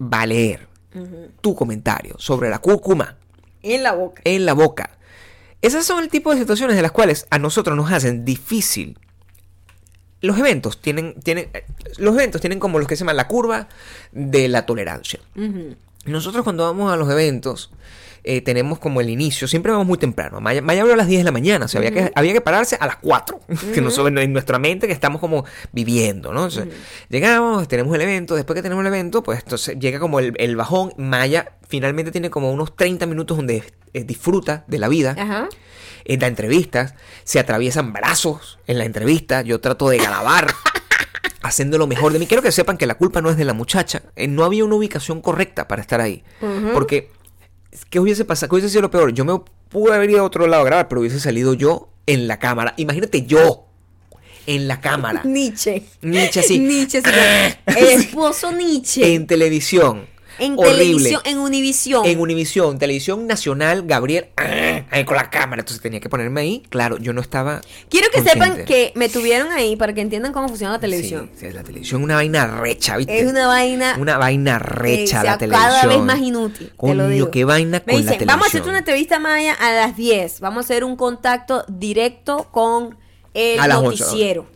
va 0.00 0.20
a 0.22 0.26
leer 0.26 0.68
tu 1.40 1.54
comentario 1.54 2.14
sobre 2.18 2.50
la 2.50 2.58
cúrcuma 2.58 3.16
En 3.62 3.82
la 3.82 3.92
boca. 3.92 4.22
en 4.24 4.44
la 4.46 4.52
boca. 4.54 4.98
Esas 5.62 5.84
son 5.86 6.02
el 6.02 6.08
tipo 6.08 6.32
de 6.32 6.38
situaciones 6.40 6.76
de 6.76 6.82
las 6.82 6.92
cuales 6.92 7.26
a 7.30 7.38
nosotros 7.38 7.76
nos 7.76 7.90
hacen 7.92 8.24
difícil. 8.24 8.98
Los 10.22 10.38
eventos 10.38 10.80
tienen, 10.80 11.14
tienen, 11.22 11.48
los 11.98 12.14
eventos 12.14 12.40
tienen 12.40 12.58
como 12.58 12.78
los 12.78 12.88
que 12.88 12.96
se 12.96 13.00
llaman 13.00 13.16
la 13.16 13.28
curva 13.28 13.68
de 14.12 14.48
la 14.48 14.64
tolerancia. 14.64 15.20
Nosotros 16.04 16.42
cuando 16.42 16.64
vamos 16.64 16.92
a 16.92 16.96
los 16.96 17.10
eventos 17.10 17.70
eh, 18.24 18.40
tenemos 18.40 18.78
como 18.78 19.00
el 19.00 19.10
inicio, 19.10 19.48
siempre 19.48 19.72
vamos 19.72 19.86
muy 19.86 19.98
temprano. 19.98 20.40
Maya, 20.40 20.62
Maya 20.62 20.82
abrió 20.82 20.94
a 20.94 20.96
las 20.96 21.08
10 21.08 21.20
de 21.20 21.24
la 21.24 21.32
mañana, 21.32 21.64
o 21.64 21.68
sea, 21.68 21.80
había, 21.80 21.90
que, 21.90 22.12
había 22.14 22.32
que 22.32 22.40
pararse 22.40 22.76
a 22.80 22.86
las 22.86 22.96
4, 22.96 23.40
que 23.74 23.80
nosotros, 23.80 24.16
en 24.16 24.32
nuestra 24.32 24.60
mente 24.60 24.86
que 24.86 24.92
estamos 24.92 25.20
como 25.20 25.44
viviendo, 25.72 26.32
¿no? 26.32 26.44
O 26.44 26.50
sea, 26.50 26.66
Llegamos, 27.08 27.66
tenemos 27.66 27.92
el 27.94 28.00
evento, 28.00 28.36
después 28.36 28.54
que 28.54 28.62
tenemos 28.62 28.82
el 28.82 28.86
evento, 28.86 29.24
pues 29.24 29.40
entonces 29.40 29.76
llega 29.78 29.98
como 29.98 30.20
el, 30.20 30.34
el 30.38 30.54
bajón. 30.54 30.92
Maya 30.96 31.52
finalmente 31.66 32.12
tiene 32.12 32.30
como 32.30 32.52
unos 32.52 32.76
30 32.76 33.06
minutos 33.06 33.36
donde 33.36 33.64
eh, 33.92 34.04
disfruta 34.04 34.64
de 34.68 34.78
la 34.78 34.88
vida 34.88 35.16
Ajá. 35.18 35.48
En 36.04 36.20
la 36.20 36.26
entrevista, 36.26 36.94
se 37.24 37.38
atraviesan 37.38 37.92
brazos 37.92 38.58
en 38.66 38.78
la 38.78 38.84
entrevista, 38.84 39.42
yo 39.42 39.60
trato 39.60 39.88
de 39.88 39.98
grabar 39.98 40.52
haciendo 41.42 41.78
lo 41.78 41.86
mejor 41.86 42.12
de 42.12 42.18
mí. 42.18 42.26
Quiero 42.26 42.42
que 42.42 42.52
sepan 42.52 42.76
que 42.76 42.86
la 42.86 42.94
culpa 42.94 43.20
no 43.20 43.30
es 43.30 43.36
de 43.36 43.44
la 43.44 43.54
muchacha, 43.54 44.02
eh, 44.16 44.28
no 44.28 44.44
había 44.44 44.64
una 44.64 44.76
ubicación 44.76 45.20
correcta 45.20 45.68
para 45.68 45.82
estar 45.82 46.00
ahí. 46.00 46.22
Porque, 46.72 47.10
¿qué 47.90 48.00
hubiese 48.00 48.24
pasado? 48.24 48.50
¿Qué 48.50 48.56
hubiese 48.56 48.70
sido 48.70 48.82
lo 48.82 48.90
peor? 48.90 49.12
Yo 49.12 49.24
me 49.24 49.40
pude 49.68 49.94
haber 49.94 50.10
ido 50.10 50.20
a 50.20 50.24
otro 50.24 50.46
lado 50.46 50.62
a 50.62 50.66
grabar, 50.66 50.88
pero 50.88 51.00
hubiese 51.00 51.20
salido 51.20 51.54
yo 51.54 51.88
en 52.06 52.28
la 52.28 52.38
cámara. 52.38 52.74
Imagínate 52.76 53.24
yo 53.24 53.66
en 54.46 54.68
la 54.68 54.80
cámara, 54.80 55.22
Nietzsche. 55.24 55.84
Nietzsche 56.02 56.40
así. 56.40 56.58
Nietzsche. 56.58 57.00
sí. 57.00 57.10
el 57.66 58.00
esposo 58.00 58.52
Nietzsche. 58.52 59.14
en 59.14 59.26
televisión. 59.26 60.11
En 60.38 60.52
Horrible. 60.58 60.78
televisión, 60.78 61.20
en 61.24 61.38
Univisión. 61.38 62.06
En 62.06 62.20
Univisión, 62.20 62.78
Televisión 62.78 63.26
Nacional, 63.26 63.82
Gabriel, 63.86 64.26
ah, 64.36 64.82
ahí 64.90 65.04
con 65.04 65.16
la 65.16 65.30
cámara. 65.30 65.60
Entonces 65.60 65.82
tenía 65.82 66.00
que 66.00 66.08
ponerme 66.08 66.40
ahí. 66.40 66.62
Claro, 66.70 66.98
yo 66.98 67.12
no 67.12 67.20
estaba. 67.20 67.60
Quiero 67.88 68.08
que 68.10 68.18
consciente. 68.22 68.46
sepan 68.48 68.64
que 68.64 68.92
me 68.94 69.08
tuvieron 69.08 69.50
ahí 69.52 69.76
para 69.76 69.92
que 69.92 70.00
entiendan 70.00 70.32
cómo 70.32 70.48
funciona 70.48 70.72
la 70.74 70.80
televisión. 70.80 71.30
Sí, 71.38 71.46
sí, 71.48 71.52
la 71.52 71.62
televisión 71.62 72.00
es 72.00 72.04
una 72.04 72.14
vaina 72.16 72.46
recha, 72.46 72.96
¿viste? 72.96 73.20
Es 73.20 73.26
una 73.30 73.46
vaina 73.46 73.96
Una 73.98 74.18
vaina 74.18 74.58
recha 74.58 75.22
la 75.22 75.38
televisión. 75.38 75.70
cada 75.70 75.86
vez 75.86 75.98
más 76.00 76.18
inútil. 76.20 76.68
te 76.68 76.76
Coño, 76.76 76.94
lo 76.94 77.08
digo. 77.08 77.30
qué 77.30 77.44
vaina 77.44 77.82
Me 77.86 77.92
con 77.92 78.04
la 78.04 78.10
televisión. 78.12 78.26
vamos 78.26 78.46
a 78.46 78.48
hacerte 78.48 78.68
una 78.68 78.78
entrevista, 78.78 79.18
Maya, 79.18 79.54
a 79.54 79.72
las 79.72 79.96
10. 79.96 80.40
Vamos 80.40 80.58
a 80.58 80.60
hacer 80.66 80.84
un 80.84 80.96
contacto 80.96 81.64
directo 81.68 82.48
con 82.50 82.96
el 83.34 83.60
A 83.60 83.68
las 83.68 83.78
11, 83.78 84.02
noticiero. 84.04 84.46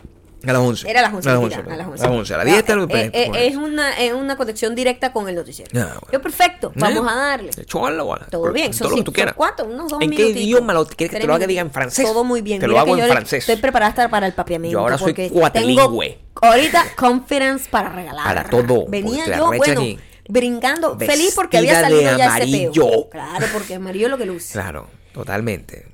A 0.47 0.53
las 0.53 0.63
11. 0.63 0.91
Era 0.91 1.01
a 1.01 1.03
las 1.03 1.15
11. 1.15 1.29
A 1.29 1.33
las 1.33 1.41
mentira, 1.41 1.61
11. 1.61 1.73
a 1.73 1.77
las 1.77 1.87
11. 1.87 2.05
A 2.05 2.09
las 2.09 2.19
11. 2.19 2.35
A 2.35 2.37
las 2.37 2.47
10 2.47 2.59
está 2.59 2.75
lo 2.75 2.85
Eh, 2.89 3.11
eh, 3.13 3.31
es, 3.35 3.57
una, 3.57 3.93
es 3.99 4.13
una 4.13 4.37
conexión 4.37 4.75
directa 4.75 5.13
con 5.13 5.29
el 5.29 5.35
noticiero. 5.35 5.71
Ah, 5.75 5.99
bueno. 6.01 6.09
Yo, 6.13 6.23
perfecto, 6.23 6.73
vamos 6.75 7.07
a 7.11 7.15
darle. 7.15 7.51
Chúala, 7.65 8.03
bola. 8.03 8.27
Todo 8.31 8.53
bien, 8.53 8.71
Todo 8.71 8.91
lo 8.91 8.97
que 8.97 9.03
tú 9.03 9.13
quieras. 9.13 9.35
cuatro, 9.37 9.67
unos 9.67 9.91
dos 9.91 10.01
¿En 10.01 10.11
qué 10.11 10.29
idioma 10.29 10.73
lo 10.73 10.87
quieres 10.87 11.15
que 11.15 11.21
te 11.21 11.27
lo 11.27 11.35
haga? 11.35 11.47
Diga 11.47 11.63
en 11.63 11.71
francés. 11.71 12.05
Todo 12.05 12.25
muy 12.25 12.43
bien. 12.43 12.61
Te 12.61 12.69
lo 12.69 12.79
hago 12.79 12.97
en 12.97 13.09
francés. 13.09 13.41
Estoy 13.41 13.57
preparada 13.57 13.91
hasta 13.91 14.09
para 14.09 14.27
el 14.27 14.33
papiamiento. 14.33 14.79
Yo 14.79 14.81
ahora 14.81 14.99
soy. 14.99 15.15
Tengo 15.15 16.03
ahorita 16.43 16.87
confidence 16.97 17.69
para 17.71 17.91
regalar. 17.91 18.25
Para 18.25 18.49
todo, 18.49 18.87
Venía 18.89 19.37
yo, 19.37 19.53
bueno, 19.57 19.83
brincando, 20.29 20.99
feliz 20.99 21.35
porque 21.35 21.59
había 21.59 21.81
Vestida 21.81 21.89
salido 21.89 22.19
ya 22.19 22.39
ese 22.39 22.71
peo. 22.73 23.09
Claro, 23.11 23.47
porque 23.53 23.75
amarillo 23.75 24.07
es 24.07 24.11
lo 24.11 24.19
que 24.19 24.27
luce. 24.27 24.53
Claro, 24.53 24.89
totalmente. 25.17 25.87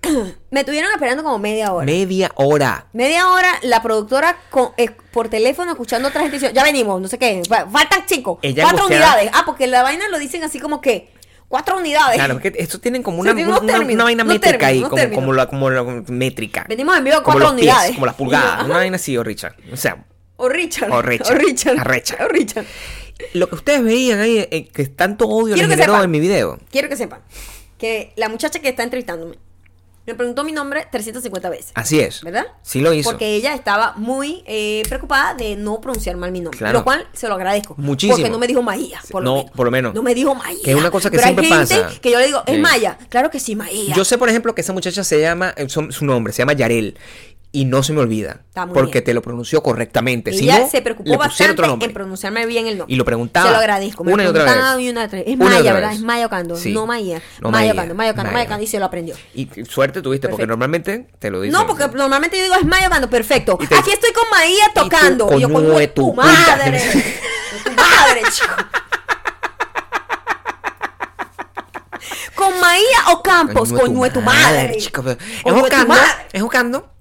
Me 0.50 0.64
tuvieron 0.64 0.90
esperando 0.92 1.22
como 1.22 1.38
media 1.38 1.72
hora. 1.72 1.87
Media 1.87 2.30
hora. 2.35 2.87
Media 2.92 3.28
hora, 3.30 3.48
la 3.62 3.80
productora 3.82 4.37
con- 4.50 4.70
eh, 4.76 4.90
por 5.12 5.28
teléfono 5.28 5.70
escuchando 5.70 6.08
otra 6.08 6.22
gente 6.22 6.37
diciendo, 6.37 6.54
ya 6.56 6.64
venimos, 6.64 7.00
no 7.00 7.06
sé 7.08 7.18
qué, 7.18 7.40
fa- 7.48 7.66
faltan 7.70 8.02
cinco, 8.06 8.38
Ella 8.42 8.64
cuatro 8.64 8.82
angustiada. 8.85 9.12
unidades. 9.14 9.30
Ah, 9.35 9.44
porque 9.46 9.66
la 9.68 9.82
vaina 9.85 10.08
lo 10.08 10.18
dicen 10.18 10.42
así 10.42 10.58
como 10.58 10.80
que, 10.80 11.12
cuatro 11.46 11.78
unidades. 11.78 12.16
Claro, 12.16 12.35
es 12.35 12.40
que 12.40 12.52
estos 12.61 12.80
tienen 12.80 13.02
como 13.04 13.18
una, 13.20 13.30
una, 13.32 14.04
vaina 14.04 14.24
métrica 14.24 14.66
ahí, 14.66 14.82
como, 14.82 15.11
como, 15.14 15.32
la, 15.32 15.46
como 15.46 15.70
la 15.70 15.82
métrica. 16.08 16.66
Venimos 16.68 16.96
en 16.98 17.04
vivo 17.04 17.16
a 17.18 17.22
cuatro 17.22 17.42
pies, 17.50 17.52
unidades. 17.52 17.92
como 17.94 18.06
las 18.06 18.16
pulgadas. 18.16 18.64
Una 18.64 18.74
vaina 18.74 18.96
así, 18.96 19.16
o 19.16 19.22
Richard. 19.22 19.54
O 19.72 19.76
sea, 19.76 20.04
O 20.37 20.48
Richard. 20.48 20.90
O 20.90 21.00
Richard. 21.00 21.37
O 21.37 21.38
Richard. 21.38 21.78
Arrecha. 21.78 22.16
O 22.24 22.28
Richard. 22.28 22.64
lo 23.35 23.48
que 23.48 23.54
ustedes 23.54 23.85
veían 23.85 24.18
ahí, 24.18 24.38
eh, 24.50 24.68
que 24.72 24.87
tanto 24.88 25.28
odio 25.28 25.54
les 25.54 25.68
generó 25.68 26.02
en 26.02 26.11
mi 26.11 26.18
video. 26.18 26.58
Quiero 26.72 26.88
que 26.88 26.96
sepan 26.96 27.20
que 27.83 28.12
la 28.16 28.29
muchacha 28.29 28.61
que 28.61 28.68
está 28.68 28.85
entrevistándome 28.85 29.37
me 30.07 30.14
preguntó 30.16 30.42
mi 30.42 30.51
nombre 30.53 30.87
350 30.90 31.49
veces. 31.49 31.73
Así 31.75 32.01
es. 32.01 32.23
¿Verdad? 32.23 32.47
Sí 32.62 32.81
lo 32.81 32.92
hizo. 32.92 33.09
Porque 33.11 33.35
ella 33.37 33.55
estaba 33.55 33.95
muy 33.97 34.42
eh, 34.47 34.83
preocupada 34.88 35.35
de 35.35 35.55
no 35.57 35.81
pronunciar 35.81 36.16
mal 36.16 36.33
mi 36.33 36.40
nombre. 36.40 36.59
Claro. 36.59 36.79
Lo 36.79 36.85
cual 36.85 37.07
se 37.12 37.29
lo 37.29 37.35
agradezco. 37.35 37.75
Muchísimo. 37.79 38.16
Porque 38.16 38.31
no 38.31 38.38
me 38.38 38.47
dijo 38.49 38.62
Maía. 38.62 39.01
Por 39.11 39.23
lo 39.23 39.31
No, 39.31 39.37
menos. 39.38 39.51
por 39.53 39.64
lo 39.66 39.71
menos. 39.71 39.95
No 39.95 40.03
me 40.03 40.12
dijo 40.14 40.35
Maía. 40.35 40.59
Que 40.64 40.71
es 40.73 40.77
una 40.77 40.90
cosa 40.90 41.09
que 41.11 41.16
Pero 41.18 41.27
siempre 41.29 41.47
hay 41.47 41.53
gente 41.66 41.77
pasa. 41.83 42.01
que 42.01 42.11
yo 42.11 42.18
le 42.18 42.27
digo, 42.27 42.42
¿es 42.47 42.55
Sí. 42.55 42.61
Maya? 42.61 42.99
Claro 43.09 43.31
que 43.31 43.38
sí, 43.40 43.55
Maía. 43.55 43.95
Yo 43.95 44.05
sé, 44.05 44.18
por 44.18 44.29
ejemplo, 44.29 44.55
que 44.57 44.61
esa 44.62 44.73
muchacha 44.73 45.05
se 45.05 45.21
llama, 45.21 45.55
eh, 45.57 45.68
su, 45.68 45.90
su 45.92 46.05
nombre, 46.05 46.33
se 46.33 46.38
llama 46.42 46.53
Yarel. 46.55 46.97
Y 47.55 47.67
no 47.67 47.83
se 47.83 47.93
me 47.93 48.01
olvida. 48.01 48.41
Porque 48.73 48.93
bien. 48.93 49.05
te 49.05 49.12
lo 49.15 49.21
pronunció 49.21 49.62
correctamente. 49.62 50.33
Si 50.33 50.45
Ella 50.45 50.61
no, 50.61 50.71
se 50.71 50.81
preocupó 50.81 51.19
bastante 51.19 51.62
en 51.85 51.93
pronunciarme 51.93 52.47
bien 52.47 52.67
el 52.67 52.79
nombre. 52.79 52.95
Y 52.95 52.97
lo 52.97 53.05
preguntaba. 53.05 53.47
Se 53.47 53.53
lo 53.53 53.59
agradezco. 53.59 54.05
Me 54.05 54.15
Una 54.15 54.25
y 54.25 54.27
otra 54.29 54.45
vez. 54.45 54.55
y 54.81 54.88
una 54.88 55.05
otra 55.05 55.19
vez. 55.19 55.29
Es 55.29 55.35
Una 55.35 55.45
y 55.45 55.49
Maya, 55.49 55.61
otra 55.61 55.73
¿verdad? 55.75 55.88
vez. 55.91 55.99
Es 55.99 56.03
Maya 56.05 56.27
Ocando. 56.27 56.57
Sí. 56.57 56.73
No 56.73 56.87
Maya. 56.87 57.21
No, 57.43 57.51
Maya. 57.51 57.73
Ocando, 57.75 57.95
Maya 57.95 58.12
Ocando, 58.12 58.33
Maya. 58.33 58.35
Maya 58.38 58.47
Ocando. 58.47 58.65
Y 58.65 58.67
se 58.67 58.79
lo 58.79 58.87
aprendió. 58.87 59.15
Y 59.35 59.49
suerte 59.69 60.01
tuviste, 60.01 60.31
porque 60.31 60.47
normalmente 60.47 61.09
te 61.19 61.31
lo 61.31 61.43
dicen. 61.43 61.53
No, 61.61 61.67
porque 61.67 61.87
normalmente 61.88 62.38
yo 62.38 62.43
digo 62.45 62.55
es 62.55 62.65
Maya 62.65 62.87
Ocando. 62.87 63.11
Perfecto. 63.11 63.59
Y 63.61 63.67
te- 63.67 63.75
Aquí 63.77 63.91
estoy 63.91 64.12
con 64.12 64.31
Maía 64.31 64.65
tú, 64.75 64.81
tocando. 64.85 65.27
Y 65.37 65.41
yo, 65.43 65.49
coño 65.49 65.55
coño, 65.69 65.75
de 65.75 65.81
de 65.81 65.88
tu 65.88 66.07
tu 66.07 66.15
madre. 66.15 66.81
tu 67.65 67.71
madre, 67.73 68.23
chico. 68.33 68.55
Con 72.35 72.59
Maía 72.61 72.99
o 73.12 73.23
Campos, 73.23 73.73
coño 73.73 74.03
de 74.05 74.11
tu 74.11 74.23
madre. 74.23 74.77
chica, 74.79 75.03
pero- 75.03 75.19
Es 75.21 75.87
madre. 75.87 76.27
es 76.33 76.43
buscando. 76.43 76.91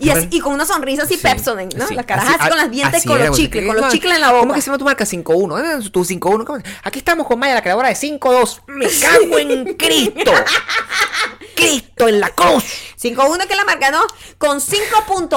Y, 0.00 0.08
así- 0.10 0.28
y 0.30 0.40
con 0.40 0.54
una 0.54 0.64
sonrisa 0.64 1.02
así 1.02 1.14
Sí, 1.16 1.20
Pepsodent, 1.22 1.74
¿no? 1.74 1.86
sí, 1.86 1.94
Las 1.94 2.06
carajas 2.06 2.30
así, 2.34 2.40
así- 2.40 2.48
con 2.48 2.58
las 2.58 2.70
dientes 2.70 3.04
con 3.04 3.18
los 3.24 3.36
chicles, 3.36 3.66
con 3.66 3.76
los 3.76 3.92
chicles 3.92 4.14
en 4.14 4.20
la 4.22 4.28
boca. 4.32 4.40
¿Cómo 4.40 4.54
que 4.54 4.60
se 4.62 4.66
llama 4.66 4.78
tu 4.78 4.84
marca 4.86 5.04
5-1? 5.04 5.58
Eh, 5.86 5.90
Tu 5.90 6.04
5-1. 6.04 6.44
¿cómo? 6.46 6.58
Aquí 6.82 6.98
estamos 6.98 7.26
con 7.26 7.38
Maya, 7.38 7.54
la 7.54 7.62
creadora 7.62 7.88
de 7.88 7.94
5-2. 7.94 8.62
Me 8.68 8.86
cago 8.88 9.38
en 9.38 9.74
Cristo. 9.74 10.32
Cristo 11.54 12.08
en 12.08 12.20
la 12.20 12.30
cruz. 12.30 12.64
5-1 13.00 13.46
que 13.46 13.54
la 13.54 13.64
marca, 13.64 13.90
¿no? 13.90 14.00
Con 14.38 14.60
5.2. 14.60 15.28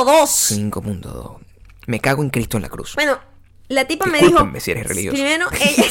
5.2. 0.72 1.38
Me 1.88 2.00
cago 2.00 2.24
en 2.24 2.30
Cristo 2.30 2.58
en 2.58 2.64
la 2.64 2.70
cruz. 2.70 2.94
Bueno, 2.96 3.20
la 3.68 3.86
tipa 3.86 4.06
me 4.06 4.20
dijo. 4.20 4.48
Si 4.60 4.72
eres 4.72 4.88
religioso. 4.88 5.16
Primero, 5.16 5.48
ella, 5.60 5.84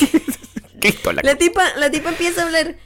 Cristo 0.80 1.10
en 1.10 1.16
la 1.16 1.22
la 1.24 1.30
cruz. 1.36 1.38
tipa, 1.48 1.62
la 1.76 1.90
tipa 1.90 2.08
empieza 2.08 2.42
a 2.42 2.44
hablar. 2.46 2.76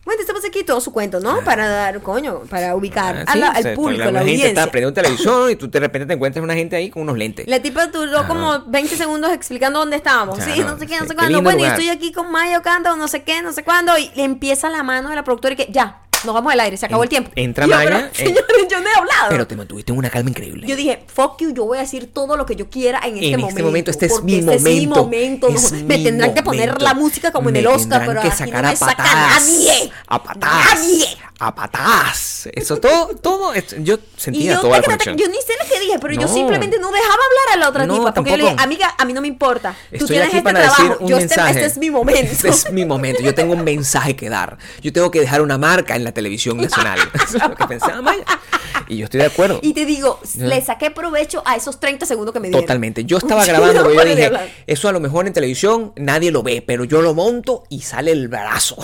Ah, 0.00 0.02
Bueno, 0.06 0.22
estamos 0.22 0.42
aquí 0.44 0.64
todo 0.64 0.80
su 0.80 0.92
cuento, 0.92 1.20
¿no? 1.20 1.44
Para 1.44 1.68
dar, 1.68 2.00
coño, 2.00 2.40
para 2.48 2.74
ubicar 2.74 3.24
Ah, 3.26 3.32
sí, 3.32 3.38
la- 3.38 3.50
o 3.50 3.54
sea, 3.62 3.70
al 3.70 3.76
público, 3.76 4.02
a 4.02 4.06
la 4.06 4.12
la 4.12 4.18
gente 4.20 4.32
está 4.34 4.62
audiencia. 4.62 4.70
prendiendo 4.72 4.94
televisión 4.94 5.50
y 5.50 5.56
tú 5.60 5.70
de 5.70 5.78
repente 5.80 6.06
te 6.06 6.14
encuentras 6.14 6.42
una 6.42 6.54
gente 6.54 6.74
ahí 6.74 6.88
con 6.90 7.02
unos 7.02 7.18
lentes. 7.18 7.46
La 7.46 7.60
tipa 7.60 7.86
duró 7.88 8.26
como 8.26 8.60
20 8.66 8.96
segundos 8.96 9.30
explicando 9.32 9.78
dónde 9.78 9.96
estábamos. 9.96 10.38
sí, 10.42 10.60
no 10.60 10.78
sé 10.78 10.86
qué, 10.86 10.98
no 10.98 11.06
sé 11.06 11.14
cuándo. 11.14 11.42
Bueno, 11.42 11.58
y 11.58 11.62
lugar. 11.62 11.78
estoy 11.78 11.90
aquí 11.90 12.12
con 12.12 12.30
Maya 12.32 12.58
Ocando, 12.58 12.96
no 12.96 13.08
sé 13.08 13.22
qué, 13.24 13.42
no 13.42 13.52
sé 13.52 13.62
cuándo. 13.62 13.96
Y 13.98 14.10
le 14.16 14.24
empieza 14.24 14.70
la 14.70 14.82
mano 14.82 15.10
de 15.10 15.16
la 15.16 15.22
productora 15.24 15.52
y 15.54 15.56
que 15.56 15.68
ya, 15.70 16.00
nos 16.24 16.34
vamos 16.34 16.52
al 16.52 16.60
aire, 16.60 16.76
se 16.76 16.86
acabó 16.86 17.02
En- 17.02 17.06
el 17.06 17.08
tiempo. 17.10 17.30
entra 17.34 17.66
yo, 17.68 17.74
Maya, 17.74 18.10
pero, 18.12 18.14
señores, 18.14 18.68
yo 18.70 18.80
no 18.80 18.88
he 18.88 18.94
hablado. 18.98 19.26
Pero 19.30 19.46
te 19.46 19.56
mantuviste 19.56 19.92
en 19.92 19.98
una 19.98 20.10
calma 20.10 20.30
increíble. 20.30 20.66
Yo 20.66 20.76
dije, 20.76 21.02
fuck 21.06 21.40
you, 21.40 21.52
yo 21.54 21.64
voy 21.64 21.78
a 21.78 21.82
decir 21.82 22.10
todo 22.12 22.36
lo 22.36 22.46
que 22.46 22.56
yo 22.56 22.68
quiera 22.70 22.98
en 23.04 23.14
este 23.14 23.26
En 23.28 23.40
este 23.40 23.62
momento. 23.62 23.64
momento, 23.64 23.90
este 23.90 24.06
es 24.06 24.22
mi 24.22 24.34
este 24.36 24.54
es 24.56 24.62
mi 24.62 24.86
momento, 24.86 25.02
momento. 25.04 25.48
no, 25.50 25.56
es 25.56 25.72
me 25.72 25.98
mi 25.98 26.04
tendrán 26.04 26.34
que 26.34 26.42
poner 26.42 26.68
momento. 26.68 26.84
la 26.84 26.94
música 26.94 27.32
como 27.32 27.48
en 27.48 27.56
el 27.56 27.66
Oscar, 27.66 28.04
pero 28.06 28.20
que 28.22 28.30
sacar 28.30 28.62
no 28.62 28.68
a 28.68 28.70
me 28.72 28.76
saca 28.76 28.96
patadas. 28.96 29.40
nadie. 29.48 29.92
A 30.06 30.22
patadas. 30.22 30.74
Nadie. 30.74 31.06
A 31.42 31.54
patadas. 31.54 32.48
Eso 32.52 32.76
todo, 32.76 33.08
todo, 33.16 33.54
yo 33.78 33.94
Y 33.94 34.00
sentía 34.20 34.52
yo, 34.54 34.60
toda 34.60 34.76
la 34.78 34.82
conexión. 34.84 35.16
yo 35.16 35.26
ni 35.28 35.36
sé 35.38 35.54
lo 35.58 35.66
que 35.72 35.80
dije, 35.80 35.98
pero 35.98 36.12
yo 36.14 36.28
simplemente 36.28 36.78
no 36.78 36.92
dejaba 36.92 37.14
hablar 37.14 37.54
a 37.54 37.56
la 37.56 37.68
otra 37.70 37.86
No, 37.86 37.98
tipa. 37.98 38.12
Porque 38.14 38.30
yo 38.32 38.36
le 38.36 38.42
dije, 38.44 38.56
amiga, 38.58 38.94
a 38.98 39.04
mí 39.06 39.14
no 39.14 39.22
me 39.22 39.28
importa. 39.28 39.74
Tú 39.88 39.96
Estoy 39.96 40.08
tienes 40.08 40.28
aquí 40.28 40.36
este 40.36 40.44
para 40.44 40.60
decir 40.60 40.76
trabajo. 40.76 41.02
un 41.04 41.08
Yo 41.08 41.16
este, 41.16 41.28
mensaje. 41.36 41.50
este 41.52 41.64
es 41.66 41.78
mi 41.78 41.90
momento. 41.90 42.20
Este 42.20 42.48
es 42.50 42.70
mi 42.72 42.84
momento. 42.84 43.22
Yo 43.22 43.34
tengo 43.34 43.54
un 43.54 43.64
mensaje 43.64 44.14
que 44.16 44.28
dar. 44.28 44.58
Yo 44.82 44.92
tengo 44.92 45.10
que 45.10 45.20
dejar 45.20 45.40
una 45.40 45.56
marca 45.56 45.96
en 45.96 46.04
la 46.04 46.12
televisión 46.12 46.58
nacional. 46.58 46.98
Eso 47.14 47.38
es 47.38 47.42
lo 47.48 47.54
que 47.54 47.64
pensaba 47.66 48.02
Maya. 48.02 48.24
Y 48.88 48.98
yo 48.98 49.04
estoy 49.04 49.20
de 49.20 49.26
acuerdo. 49.26 49.60
Y 49.62 49.72
te 49.72 49.86
digo, 49.86 50.20
le 50.36 50.60
saqué 50.62 50.90
provecho 50.90 51.42
a 51.46 51.56
esos 51.56 51.80
30 51.80 52.04
segundos 52.06 52.34
que 52.34 52.40
me 52.40 52.48
dieron. 52.48 52.62
Totalmente. 52.64 53.04
Yo 53.04 53.16
estaba 53.18 53.46
grabando, 53.46 53.82
pero 53.86 53.94
yo 53.94 54.04
dije, 54.04 54.26
hablar. 54.26 54.50
eso 54.66 54.88
a 54.88 54.92
lo 54.92 55.00
mejor 55.00 55.26
en 55.26 55.32
televisión 55.32 55.92
nadie 55.96 56.30
lo 56.32 56.42
ve, 56.42 56.62
pero 56.66 56.84
yo 56.84 57.00
lo 57.00 57.14
monto 57.14 57.64
y 57.70 57.80
sale 57.80 58.10
el 58.12 58.28
brazo. 58.28 58.76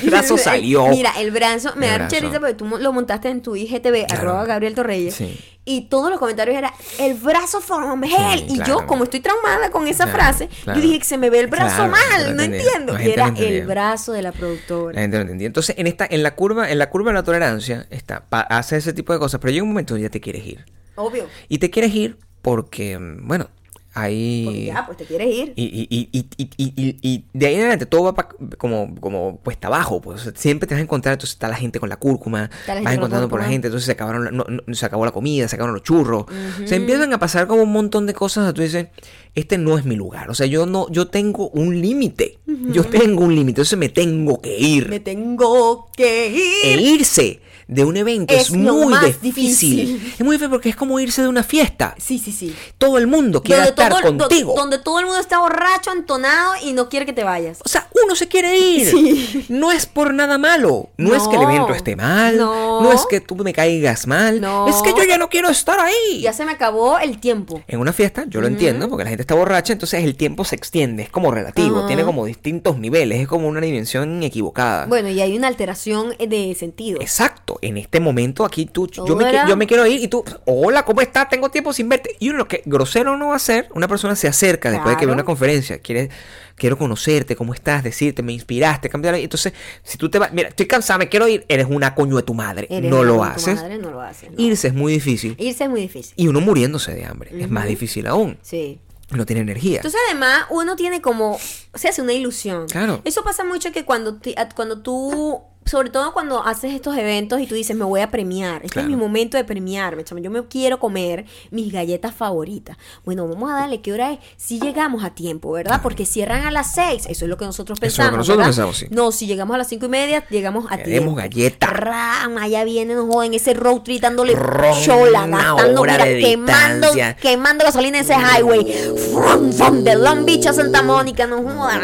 El 0.00 0.10
brazo 0.10 0.38
salió. 0.38 0.86
Mira, 0.86 1.12
el 1.18 1.32
brazo, 1.32 1.72
me 1.76 1.97
Da 1.98 2.04
mucha 2.04 2.20
risa 2.20 2.40
porque 2.40 2.54
tú 2.54 2.64
lo 2.66 2.92
montaste 2.92 3.28
en 3.28 3.42
tu 3.42 3.56
IGTV, 3.56 4.06
Claro. 4.06 4.20
arroba 4.22 4.44
Gabriel 4.44 4.74
Torreyes. 4.74 5.14
Sí. 5.14 5.38
Y 5.64 5.82
todos 5.88 6.08
los 6.10 6.18
comentarios 6.18 6.56
eran 6.56 6.72
el 6.98 7.14
brazo 7.14 7.60
from 7.60 8.02
hell. 8.04 8.44
y 8.48 8.54
claro. 8.56 8.80
yo, 8.80 8.86
como 8.86 9.04
estoy 9.04 9.20
traumada 9.20 9.70
con 9.70 9.86
esa 9.86 10.04
Claro, 10.04 10.18
frase, 10.18 10.48
yo 10.66 10.74
dije 10.80 10.98
que 11.00 11.04
se 11.04 11.18
me 11.18 11.28
ve 11.28 11.40
el 11.40 11.46
brazo 11.48 11.86
mal, 11.88 12.36
no 12.36 12.42
entendía. 12.42 12.62
entiendo. 12.76 12.98
Y 13.00 13.10
era 13.10 13.30
no 13.30 13.36
el 13.38 13.66
brazo 13.66 14.12
de 14.12 14.22
la 14.22 14.32
productora. 14.32 14.94
La 14.94 15.00
gente 15.02 15.16
no 15.18 15.22
entendía. 15.22 15.46
Entonces, 15.46 15.74
en 15.78 15.86
esta, 15.86 16.06
en 16.08 16.22
la 16.22 16.34
curva, 16.34 16.70
en 16.70 16.78
la 16.78 16.88
curva 16.88 17.10
de 17.10 17.14
la 17.16 17.22
tolerancia, 17.22 17.86
está, 17.90 18.24
hace 18.30 18.76
ese 18.78 18.92
tipo 18.94 19.12
de 19.12 19.18
cosas, 19.18 19.40
pero 19.40 19.50
llega 19.52 19.62
un 19.62 19.68
momento 19.70 19.92
donde 19.94 20.08
ya 20.08 20.10
te 20.10 20.20
quieres 20.22 20.46
ir. 20.46 20.64
Obvio. 20.94 21.26
Y 21.48 21.58
te 21.58 21.68
quieres 21.70 21.94
ir 21.94 22.16
porque, 22.40 22.98
mm, 22.98 23.28
bueno, 23.28 23.50
ahí. 23.98 24.42
Porque 24.44 24.64
ya, 24.66 24.86
pues 24.86 24.98
te 24.98 25.04
quieres 25.04 25.28
ir. 25.34 25.52
Y, 25.56 25.64
y, 25.64 25.88
y, 25.90 26.08
y, 26.12 26.26
y, 26.36 26.50
y- 26.56 26.72
y- 26.76 26.98
y 27.02 27.24
de 27.32 27.46
ahí 27.46 27.54
en 27.54 27.60
adelante 27.60 27.86
todo 27.86 28.04
va 28.04 28.14
pa- 28.14 28.28
como, 28.56 28.94
como 29.00 29.38
cuesta 29.38 29.68
abajo. 29.68 30.00
Pues, 30.00 30.26
O 30.26 30.32
siempre 30.34 30.66
te 30.66 30.74
vas 30.74 30.80
a 30.80 30.84
encontrar, 30.84 31.14
entonces 31.14 31.34
está 31.34 31.48
la 31.48 31.56
gente 31.56 31.80
con 31.80 31.88
la 31.88 31.96
cúrcuma, 31.96 32.50
la 32.66 32.74
vas 32.84 32.94
encontrando 32.94 33.28
por 33.28 33.40
la 33.40 33.46
gente, 33.52 33.68
entonces 33.68 33.86
se 33.86 33.92
acabaron 33.92 34.24
la- 34.24 34.30
no- 34.30 34.44
no- 34.66 34.74
se 34.74 34.86
acabó 34.86 35.04
la 35.04 35.12
comida, 35.12 35.48
se 35.48 35.56
acabaron 35.56 35.74
los 35.74 35.82
churros. 35.84 36.26
Se 36.64 36.76
empiezan 36.76 37.12
a 37.12 37.18
pasar 37.18 37.46
como 37.46 37.62
un 37.62 37.72
montón 37.72 38.06
de 38.06 38.14
cosas. 38.14 38.44
donde 38.44 38.56
Tú 38.56 38.62
dices, 38.62 38.86
este 39.34 39.58
no 39.58 39.78
es 39.78 39.84
mi 39.84 39.94
lugar. 39.96 40.30
O 40.30 40.34
sea, 40.34 40.46
yo 40.46 40.66
no, 40.66 40.90
yo 40.90 41.08
tengo 41.08 41.48
un 41.50 41.80
límite. 41.80 42.38
Yo 42.72 42.84
tengo 42.84 43.24
un 43.24 43.30
límite, 43.34 43.50
entonces 43.60 43.78
me 43.78 43.88
tengo 43.88 44.40
que 44.40 44.58
ir. 44.58 44.88
Me 44.88 45.00
tengo 45.00 45.90
que 45.96 46.28
ir. 46.28 46.78
E 46.78 46.80
irse 46.80 47.40
de 47.68 47.84
un 47.84 47.96
evento 47.96 48.34
es, 48.34 48.50
muy 48.50 48.94
difícil. 49.20 49.20
difícil. 49.22 50.12
Es 50.18 50.20
muy 50.24 50.36
difícil 50.36 50.50
porque 50.50 50.70
es 50.70 50.76
como 50.76 50.98
irse 51.00 51.22
de 51.22 51.28
una 51.28 51.42
fiesta. 51.42 51.94
Sí, 51.98 52.18
sí, 52.18 52.32
sí. 52.32 52.54
Todo 52.78 52.98
el 52.98 53.06
mundo 53.06 53.42
quiere 53.42 53.60
Donde 53.62 53.70
estar 53.70 53.92
todo, 53.92 54.12
do- 54.12 54.18
contigo. 54.18 54.54
donde 54.56 54.78
todo 54.78 54.98
el 55.00 55.04
mundo 55.04 55.20
está 55.20 55.38
borracho, 55.38 55.92
entonado 55.92 56.54
y 56.64 56.72
no 56.72 56.88
quiere 56.88 57.04
que 57.06 57.12
te 57.12 57.24
vayas. 57.24 57.58
O 57.64 57.68
sea, 57.68 57.88
uno 58.04 58.14
se 58.16 58.26
quiere 58.26 58.58
ir. 58.58 58.86
Sí. 58.90 59.44
No 59.50 59.70
es 59.70 59.86
por 59.86 60.14
nada 60.14 60.38
malo. 60.38 60.88
No, 60.96 61.14
es 61.14 61.28
que 61.28 61.36
el 61.36 61.42
evento 61.42 61.74
esté 61.74 61.94
mal. 61.94 62.36
No. 62.38 62.82
No. 62.82 62.92
es 62.92 63.04
que 63.08 63.20
tú 63.20 63.36
me 63.36 63.52
caigas 63.52 64.06
mal. 64.06 64.40
No. 64.40 64.66
Es 64.68 64.76
que 64.82 64.90
yo 64.96 65.04
ya 65.04 65.18
no 65.18 65.28
quiero 65.28 65.48
estar 65.50 65.78
ahí. 65.78 66.20
Ya 66.22 66.32
se 66.32 66.44
me 66.46 66.52
acabó 66.52 66.98
el 66.98 67.18
tiempo. 67.20 67.62
En 67.68 67.80
una 67.80 67.92
fiesta, 67.92 68.24
yo 68.28 68.40
lo 68.40 68.46
entiendo, 68.46 68.88
porque 68.88 69.04
la 69.04 69.10
gente 69.10 69.22
está 69.22 69.34
borracha, 69.34 69.74
entonces 69.74 70.02
el 70.04 70.16
tiempo 70.16 70.44
se 70.44 70.56
extiende, 70.56 71.02
es 71.02 71.10
como 71.10 71.30
relativo, 71.30 71.86
tiene 71.86 72.02
como 72.04 72.24
distintos 72.24 72.78
niveles, 72.78 73.20
es 73.20 73.28
como 73.28 73.46
una 73.48 73.60
dimensión 73.60 74.22
equivocada. 74.22 74.86
Bueno, 74.86 75.08
y 75.10 75.20
hay 75.20 75.36
una 75.36 75.48
alteración 75.48 76.14
de 76.18 76.54
sentido. 76.58 77.00
Exacto, 77.00 77.57
en 77.62 77.76
este 77.76 78.00
momento 78.00 78.44
aquí 78.44 78.66
tú, 78.66 78.86
yo 78.88 79.16
me, 79.16 79.32
yo 79.48 79.56
me 79.56 79.66
quiero 79.66 79.86
ir 79.86 80.02
y 80.02 80.08
tú, 80.08 80.24
hola, 80.44 80.84
¿cómo 80.84 81.00
estás? 81.00 81.28
Tengo 81.28 81.50
tiempo 81.50 81.72
sin 81.72 81.88
verte. 81.88 82.16
Y 82.18 82.28
uno 82.30 82.38
lo 82.38 82.48
que 82.48 82.62
grosero 82.64 83.16
no 83.16 83.28
va 83.28 83.36
a 83.36 83.38
ser, 83.38 83.68
una 83.74 83.88
persona 83.88 84.16
se 84.16 84.28
acerca 84.28 84.70
después 84.70 84.94
de 84.94 85.00
que 85.00 85.06
ve 85.06 85.12
una 85.12 85.24
conferencia, 85.24 85.78
quiere, 85.78 86.10
quiero 86.56 86.76
conocerte, 86.76 87.36
¿cómo 87.36 87.54
estás? 87.54 87.82
Decirte, 87.82 88.22
me 88.22 88.32
inspiraste, 88.32 88.88
cambiar. 88.88 89.14
Entonces, 89.14 89.52
si 89.82 89.96
tú 89.98 90.10
te 90.10 90.18
vas, 90.18 90.32
mira, 90.32 90.48
estoy 90.48 90.66
cansada, 90.66 90.98
me 90.98 91.08
quiero 91.08 91.28
ir, 91.28 91.44
eres 91.48 91.66
una 91.68 91.94
coño 91.94 92.16
de 92.16 92.22
tu 92.22 92.34
madre. 92.34 92.66
Eres 92.70 92.90
no 92.90 93.04
lo 93.04 93.16
tu 93.16 93.24
haces. 93.24 93.56
madre, 93.56 93.78
no 93.78 93.90
lo 93.90 94.00
haces. 94.00 94.30
no. 94.30 94.42
Irse 94.42 94.68
es 94.68 94.74
muy 94.74 94.92
difícil. 94.92 95.34
Irse 95.38 95.64
es 95.64 95.70
muy 95.70 95.80
difícil. 95.80 96.14
Y 96.16 96.28
uno 96.28 96.40
muriéndose 96.40 96.94
de 96.94 97.04
hambre, 97.04 97.30
es 97.38 97.50
más 97.50 97.66
difícil 97.66 98.06
aún. 98.06 98.38
Sí. 98.42 98.80
No 99.10 99.24
tiene 99.24 99.40
energía. 99.40 99.76
Entonces, 99.76 99.98
además, 100.10 100.44
uno 100.50 100.76
tiene 100.76 101.00
como. 101.00 101.38
Se 101.74 101.88
hace 101.88 102.02
una 102.02 102.12
ilusión. 102.12 102.66
Claro. 102.68 103.00
Eso 103.04 103.24
pasa 103.24 103.42
mucho 103.42 103.72
que 103.72 103.84
cuando, 103.84 104.18
cuando 104.54 104.82
tú. 104.82 105.40
Sobre 105.68 105.90
todo 105.90 106.12
cuando 106.12 106.42
haces 106.44 106.72
estos 106.72 106.96
eventos 106.96 107.40
y 107.40 107.46
tú 107.46 107.54
dices, 107.54 107.76
me 107.76 107.84
voy 107.84 108.00
a 108.00 108.10
premiar. 108.10 108.56
Este 108.64 108.68
Claro. 108.74 108.88
es 108.88 108.90
mi 108.90 108.96
momento 108.96 109.36
de 109.36 109.44
premiarme. 109.44 110.02
chamo. 110.04 110.20
Yo 110.20 110.30
me 110.30 110.44
quiero 110.46 110.78
comer 110.78 111.24
mis 111.50 111.72
galletas 111.72 112.14
favoritas. 112.14 112.76
Bueno, 113.04 113.28
vamos 113.28 113.50
a 113.50 113.54
darle. 113.54 113.80
¿Qué 113.80 113.92
hora 113.92 114.12
es? 114.12 114.18
Si 114.36 114.58
llegamos 114.60 115.04
a 115.04 115.10
tiempo, 115.10 115.52
¿verdad? 115.52 115.80
Porque 115.82 116.06
cierran 116.06 116.46
a 116.46 116.50
las 116.50 116.72
seis. 116.74 117.04
Eso 117.08 117.24
es 117.24 117.28
lo 117.28 117.36
que 117.36 117.44
nosotros 117.44 117.78
Eso 117.82 117.86
es 117.86 117.98
lo 117.98 118.04
pensamos. 118.04 118.10
que 118.12 118.16
nosotros 118.18 118.36
¿verdad? 118.38 118.48
pensamos, 118.48 118.76
sí. 118.78 118.86
No, 118.90 119.12
si 119.12 119.26
llegamos 119.26 119.54
a 119.54 119.58
las 119.58 119.68
cinco 119.68 119.86
y 119.86 119.88
media, 119.90 120.24
llegamos 120.30 120.66
a 120.70 120.78
tiempo. 120.78 121.14
galleta. 121.14 121.66
Ram, 121.66 122.38
allá 122.38 122.64
viene, 122.64 122.94
nos 122.94 123.06
joden 123.12 123.34
ese 123.34 123.52
road 123.54 123.82
trip 123.82 124.00
dándole 124.00 124.34
Ron, 124.34 124.74
chola, 124.82 125.26
gastando, 125.26 125.82
mira, 125.82 126.04
quemando, 126.04 126.86
distancia. 126.92 127.16
quemando 127.16 127.64
gasolina 127.64 127.98
en 127.98 128.04
ese 128.04 128.14
highway. 128.14 128.64
From, 129.12 129.52
from 129.52 129.84
de 129.84 129.96
Long 129.96 130.24
Beach 130.24 130.46
a 130.46 130.52
Santa 130.52 130.82
Mónica, 130.82 131.26
no 131.26 131.42
jodan. 131.42 131.80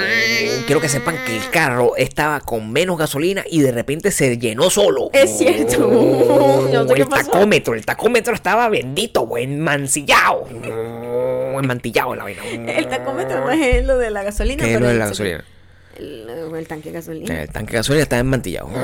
Quiero 0.66 0.80
que 0.80 0.88
sepan 0.88 1.16
que 1.26 1.36
el 1.36 1.50
carro 1.50 1.96
estaba 1.96 2.40
con 2.40 2.72
menos 2.72 2.96
gasolina 2.96 3.44
y 3.50 3.60
de 3.60 3.72
repente 3.74 4.10
se 4.10 4.38
llenó 4.38 4.70
solo. 4.70 5.10
Es 5.12 5.38
cierto. 5.38 5.88
Oh, 5.88 6.68
No 6.72 6.88
sé 6.88 6.94
qué 6.94 7.02
el 7.02 7.08
pasó. 7.08 7.30
tacómetro, 7.30 7.74
el 7.74 7.84
tacómetro 7.84 8.34
estaba 8.34 8.68
bendito, 8.68 9.26
buen 9.26 9.60
mancillado. 9.60 10.46
Buen 11.52 11.66
mantillado 11.66 12.14
la 12.14 12.24
vaina. 12.24 12.42
El 12.72 12.88
tacómetro 12.88 13.40
no 13.44 13.50
es 13.50 13.84
lo 13.84 13.98
de 13.98 14.10
la 14.10 14.22
gasolina, 14.22 14.64
¿Qué 14.64 14.70
es 14.72 14.76
pero 14.76 14.86
lo 14.86 14.92
de 14.92 14.98
la 14.98 15.04
el- 15.04 15.10
gasolina? 15.10 15.44
El, 15.96 16.28
el 16.56 16.68
tanque 16.68 16.90
de 16.90 16.94
gasolina. 16.96 17.42
El 17.42 17.48
tanque 17.50 17.72
de 17.72 17.78
gasolina 17.78 18.02
estaba 18.02 18.20
enmantillado. 18.20 18.68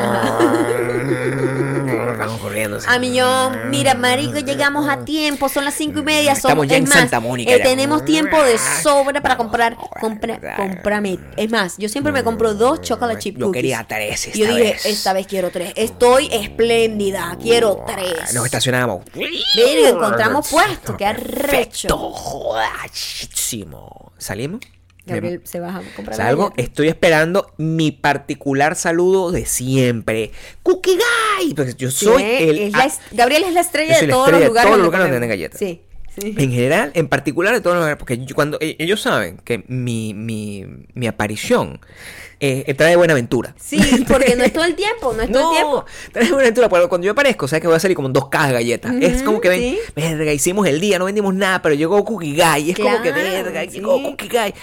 Vamos 2.19 2.41
corriendo. 2.41 2.79
A 2.87 2.99
millón, 2.99 3.71
mira, 3.71 3.95
marico, 3.95 4.39
llegamos 4.41 4.89
a 4.89 5.05
tiempo, 5.05 5.49
son 5.49 5.65
las 5.65 5.75
cinco 5.75 6.01
y 6.01 6.03
media, 6.03 6.33
Estamos 6.33 6.53
somos, 6.53 6.67
ya 6.69 6.77
es 6.77 6.83
en 6.83 6.89
más, 6.89 6.99
Santa 6.99 7.21
Mónica 7.21 7.53
eh, 7.53 7.61
tenemos 7.61 8.05
tiempo 8.05 8.43
de 8.43 8.59
sobra 8.59 9.21
para 9.23 9.37
comprar, 9.37 9.77
compra, 10.01 10.39
vamos. 10.43 10.57
cómprame, 10.57 11.19
es 11.37 11.51
más, 11.51 11.77
yo 11.79 11.89
siempre 11.89 12.13
me 12.13 12.23
compro 12.23 12.55
dos 12.55 12.81
chocolate 12.83 13.21
chip 13.21 13.39
Yo 13.39 13.47
cookies. 13.47 13.59
quería 13.59 13.85
tres 13.89 14.27
esta 14.27 14.39
Yo 14.39 14.47
dije, 14.47 14.63
vez. 14.73 14.87
esta 14.87 15.13
vez 15.13 15.27
quiero 15.27 15.51
tres, 15.51 15.73
estoy 15.77 16.29
espléndida, 16.33 17.37
quiero 17.41 17.85
tres. 17.87 18.35
Nos 18.35 18.45
estacionamos. 18.45 19.05
Verga, 19.15 19.89
encontramos 19.89 20.49
puesto, 20.49 20.97
qué 20.97 21.07
arrecho. 21.07 21.89
¿Salimos? 24.19 24.61
Gabriel 25.07 25.41
se 25.45 25.61
baja 25.61 25.79
a 25.79 25.83
comprar 25.97 26.17
Salgo, 26.17 26.53
estoy 26.57 26.89
esperando 26.89 27.53
mi 27.57 27.91
particular 27.91 28.77
saludo 28.77 29.33
de 29.33 29.45
siempre. 29.47 30.31
Cookie 30.63 30.97
Guy. 31.39 31.55
Porque 31.55 31.75
yo 31.77 31.91
soy 31.91 32.23
Sí, 32.23 32.29
el. 32.41 32.59
es 32.59 32.73
la 32.73 32.85
est- 32.85 33.01
Gabriel 33.13 33.45
es 33.45 33.55
la 33.55 33.61
estrella 33.63 33.99
de 34.01 34.07
todos 34.09 34.27
estrella 34.29 34.31
los 34.33 34.41
de 34.41 34.47
lugares 34.49 34.67
todos 34.69 34.79
los 34.79 34.85
lugares 34.87 35.05
donde 35.07 35.19
venden 35.19 35.31
galletas. 35.31 35.59
Sí, 35.59 35.81
sí. 36.17 36.35
En 36.39 36.53
general, 36.53 36.91
en 36.95 37.09
particular 37.09 37.55
de 37.55 37.61
todos 37.61 37.75
los 37.77 37.83
lugares, 37.83 37.99
porque 37.99 38.19
yo- 38.25 38.35
cuando 38.35 38.59
e- 38.61 38.77
ellos 38.79 39.01
saben 39.01 39.39
que 39.39 39.65
mi, 39.69 40.13
mi, 40.15 40.67
mi 40.95 41.07
aparición 41.07 41.81
eh, 42.43 42.73
trae 42.75 42.97
buena 42.97 43.13
aventura. 43.13 43.55
Sí, 43.61 43.79
porque 44.09 44.35
no 44.37 44.45
es 44.45 44.53
todo 44.53 44.65
el 44.65 44.75
tiempo, 44.75 45.13
no 45.15 45.23
es 45.23 45.31
todo 45.33 45.51
el 45.51 45.57
tiempo. 45.57 45.85
Trae 46.13 46.27
buena 46.29 46.43
aventura. 46.45 46.69
Porque 46.69 46.89
cuando 46.89 47.05
yo 47.07 47.13
aparezco, 47.13 47.47
sabes 47.49 47.61
que 47.63 47.67
voy 47.69 47.77
a 47.77 47.81
salir 47.81 47.95
como 47.97 48.09
en 48.09 48.13
dos 48.15 48.29
cajas 48.29 48.49
de 48.49 48.55
galletas. 48.55 48.95
es 49.01 49.23
como 49.23 49.41
que 49.41 49.49
ven, 49.51 49.61
sí. 49.61 49.79
verga, 49.97 50.33
hicimos 50.33 50.67
el 50.67 50.81
día, 50.81 50.99
no 50.99 51.05
vendimos 51.07 51.35
nada, 51.35 51.61
pero 51.63 51.75
llegó 51.75 52.03
Cookie 52.05 52.35
Guy. 52.35 52.71
Es 52.71 52.79
como 52.79 53.03
que 53.03 53.13
verga, 53.13 53.63
sí. 53.63 53.69
llegó 53.71 54.03
Cookie 54.03 54.29
Guy. 54.29 54.55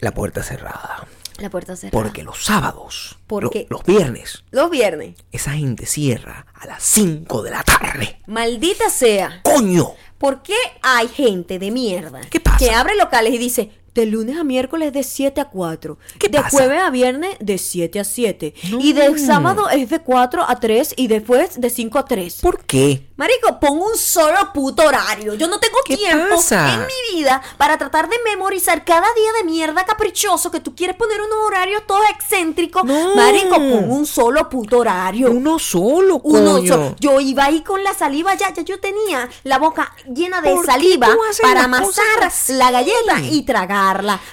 La 0.00 0.12
puerta 0.12 0.42
cerrada. 0.42 1.06
La 1.38 1.48
puerta 1.50 1.76
cerrada. 1.76 2.02
Porque 2.02 2.22
los 2.22 2.44
sábados, 2.44 3.18
¿Por 3.26 3.44
lo- 3.44 3.50
qué? 3.50 3.66
los 3.70 3.82
viernes, 3.84 4.44
Los 4.50 4.70
viernes. 4.70 5.16
esa 5.32 5.52
gente 5.52 5.86
cierra 5.86 6.46
a 6.54 6.66
las 6.66 6.82
5 6.82 7.42
de 7.42 7.50
la 7.50 7.62
tarde. 7.62 8.18
Maldita 8.26 8.90
sea. 8.90 9.40
¡Coño! 9.42 9.92
¿Por 10.18 10.42
qué 10.42 10.56
hay 10.82 11.08
gente 11.08 11.58
de 11.58 11.70
mierda 11.70 12.20
¿Qué 12.30 12.40
pasa? 12.40 12.58
que 12.58 12.70
abre 12.72 12.94
locales 12.96 13.32
y 13.32 13.38
dice, 13.38 13.70
De 13.94 14.06
lunes 14.06 14.36
a 14.38 14.44
miércoles 14.44 14.92
de 14.92 15.02
7 15.02 15.40
a 15.40 15.46
4. 15.46 15.98
¿Qué 16.18 16.28
de 16.28 16.38
pasa? 16.38 16.50
jueves 16.50 16.80
a 16.80 16.90
viernes 16.90 17.36
de 17.40 17.58
7 17.58 18.00
a 18.00 18.04
7. 18.04 18.54
No. 18.70 18.78
Y 18.80 18.92
de 18.92 19.18
sábado 19.18 19.68
es 19.68 19.90
de 19.90 19.98
4 20.00 20.44
a 20.48 20.60
3 20.60 20.94
y 20.96 21.08
después 21.08 21.60
de 21.60 21.70
5 21.70 21.98
a 21.98 22.04
3. 22.04 22.36
¿Por 22.40 22.64
qué? 22.64 23.06
Marico, 23.16 23.58
pongo 23.60 23.86
un 23.86 23.96
solo 23.98 24.52
puto 24.54 24.82
horario. 24.86 25.34
Yo 25.34 25.46
no 25.48 25.58
tengo 25.60 25.76
¿Qué 25.84 25.96
tiempo 25.96 26.36
pasa? 26.36 26.72
en 26.74 26.80
mi 26.80 27.18
vida 27.18 27.42
para 27.58 27.76
tratar 27.76 28.08
de 28.08 28.16
memorizar 28.24 28.84
cada 28.84 29.06
día 29.14 29.32
de 29.38 29.44
mierda 29.44 29.84
caprichoso 29.84 30.50
que 30.50 30.60
tú 30.60 30.74
quieres 30.74 30.96
poner 30.96 31.20
unos 31.20 31.36
horarios 31.46 31.82
todos 31.86 32.02
excéntricos. 32.14 32.84
No. 32.84 33.14
Marico, 33.16 33.56
pon 33.56 33.90
un 33.90 34.06
solo 34.06 34.48
puto 34.48 34.78
horario. 34.78 35.30
Uno 35.32 35.58
solo, 35.58 36.20
Uno 36.22 36.52
coño. 36.54 36.74
so- 36.74 36.96
yo 37.00 37.20
iba 37.20 37.44
ahí 37.46 37.60
con 37.62 37.82
la 37.84 37.92
saliva 37.92 38.34
ya, 38.36 38.54
ya 38.54 38.62
yo 38.62 38.78
tenía 38.80 39.28
la 39.44 39.58
boca 39.58 39.92
llena 40.14 40.40
de 40.40 40.50
¿Por 40.54 40.64
qué 40.64 40.72
saliva 40.72 41.08
para 41.42 41.64
amasar 41.64 42.30
la 42.48 42.70
galleta 42.70 43.20
y 43.30 43.42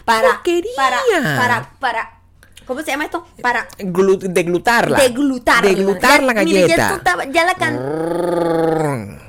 Para, 0.05 0.41
para, 0.75 0.99
para, 1.37 1.69
para, 1.79 2.19
¿cómo 2.65 2.81
se 2.81 2.91
llama 2.91 3.05
esto? 3.05 3.25
Para 3.41 3.67
Glu- 3.79 4.17
deglutarla. 4.19 4.97
deglutarla. 4.97 5.69
Deglutar 5.69 6.23
la 6.23 6.33
Ya- 6.33 6.43
mire, 6.43 6.67
ya, 6.67 6.75
galleta. 6.77 6.95
estaba- 6.95 7.25
ya 7.25 7.45
la 7.45 7.53
can... 7.55 9.19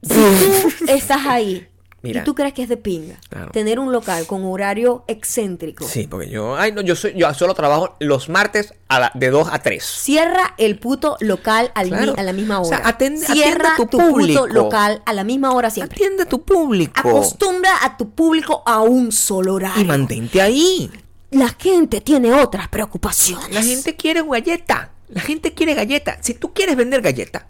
Estás 0.88 1.26
ahí 1.26 1.68
Mira. 2.00 2.20
y 2.20 2.24
tú 2.24 2.34
crees 2.36 2.52
que 2.54 2.62
es 2.62 2.68
de 2.68 2.76
pinga 2.76 3.16
Claro. 3.28 3.50
tener 3.50 3.80
un 3.80 3.90
local 3.92 4.24
con 4.26 4.44
horario 4.44 5.04
excéntrico, 5.08 5.84
Sí, 5.88 6.06
porque 6.06 6.28
yo, 6.30 6.56
ay, 6.56 6.70
no, 6.70 6.80
yo 6.80 6.94
soy, 6.94 7.14
yo 7.16 7.32
solo 7.34 7.54
trabajo 7.54 7.96
los 7.98 8.28
martes 8.28 8.72
a 8.86 9.00
la- 9.00 9.10
de 9.14 9.30
2 9.30 9.48
a 9.50 9.58
3. 9.58 9.82
cierra 9.84 10.54
el 10.58 10.78
puto 10.78 11.16
local 11.20 11.72
al 11.74 11.86
mi- 11.90 11.96
Claro. 11.96 12.14
a 12.16 12.22
la 12.22 12.32
misma 12.32 12.60
O 12.60 12.64
sea, 12.64 12.78
hora. 12.78 12.88
atiende- 12.90 13.26
cierra 13.26 13.34
atiende 13.50 13.68
a 13.68 13.76
tu 13.76 13.86
tu 13.86 13.98
público. 13.98 14.42
puto 14.42 14.54
local 14.54 15.02
a 15.06 15.12
la 15.12 15.24
misma 15.24 15.50
hora 15.52 15.70
siempre. 15.70 15.96
Atiende 15.96 16.22
a 16.22 16.26
tu 16.26 16.42
público. 16.44 16.92
Acostumbra 17.00 17.70
a 17.82 17.96
tu 17.96 18.10
público 18.10 18.62
a 18.64 18.80
un 18.82 19.10
solo 19.10 19.54
horario. 19.54 19.82
Y 19.82 19.84
mantente 19.84 20.40
ahí. 20.40 20.90
La 21.32 21.48
gente 21.58 22.00
tiene 22.00 22.32
otras 22.32 22.68
preocupaciones. 22.68 23.50
La 23.52 23.62
gente 23.62 23.96
quiere 23.96 24.22
galleta. 24.22 24.92
La 25.08 25.20
gente 25.20 25.52
quiere 25.52 25.74
galleta. 25.74 26.18
Si 26.22 26.34
tú 26.34 26.52
quieres 26.54 26.76
vender 26.76 27.02
galleta, 27.02 27.46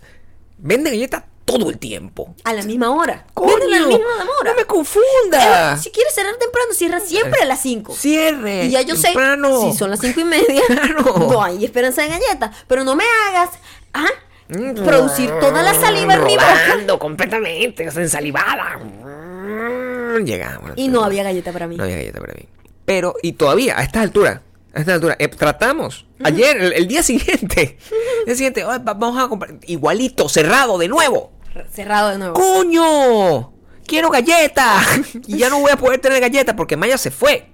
vende 0.58 0.90
galleta 0.90 1.26
todo 1.48 1.70
el 1.70 1.78
tiempo. 1.78 2.34
A 2.44 2.52
la 2.52 2.62
misma 2.62 2.90
hora. 2.90 3.26
¡Coño! 3.34 3.52
A 3.56 3.58
la 3.80 3.86
misma 3.86 4.06
hora. 4.40 4.50
¡No 4.50 4.54
me 4.56 4.64
confunda! 4.64 5.74
Eh, 5.74 5.78
si 5.78 5.90
quieres 5.90 6.14
cerrar 6.14 6.36
temprano, 6.36 6.72
cierra 6.72 7.00
siempre 7.00 7.40
a 7.42 7.44
las 7.46 7.60
5. 7.62 7.94
Cierre. 7.94 8.66
Y 8.66 8.70
ya 8.70 8.82
yo 8.82 9.00
temprano. 9.00 9.62
sé, 9.62 9.72
si 9.72 9.78
son 9.78 9.90
las 9.90 10.00
cinco 10.00 10.20
y 10.20 10.24
media, 10.24 10.62
Claro. 10.66 11.02
no 11.30 11.42
hay 11.42 11.64
esperanza 11.64 12.02
de 12.02 12.08
galleta. 12.08 12.52
Pero 12.66 12.84
no 12.84 12.94
me 12.94 13.04
hagas 13.28 13.50
ah, 13.94 14.06
Mm. 14.50 14.82
producir 14.82 15.30
toda 15.40 15.62
la 15.62 15.74
saliva 15.74 16.14
en 16.14 16.24
mi 16.24 16.34
boca. 16.36 16.98
Completamente, 16.98 17.84
ensalivada. 17.84 18.78
Mm, 18.78 20.24
Llegamos. 20.24 20.72
Y 20.76 20.88
no 20.88 21.04
había 21.04 21.22
galleta 21.22 21.52
para 21.52 21.66
mí. 21.66 21.76
No 21.76 21.84
había 21.84 21.96
galleta 21.96 22.20
para 22.20 22.32
mí. 22.34 22.48
Pero, 22.84 23.14
y 23.22 23.32
todavía, 23.32 23.78
a 23.78 23.82
esta 23.82 24.00
altura, 24.00 24.40
a 24.72 24.80
esta 24.80 24.94
altura, 24.94 25.16
eh, 25.18 25.28
tratamos. 25.28 26.06
Ayer, 26.24 26.56
el, 26.56 26.72
el 26.72 26.88
día 26.88 27.02
siguiente, 27.02 27.76
el 28.20 28.24
día 28.26 28.34
siguiente, 28.34 28.62
"Ay, 28.66 28.78
va- 28.78 28.94
vamos 28.94 29.22
a 29.22 29.28
comprar, 29.28 29.54
igualito, 29.66 30.28
cerrado, 30.30 30.78
de 30.78 30.88
nuevo. 30.88 31.30
Cerrado 31.72 32.10
de 32.10 32.18
nuevo. 32.18 32.34
¡Coño! 32.34 33.52
¡Quiero 33.86 34.10
galleta! 34.10 34.80
Y 35.26 35.38
ya 35.38 35.48
no 35.50 35.60
voy 35.60 35.70
a 35.72 35.76
poder 35.76 36.00
tener 36.00 36.20
galleta 36.20 36.54
porque 36.56 36.76
Maya 36.76 36.98
se 36.98 37.10
fue. 37.10 37.46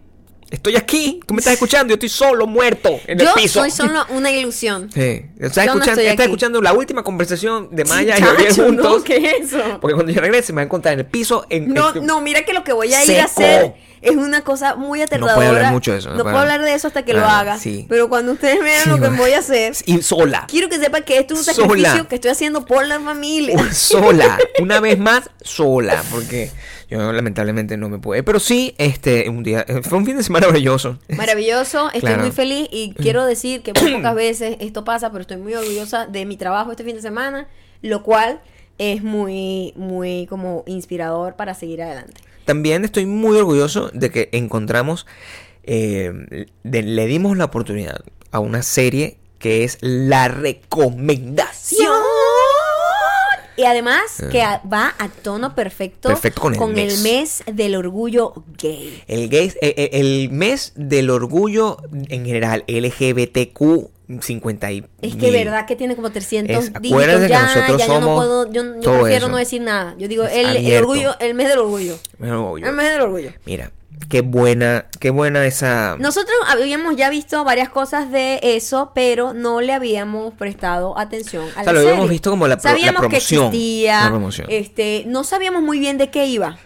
Estoy 0.50 0.76
aquí, 0.76 1.20
tú 1.26 1.34
me 1.34 1.40
estás 1.40 1.54
escuchando, 1.54 1.88
yo 1.88 1.94
estoy 1.94 2.08
solo, 2.10 2.46
muerto, 2.46 2.90
en 3.06 3.18
Yo 3.18 3.28
el 3.30 3.34
piso. 3.34 3.60
soy 3.60 3.70
solo 3.72 4.04
una 4.10 4.30
ilusión. 4.30 4.88
Sí, 4.92 5.22
estás, 5.40 5.64
Yo 5.66 5.72
escuchando, 5.72 6.00
estás 6.02 6.26
escuchando 6.26 6.62
la 6.62 6.72
última 6.72 7.02
conversación 7.02 7.68
de 7.72 7.84
Maya 7.86 8.18
y 8.18 8.20
no, 8.20 8.64
juntos. 8.64 9.02
¿qué 9.02 9.16
es 9.16 9.52
eso? 9.52 9.78
Porque 9.80 9.94
cuando 9.94 10.12
yo 10.12 10.20
regrese 10.20 10.52
me 10.52 10.56
va 10.58 10.62
a 10.62 10.64
encontrar 10.66 10.94
en 10.94 11.00
el 11.00 11.06
piso. 11.06 11.44
En, 11.50 11.72
No, 11.72 11.92
en- 11.96 12.06
no, 12.06 12.20
mira 12.20 12.44
que 12.44 12.52
lo 12.52 12.62
que 12.62 12.72
voy 12.72 12.92
a 12.94 13.04
ir 13.04 13.20
a 13.20 13.24
hacer 13.24 13.74
es 14.04 14.16
una 14.16 14.42
cosa 14.42 14.74
muy 14.76 15.02
aterradora. 15.02 15.34
puede 15.34 15.48
hablar 15.48 15.72
mucho 15.72 15.92
de 15.92 15.98
eso, 15.98 16.10
no 16.10 16.16
No, 16.18 16.22
puedo 16.24 16.38
hablar. 16.38 16.60
de 16.62 16.74
eso 16.74 16.88
hasta 16.88 17.04
que 17.04 17.12
lo 17.14 17.20
Claro, 17.20 17.34
haga. 17.50 17.58
sí. 17.58 17.86
Pero 17.88 18.08
cuando 18.08 18.32
ustedes 18.32 18.60
vean 18.62 18.84
Sí, 18.84 18.90
lo 18.90 19.00
que 19.00 19.08
voy 19.08 19.32
a 19.32 19.38
hacer, 19.40 19.74
Y 19.86 20.02
sola. 20.02 20.46
quiero 20.48 20.68
que 20.68 20.78
sepan 20.78 21.02
que 21.02 21.18
esto 21.18 21.34
es 21.34 21.40
un 21.40 21.44
Sola. 21.54 21.66
sacrificio 21.66 22.08
que 22.08 22.14
estoy 22.16 22.30
haciendo 22.30 22.64
por 22.64 22.86
la 22.86 23.00
familia. 23.00 23.56
sola. 23.72 24.38
Una 24.60 24.80
vez 24.80 24.98
más, 24.98 25.30
sola. 25.42 26.02
Porque 26.10 26.50
yo 26.90 27.12
lamentablemente 27.12 27.76
no 27.76 27.88
me 27.88 27.98
puedo. 27.98 28.22
Pero 28.24 28.38
sí, 28.40 28.74
este, 28.78 29.28
un 29.28 29.42
día. 29.42 29.64
Fue 29.82 29.98
un 29.98 30.06
fin 30.06 30.16
de 30.16 30.22
semana 30.22 30.46
maravilloso. 30.46 30.98
Maravilloso, 31.08 31.86
estoy 31.86 32.00
Claro. 32.00 32.22
muy 32.22 32.30
feliz 32.32 32.68
y 32.70 32.92
quiero 32.94 33.24
decir 33.24 33.62
que 33.62 33.72
muy 33.80 33.94
pocas 33.94 34.14
veces 34.16 34.56
esto 34.60 34.84
pasa, 34.84 35.10
pero 35.10 35.22
estoy 35.22 35.38
muy 35.38 35.54
orgullosa 35.54 36.06
de 36.06 36.26
mi 36.26 36.36
trabajo 36.36 36.70
este 36.70 36.84
fin 36.84 36.94
de 36.96 37.02
semana, 37.02 37.48
lo 37.82 38.02
cual 38.02 38.40
es 38.78 39.02
muy, 39.02 39.72
muy 39.76 40.26
como 40.26 40.64
inspirador 40.66 41.36
para 41.36 41.54
seguir 41.54 41.80
adelante. 41.82 42.20
También 42.44 42.84
estoy 42.84 43.06
muy 43.06 43.36
orgulloso 43.36 43.90
de 43.92 44.10
que 44.10 44.28
encontramos. 44.32 45.06
eh, 45.66 46.12
de- 46.62 46.82
le 46.82 47.06
dimos 47.06 47.38
la 47.38 47.46
oportunidad 47.46 48.00
a 48.32 48.38
una 48.38 48.62
serie 48.62 49.16
que 49.38 49.64
es 49.64 49.78
La 49.80 50.28
Recomendación. 50.28 51.88
Y 53.56 53.64
además 53.64 54.02
que 54.32 54.42
a- 54.42 54.60
va 54.70 54.94
a 54.98 55.08
tono 55.08 55.54
perfecto, 55.54 56.08
Eh. 56.08 56.12
Perfecto 56.12 56.42
con 56.42 56.76
el 56.78 56.88
mes. 56.88 57.02
mes 57.02 57.42
del 57.46 57.76
orgullo 57.76 58.34
gay. 58.58 59.02
El, 59.06 59.28
gay, 59.30 59.52
eh, 59.62 59.74
eh, 59.76 59.90
el 59.92 60.28
mes 60.30 60.72
del 60.74 61.08
orgullo 61.08 61.78
en 62.08 62.26
general, 62.26 62.64
LGBTQ 62.66 63.90
50 64.20 64.70
y 64.72 64.84
Es 65.00 65.16
que 65.16 65.30
mil. 65.30 65.32
verdad 65.32 65.66
que 65.66 65.76
tiene 65.76 65.96
como 65.96 66.10
300 66.10 66.56
Es- 66.56 66.72
dígitos. 66.74 66.92
acuérdate 66.92 67.22
que 67.22 67.28
Ya, 67.28 67.42
nosotros 67.42 67.78
ya 67.78 67.86
yo 67.86 68.00
no 68.00 68.14
puedo, 68.16 68.52
yo, 68.52 68.62
yo 68.80 68.92
prefiero 69.00 69.26
eso. 69.26 69.28
no 69.28 69.36
decir 69.38 69.62
nada. 69.62 69.94
Yo 69.98 70.08
digo 70.08 70.24
el, 70.24 70.56
el 70.56 70.78
orgullo, 70.82 71.16
el 71.20 71.34
mes 71.34 71.48
del 71.48 71.58
orgullo. 71.58 71.98
Bueno, 72.18 72.50
obvio. 72.50 72.66
El 72.66 72.72
mes 72.74 72.90
del 72.92 73.00
orgullo. 73.00 73.32
Mira, 73.46 73.70
qué 74.10 74.20
buena, 74.20 74.86
qué 75.00 75.10
buena 75.10 75.46
esa. 75.46 75.96
Nosotros 75.98 76.36
habíamos 76.48 76.96
ya 76.96 77.08
visto 77.08 77.42
varias 77.44 77.70
cosas 77.70 78.10
de 78.12 78.40
eso, 78.42 78.92
pero 78.94 79.32
no 79.32 79.60
le 79.62 79.72
habíamos 79.72 80.34
prestado 80.34 80.98
atención 80.98 81.44
a 81.56 81.60
O 81.62 81.64
sea, 81.64 81.64
la 81.64 81.72
lo 81.72 81.80
habíamos 81.80 82.10
visto 82.10 82.30
como 82.30 82.46
la 82.46 82.56
pro- 82.58 82.64
la 82.64 82.70
sabíamos 82.76 83.00
promoción, 83.00 83.50
que 83.50 83.56
existía, 83.56 84.00
la 84.04 84.10
promoción. 84.10 84.46
este, 84.50 85.04
no 85.06 85.24
sabíamos 85.24 85.62
muy 85.62 85.78
bien 85.78 85.96
de 85.96 86.10
qué 86.10 86.26
iba. 86.26 86.58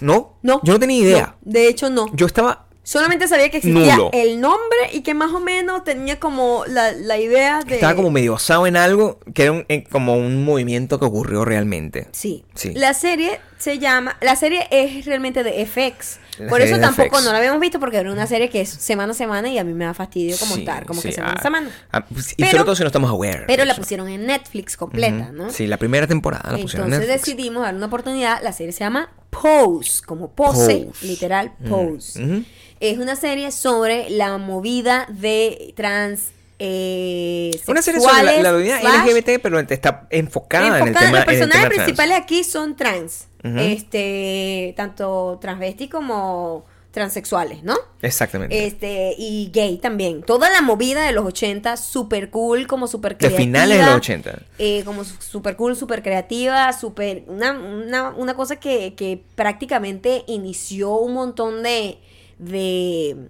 ¿No? 0.00 0.36
No, 0.42 0.60
Yo 0.64 0.72
no 0.72 0.80
tenía 0.80 0.98
idea. 0.98 1.36
No, 1.44 1.52
de 1.52 1.68
hecho, 1.68 1.88
no. 1.88 2.06
Yo 2.14 2.26
estaba. 2.26 2.66
Solamente 2.84 3.28
sabía 3.28 3.48
que 3.48 3.58
existía 3.58 3.94
Nulo. 3.96 4.10
el 4.12 4.40
nombre 4.40 4.78
y 4.92 5.02
que 5.02 5.14
más 5.14 5.30
o 5.32 5.38
menos 5.38 5.84
tenía 5.84 6.18
como 6.18 6.64
la, 6.66 6.90
la 6.92 7.16
idea 7.18 7.60
de. 7.60 7.76
Estaba 7.76 7.94
como 7.94 8.10
medio 8.10 8.32
basado 8.32 8.66
en 8.66 8.76
algo 8.76 9.20
que 9.34 9.44
era 9.44 9.52
un- 9.52 9.64
en- 9.68 9.82
como 9.82 10.16
un 10.16 10.44
movimiento 10.44 10.98
que 10.98 11.04
ocurrió 11.04 11.44
realmente. 11.44 12.08
Sí. 12.10 12.44
Sí. 12.54 12.72
La 12.74 12.92
serie 12.94 13.38
se 13.58 13.78
llama. 13.78 14.16
La 14.20 14.34
serie 14.34 14.66
es 14.72 15.04
realmente 15.06 15.44
de 15.44 15.64
FX. 15.64 16.18
La 16.38 16.48
Por 16.48 16.60
eso 16.60 16.80
tampoco 16.80 17.10
FX. 17.18 17.24
no 17.24 17.30
la 17.32 17.38
habíamos 17.38 17.60
visto 17.60 17.78
porque 17.78 17.98
era 17.98 18.10
una 18.10 18.26
serie 18.26 18.48
que 18.48 18.62
es 18.62 18.70
semana 18.70 19.12
a 19.12 19.14
semana 19.14 19.48
y 19.48 19.58
a 19.58 19.64
mí 19.64 19.74
me 19.74 19.84
da 19.84 19.94
fastidio 19.94 20.36
como 20.38 20.54
Sí, 20.54 20.60
estar, 20.62 20.84
como 20.86 21.00
sí, 21.02 21.08
que 21.10 21.14
semana 21.14 21.34
ah, 21.36 21.38
a 21.38 21.42
semana. 21.42 21.70
ah, 21.92 22.04
pues, 22.06 22.32
y 22.32 22.36
Pero- 22.36 22.50
sobre 22.50 22.64
todo 22.64 22.74
si 22.74 22.82
no 22.82 22.86
estamos 22.88 23.10
aware. 23.10 23.44
Pero 23.46 23.64
la 23.64 23.76
pusieron 23.76 24.08
en 24.08 24.26
Netflix 24.26 24.76
completa. 24.76 25.30
¿no? 25.30 25.50
Sí, 25.50 25.66
la 25.68 25.76
primera 25.76 26.06
temporada 26.08 26.50
la 26.50 26.58
pusieron 26.58 26.88
en 26.88 26.94
Entonces 26.94 27.08
Netflix. 27.16 27.36
decidimos 27.36 27.62
dar 27.62 27.74
una 27.76 27.86
oportunidad. 27.86 28.42
La 28.42 28.52
serie 28.52 28.72
se 28.72 28.80
llama 28.80 29.12
Pose, 29.30 30.02
como 30.04 30.30
pose, 30.32 30.86
Pose. 30.86 31.06
literal, 31.06 31.52
Pose. 31.68 32.22
ujú. 32.24 32.44
Es 32.82 32.98
una 32.98 33.14
serie 33.16 33.50
sobre 33.52 34.10
la 34.10 34.38
movida 34.38 35.06
de 35.08 35.72
trans. 35.76 36.32
Eh, 36.58 37.50
Una 37.66 37.82
serie 37.82 38.00
sobre 38.00 38.22
la, 38.42 38.50
slash, 38.80 39.06
LGBT, 39.08 39.40
pero 39.42 39.58
está 39.58 40.06
enfocada, 40.10 40.66
en 40.66 40.74
el 40.74 40.80
enfocada- 40.88 41.06
tema. 41.06 41.16
Los 41.18 41.24
personajes 41.26 41.62
trans. 41.68 41.74
principales 41.74 42.18
aquí 42.18 42.44
son 42.44 42.76
trans. 42.76 43.26
Este, 43.42 44.74
tanto 44.76 45.38
transvesti 45.40 45.88
como 45.88 46.64
transexuales, 46.92 47.62
¿no? 47.64 47.74
Exactamente. 48.02 48.66
Este, 48.66 49.14
y 49.18 49.50
gay 49.52 49.78
también. 49.78 50.22
Toda 50.22 50.50
la 50.50 50.60
movida 50.60 51.04
de 51.06 51.12
los 51.12 51.24
80, 51.24 51.76
super 51.76 52.30
cool, 52.30 52.66
como 52.66 52.86
super 52.86 53.12
de 53.12 53.18
creativa. 53.18 53.38
finales 53.38 53.78
de 53.78 53.86
los 53.86 53.94
80. 53.96 54.38
eh, 54.58 54.82
como 54.84 55.02
su- 55.04 55.20
super 55.22 55.56
cool, 55.56 55.74
super 55.74 56.02
creativa, 56.02 56.72
super. 56.72 57.24
Una, 57.28 57.52
una, 57.52 58.10
una 58.10 58.34
cosa 58.34 58.56
que, 58.56 58.94
que 58.94 59.22
prácticamente 59.34 60.24
inició 60.26 60.96
un 60.96 61.14
montón 61.14 61.62
de. 61.62 61.98
De. 62.38 63.28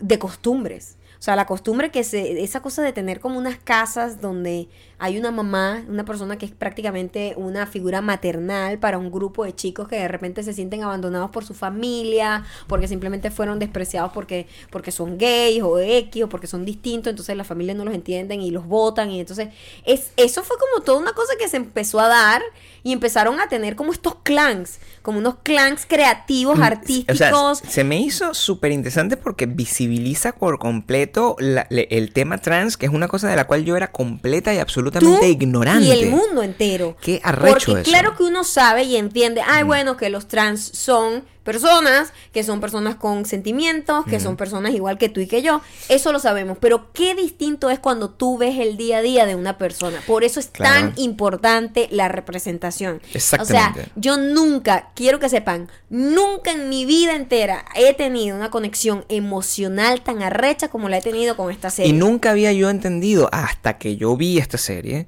de 0.00 0.18
costumbres. 0.18 0.96
O 1.18 1.22
sea, 1.22 1.36
la 1.36 1.46
costumbre 1.46 1.90
que 1.90 2.04
se. 2.04 2.42
esa 2.42 2.60
cosa 2.60 2.82
de 2.82 2.92
tener 2.92 3.20
como 3.20 3.38
unas 3.38 3.56
casas 3.56 4.20
donde 4.20 4.68
hay 4.98 5.18
una 5.18 5.30
mamá, 5.30 5.82
una 5.88 6.04
persona 6.06 6.38
que 6.38 6.46
es 6.46 6.52
prácticamente 6.52 7.34
una 7.36 7.66
figura 7.66 8.00
maternal 8.00 8.78
para 8.78 8.96
un 8.96 9.10
grupo 9.10 9.44
de 9.44 9.54
chicos 9.54 9.88
que 9.88 9.96
de 9.96 10.08
repente 10.08 10.42
se 10.42 10.54
sienten 10.54 10.82
abandonados 10.82 11.30
por 11.30 11.44
su 11.44 11.52
familia, 11.52 12.44
porque 12.66 12.88
simplemente 12.88 13.30
fueron 13.30 13.58
despreciados 13.58 14.12
porque, 14.12 14.46
porque 14.70 14.90
son 14.90 15.18
gays 15.18 15.62
o 15.62 15.78
X 15.78 16.24
o 16.24 16.28
porque 16.30 16.46
son 16.46 16.64
distintos, 16.64 17.10
entonces 17.10 17.36
las 17.36 17.46
familias 17.46 17.76
no 17.76 17.84
los 17.84 17.94
entienden 17.94 18.40
y 18.40 18.50
los 18.50 18.66
votan 18.66 19.10
y 19.10 19.20
entonces 19.20 19.48
es, 19.84 20.12
eso 20.16 20.42
fue 20.42 20.56
como 20.58 20.82
toda 20.82 20.98
una 20.98 21.12
cosa 21.12 21.34
que 21.38 21.48
se 21.48 21.58
empezó 21.58 22.00
a 22.00 22.08
dar 22.08 22.42
y 22.82 22.92
empezaron 22.92 23.38
a 23.40 23.48
tener 23.48 23.76
como 23.76 23.92
estos 23.92 24.14
clans, 24.22 24.78
como 25.02 25.18
unos 25.18 25.36
clans 25.42 25.84
creativos, 25.86 26.56
Mm, 26.58 26.62
artísticos. 26.62 27.32
O 27.32 27.54
sea, 27.56 27.70
se 27.70 27.84
me 27.84 28.00
hizo 28.00 28.32
súper 28.32 28.70
interesante 28.72 29.16
porque 29.16 29.46
visibiliza 29.46 30.32
por 30.32 30.58
completo 30.58 31.36
la- 31.38 31.66
le- 31.68 31.88
el 31.90 32.12
tema 32.12 32.38
trans, 32.38 32.76
que 32.76 32.86
es 32.86 32.92
una 32.92 33.08
cosa 33.08 33.28
de 33.28 33.36
la 33.36 33.46
cual 33.46 33.64
yo 33.64 33.76
era 33.76 33.90
completa 33.92 34.54
y 34.54 34.58
absolutamente 34.58 34.85
tú 34.90 35.18
ignorante. 35.22 35.86
Y 35.86 35.90
el 35.90 36.10
mundo 36.10 36.42
entero. 36.42 36.96
Qué 37.00 37.20
arrecho 37.22 37.72
Porque 37.72 37.82
eso. 37.82 37.90
claro 37.90 38.16
que 38.16 38.22
uno 38.24 38.44
sabe 38.44 38.84
y 38.84 38.96
entiende, 38.96 39.42
ay, 39.46 39.62
bueno, 39.64 39.96
que 39.96 40.10
los 40.10 40.28
trans 40.28 40.62
son 40.62 41.24
personas, 41.46 42.12
que 42.32 42.42
son 42.42 42.60
personas 42.60 42.96
con 42.96 43.24
sentimientos, 43.24 44.04
que 44.04 44.20
son 44.20 44.36
personas 44.36 44.74
igual 44.74 44.98
que 44.98 45.08
tú 45.08 45.20
y 45.20 45.26
que 45.26 45.40
yo. 45.40 45.62
Eso 45.88 46.12
lo 46.12 46.18
sabemos. 46.18 46.58
Pero 46.60 46.92
qué 46.92 47.14
distinto 47.14 47.70
es 47.70 47.78
cuando 47.78 48.10
tú 48.10 48.36
ves 48.36 48.58
el 48.58 48.76
día 48.76 48.98
a 48.98 49.02
día 49.02 49.24
de 49.24 49.34
una 49.34 49.56
persona. 49.56 49.98
Por 50.06 50.24
eso 50.24 50.38
es 50.40 50.48
Claro. 50.48 50.88
tan 50.92 50.92
importante 51.02 51.88
la 51.90 52.08
representación. 52.08 53.00
Exactamente. 53.14 53.80
O 53.80 53.84
sea, 53.84 53.92
yo 53.96 54.18
nunca, 54.18 54.90
quiero 54.94 55.18
que 55.18 55.30
sepan, 55.30 55.70
nunca 55.88 56.50
en 56.52 56.68
mi 56.68 56.84
vida 56.84 57.14
entera 57.16 57.64
he 57.74 57.94
tenido 57.94 58.36
una 58.36 58.50
conexión 58.50 59.04
emocional 59.08 60.02
tan 60.02 60.22
arrecha 60.22 60.68
como 60.68 60.88
la 60.88 60.98
he 60.98 61.02
tenido 61.02 61.36
con 61.36 61.50
esta 61.52 61.70
serie. 61.70 61.90
Y 61.90 61.94
nunca 61.94 62.32
había 62.32 62.52
yo 62.52 62.68
entendido, 62.68 63.28
hasta 63.32 63.78
que 63.78 63.96
yo 63.96 64.16
vi 64.16 64.38
esta 64.38 64.58
serie, 64.58 65.06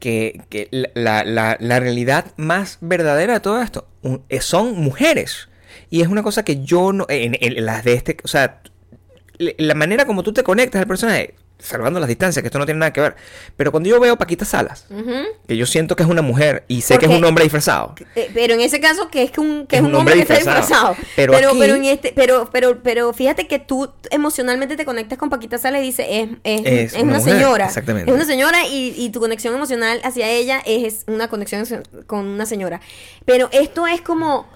que, 0.00 0.40
que 0.48 0.68
la, 0.94 1.22
la- 1.24 1.56
la 1.60 1.80
realidad 1.80 2.24
más 2.36 2.78
verdadera 2.80 3.34
de 3.34 3.40
todo 3.40 3.60
esto 3.60 3.86
un- 4.02 4.22
son 4.40 4.74
mujeres. 4.80 5.48
Y 5.90 6.02
es 6.02 6.08
una 6.08 6.22
cosa 6.22 6.44
que 6.44 6.62
yo 6.64 6.92
no. 6.92 7.06
En, 7.08 7.36
en 7.40 7.64
las 7.64 7.84
de 7.84 7.94
este. 7.94 8.16
O 8.24 8.28
sea, 8.28 8.60
la 9.38 9.74
manera 9.74 10.06
como 10.06 10.22
tú 10.22 10.32
te 10.32 10.42
conectas 10.42 10.80
al 10.80 10.86
personaje, 10.88 11.34
salvando 11.58 12.00
las 12.00 12.08
distancias, 12.08 12.42
que 12.42 12.48
esto 12.48 12.58
no 12.58 12.64
tiene 12.64 12.80
nada 12.80 12.92
que 12.92 13.00
ver. 13.02 13.16
Pero 13.56 13.70
cuando 13.70 13.88
yo 13.88 14.00
veo 14.00 14.16
Paquita 14.16 14.44
Salas, 14.46 14.86
que 15.46 15.56
yo 15.58 15.66
siento 15.66 15.94
que 15.94 16.02
es 16.02 16.08
una 16.08 16.22
mujer 16.22 16.64
y 16.68 16.80
sé 16.80 16.98
que 16.98 17.04
es 17.06 17.12
un 17.12 17.22
hombre 17.24 17.44
disfrazado. 17.44 17.94
Eh, 18.14 18.30
pero 18.32 18.54
en 18.54 18.62
ese 18.62 18.80
caso 18.80 19.08
que 19.10 19.22
es 19.22 19.30
que 19.30 19.40
un, 19.40 19.66
que 19.66 19.76
es 19.76 19.82
un 19.82 19.94
hombre, 19.94 20.14
que 20.14 20.20
está 20.22 20.34
disfrazado. 20.36 20.96
Pero 21.16 21.32
Pero, 21.34 21.50
pero, 21.58 21.74
aquí- 21.74 21.86
en 21.86 21.92
este, 21.92 22.12
pero, 22.16 22.48
pero, 22.50 22.82
pero 22.82 23.12
fíjate 23.12 23.46
que 23.46 23.58
tú 23.58 23.90
emocionalmente 24.10 24.76
te 24.76 24.84
conectas 24.86 25.18
con 25.18 25.28
Paquita 25.28 25.58
Sala 25.58 25.78
y 25.80 25.82
dices, 25.82 26.06
es, 26.08 26.28
es, 26.44 26.60
Es 26.66 26.92
es 26.94 27.02
una 27.02 27.12
una, 27.12 27.18
mujer, 27.18 27.34
señora. 27.34 27.66
exactamente. 27.66 28.10
Es 28.10 28.14
una 28.16 28.24
señora 28.26 28.66
y, 28.66 28.94
y 28.96 29.10
tu 29.10 29.20
conexión 29.20 29.54
emocional 29.54 30.00
hacia 30.02 30.28
ella 30.30 30.62
es 30.64 31.04
una 31.08 31.28
conexión 31.28 31.64
con 32.06 32.26
una 32.26 32.46
señora. 32.46 32.80
Pero 33.26 33.48
esto 33.52 33.86
es 33.86 34.00
como, 34.00 34.46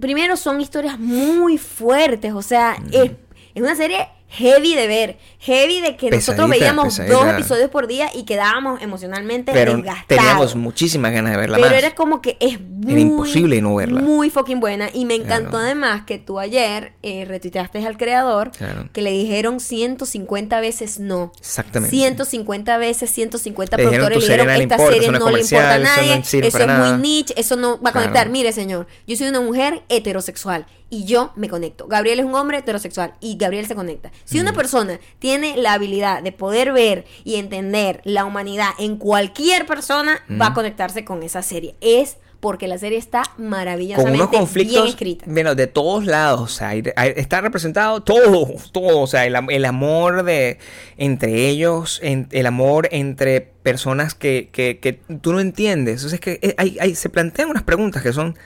primero 0.00 0.36
son 0.36 0.60
historias 0.60 0.98
muy 0.98 1.58
fuertes, 1.58 2.32
o 2.32 2.42
sea, 2.42 2.76
es, 2.92 3.12
es 3.54 3.62
una 3.62 3.76
serie 3.76 4.08
heavy 4.32 4.74
de 4.76 4.86
ver, 4.86 5.18
heavy 5.40 5.80
de 5.80 5.96
que 5.96 6.08
nosotros 6.10 6.46
Pesadita, 6.48 6.58
veíamos 6.66 6.84
pesadita. 6.98 7.14
dos 7.14 7.26
episodios 7.34 7.68
por 7.70 7.86
día 7.88 8.10
y 8.14 8.22
quedábamos 8.24 8.80
emocionalmente 8.80 9.52
Pero 9.52 9.74
desgastados. 9.76 10.06
teníamos 10.06 10.54
muchísimas 10.56 11.12
ganas 11.12 11.32
de 11.32 11.38
verla 11.38 11.56
Pero 11.56 11.68
más. 11.70 11.78
era 11.78 11.94
como 11.94 12.22
que 12.22 12.36
es 12.40 12.60
muy, 12.60 13.00
imposible 13.00 13.60
no 13.60 13.74
verla. 13.74 14.00
Muy 14.00 14.30
fucking 14.30 14.60
buena. 14.60 14.88
Y 14.94 15.04
me 15.04 15.14
encantó 15.16 15.50
Claro. 15.50 15.64
además 15.64 16.02
que 16.06 16.18
tú 16.18 16.38
ayer 16.38 16.92
eh, 17.02 17.24
retuiteaste 17.26 17.84
al 17.84 17.96
creador 17.96 18.52
Claro. 18.52 18.88
que 18.92 19.02
le 19.02 19.10
dijeron 19.10 19.58
150 19.60 20.60
veces 20.60 21.00
no. 21.00 21.32
Exactamente. 21.38 21.96
150 21.96 22.78
veces, 22.78 23.10
150 23.10 23.76
Le 23.76 23.82
dijeron, 23.84 24.06
productores 24.06 24.24
"Tu 24.26 24.30
le 24.30 24.36
dijeron, 24.44 24.62
esta 24.62 24.74
importa, 24.74 24.92
serie 24.92 25.06
no 25.08 25.12
le 25.12 25.16
importa 25.18 25.26
a 25.26 25.30
comercial, 25.32 25.82
eso 25.82 25.90
no 25.90 25.96
nadie, 25.96 26.22
eso 26.48 26.58
es 26.58 26.66
nada". 26.66 26.92
muy 26.92 27.02
niche, 27.02 27.34
eso 27.36 27.56
no 27.56 27.68
va 27.82 27.90
a 27.90 27.92
Claro. 27.92 28.06
conectar. 28.06 28.28
Mire, 28.30 28.52
señor, 28.52 28.86
yo 29.06 29.16
soy 29.16 29.28
una 29.28 29.40
mujer 29.40 29.82
heterosexual 29.88 30.66
y 30.90 31.04
yo 31.04 31.32
me 31.36 31.48
conecto. 31.48 31.86
Gabriel 31.86 32.18
es 32.20 32.26
un 32.26 32.34
hombre 32.34 32.58
heterosexual 32.58 33.14
y 33.20 33.36
Gabriel 33.38 33.66
se 33.66 33.74
conecta. 33.76 34.10
Si 34.24 34.40
una 34.40 34.52
persona 34.52 34.98
tiene 35.20 35.56
la 35.56 35.72
habilidad 35.74 36.22
de 36.22 36.32
poder 36.32 36.72
ver 36.72 37.04
y 37.24 37.36
entender 37.36 38.00
la 38.04 38.24
humanidad 38.24 38.70
en 38.78 38.96
cualquier 38.96 39.66
persona, 39.66 40.20
va 40.40 40.48
a 40.48 40.54
conectarse 40.54 41.04
con 41.04 41.22
esa 41.22 41.42
serie. 41.42 41.76
Es 41.80 42.16
porque 42.40 42.66
la 42.68 42.78
serie 42.78 42.96
está 42.96 43.22
con 43.36 43.48
maravillosamente 43.50 44.16
unos 44.18 44.30
bien 44.30 44.40
conflictos 44.40 44.88
escrita. 44.88 45.26
bueno, 45.28 45.54
de 45.54 45.66
todos 45.66 46.06
lados. 46.06 46.40
O 46.40 46.48
sea, 46.48 46.68
hay- 46.70 46.82
hay- 46.96 47.12
está 47.16 47.42
representado 47.42 48.00
todo, 48.02 48.48
todo. 48.72 49.00
O 49.00 49.06
sea, 49.06 49.26
el, 49.26 49.36
am- 49.36 49.50
el 49.50 49.66
amor 49.66 50.22
de 50.24 50.58
entre 50.96 51.48
ellos, 51.50 52.00
en- 52.02 52.28
el 52.32 52.46
amor 52.46 52.88
entre 52.92 53.42
personas 53.42 54.14
que, 54.14 54.48
que, 54.52 54.78
que 54.80 54.94
tú 55.20 55.34
no 55.34 55.40
entiendes. 55.40 56.02
O 56.02 56.08
sea, 56.08 56.14
es 56.16 56.20
que 56.22 56.38
eh, 56.42 56.54
hay, 56.56 56.78
hay- 56.80 56.94
se 56.94 57.10
plantean 57.10 57.50
unas 57.50 57.62
preguntas 57.62 58.02
que 58.02 58.14
son 58.14 58.38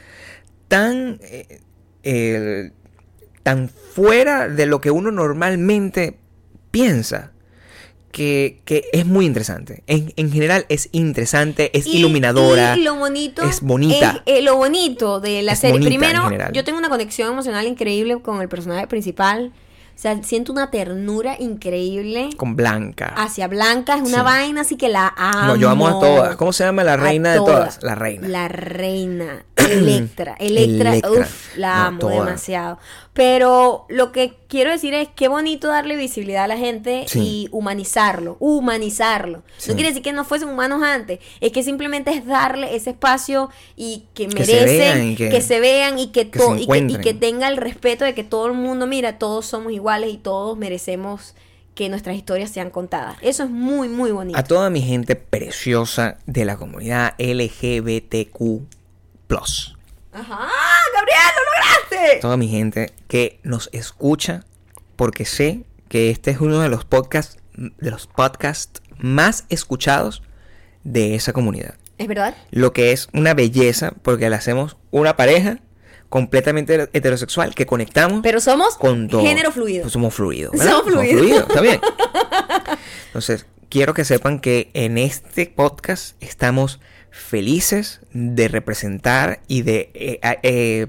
tan, 0.68 1.20
eh, 1.22 1.60
eh, 2.04 2.70
tan 3.42 3.68
fuera 3.68 4.48
de 4.48 4.66
lo 4.66 4.80
que 4.80 4.90
uno 4.90 5.10
normalmente 5.10 6.18
piensa. 6.70 7.30
Que, 8.12 8.60
que 8.64 8.84
es 8.92 9.06
muy 9.06 9.26
interesante. 9.26 9.82
En, 9.88 10.12
en 10.14 10.30
general 10.30 10.66
es 10.68 10.88
interesante, 10.92 11.76
es 11.76 11.84
Y- 11.88 11.96
iluminadora. 11.96 12.76
Y 12.76 12.82
lo 12.84 12.94
bonito. 12.94 13.42
es 13.42 13.60
bonita. 13.60 14.22
es- 14.24 14.38
eh, 14.38 14.42
lo 14.42 14.54
bonito 14.54 15.18
de 15.18 15.42
la 15.42 15.54
Es 15.54 15.58
serie. 15.58 15.80
Primero, 15.84 16.22
yo 16.52 16.62
tengo 16.62 16.78
una 16.78 16.88
conexión 16.88 17.32
emocional 17.32 17.66
increíble 17.66 18.20
con 18.22 18.40
el 18.40 18.48
personaje 18.48 18.86
principal. 18.86 19.52
O 19.96 19.98
sea, 19.98 20.20
siento 20.22 20.52
una 20.52 20.70
ternura 20.70 21.36
increíble 21.40 22.30
Con 22.36 22.54
Blanca. 22.54 23.14
hacia 23.16 23.48
Blanca. 23.48 23.96
Es 23.96 24.02
una 24.02 24.18
Sí. 24.18 24.24
vaina 24.24 24.60
así 24.60 24.76
que 24.76 24.88
la 24.88 25.12
amo. 25.16 25.46
No, 25.48 25.56
yo 25.56 25.70
amo 25.70 25.88
a 25.88 25.92
todas. 26.00 26.36
¿Cómo 26.36 26.52
se 26.52 26.62
llama 26.64 26.84
la 26.84 26.96
reina 26.96 27.32
de 27.32 27.38
todas? 27.38 27.80
La 27.82 27.96
reina. 27.96 28.28
La 28.28 28.46
reina. 28.48 29.44
Electra. 29.70 30.36
Electra, 30.38 30.90
Electra. 30.90 31.10
uff, 31.10 31.56
la 31.56 31.74
No, 31.76 31.86
amo 31.86 31.98
toda. 32.00 32.24
demasiado. 32.24 32.78
Pero 33.12 33.86
lo 33.88 34.10
que 34.12 34.34
quiero 34.48 34.70
decir 34.72 34.92
es 34.94 35.08
qué 35.14 35.28
bonito 35.28 35.68
darle 35.68 35.96
visibilidad 35.96 36.44
a 36.44 36.48
la 36.48 36.56
gente 36.56 37.04
Sí. 37.06 37.20
y 37.20 37.48
humanizarlo. 37.52 38.36
Humanizarlo. 38.40 39.42
Sí. 39.56 39.70
No 39.70 39.74
quiere 39.76 39.90
decir 39.90 40.02
que 40.02 40.12
no 40.12 40.24
fuesen 40.24 40.48
humanos 40.48 40.82
antes. 40.82 41.20
Es 41.40 41.52
que 41.52 41.62
simplemente 41.62 42.10
es 42.12 42.26
darle 42.26 42.74
ese 42.74 42.90
espacio 42.90 43.50
y 43.76 44.04
que 44.14 44.26
Que 44.28 44.44
se 44.44 44.52
merecen, 44.52 44.78
vean 44.78 45.08
y 45.10 45.14
que, 45.16 45.28
que- 45.30 45.40
se 45.40 45.60
vean 45.60 45.98
y 45.98 46.08
que, 46.08 46.30
que 46.30 46.40
y, 46.88 46.96
que 46.98 47.14
tenga 47.14 47.48
el 47.48 47.56
respeto 47.56 48.04
de 48.04 48.14
que 48.14 48.24
todo 48.24 48.46
el 48.46 48.54
mundo, 48.54 48.86
mira, 48.86 49.18
todos 49.18 49.46
somos 49.46 49.72
iguales 49.72 50.12
y 50.12 50.16
todos 50.16 50.58
merecemos 50.58 51.34
que 51.76 51.88
nuestras 51.88 52.16
historias 52.16 52.50
sean 52.50 52.70
contadas. 52.70 53.16
Eso 53.20 53.42
es 53.44 53.50
muy, 53.50 53.88
muy 53.88 54.12
bonito. 54.12 54.38
A 54.38 54.44
toda 54.44 54.70
mi 54.70 54.80
gente 54.80 55.16
preciosa 55.16 56.18
de 56.26 56.44
la 56.44 56.56
comunidad 56.56 57.14
LGBTQ. 57.18 58.62
Ajá, 60.12 60.48
Gabriel, 60.94 61.18
lo 61.36 61.96
lograste. 61.96 62.20
Toda 62.20 62.36
mi 62.36 62.48
gente 62.48 62.92
que 63.08 63.40
nos 63.42 63.68
escucha. 63.72 64.44
Porque 64.96 65.24
sé 65.24 65.64
que 65.88 66.10
este 66.10 66.30
es 66.30 66.40
uno 66.40 66.60
de 66.60 66.68
los 66.68 66.84
podcasts. 66.84 67.38
De 67.56 67.90
los 67.90 68.06
podcasts 68.06 68.80
más 68.98 69.44
escuchados 69.48 70.22
de 70.84 71.14
esa 71.16 71.32
comunidad. 71.32 71.74
¿Es 71.98 72.06
verdad? 72.06 72.36
Lo 72.50 72.72
que 72.72 72.92
es 72.92 73.08
una 73.12 73.34
belleza. 73.34 73.92
Porque 74.02 74.30
le 74.30 74.36
hacemos 74.36 74.76
una 74.92 75.16
pareja 75.16 75.58
completamente 76.08 76.88
heterosexual. 76.92 77.54
Que 77.56 77.66
conectamos. 77.66 78.20
Pero 78.22 78.40
somos 78.40 78.76
con 78.76 79.08
todo. 79.08 79.22
género 79.22 79.50
fluido. 79.50 79.82
Pues 79.82 79.92
somos 79.92 80.14
fluidos. 80.14 80.52
Somos 80.60 80.84
fluidos. 80.84 81.48
está 81.48 81.60
bien. 81.60 81.80
Entonces, 83.06 83.46
quiero 83.68 83.94
que 83.94 84.04
sepan 84.04 84.38
que 84.38 84.70
en 84.74 84.96
este 84.96 85.46
podcast 85.46 86.14
estamos 86.22 86.78
felices 87.14 88.00
de 88.12 88.48
representar 88.48 89.40
y 89.46 89.62
de, 89.62 89.90
eh, 89.94 90.18
eh, 90.42 90.86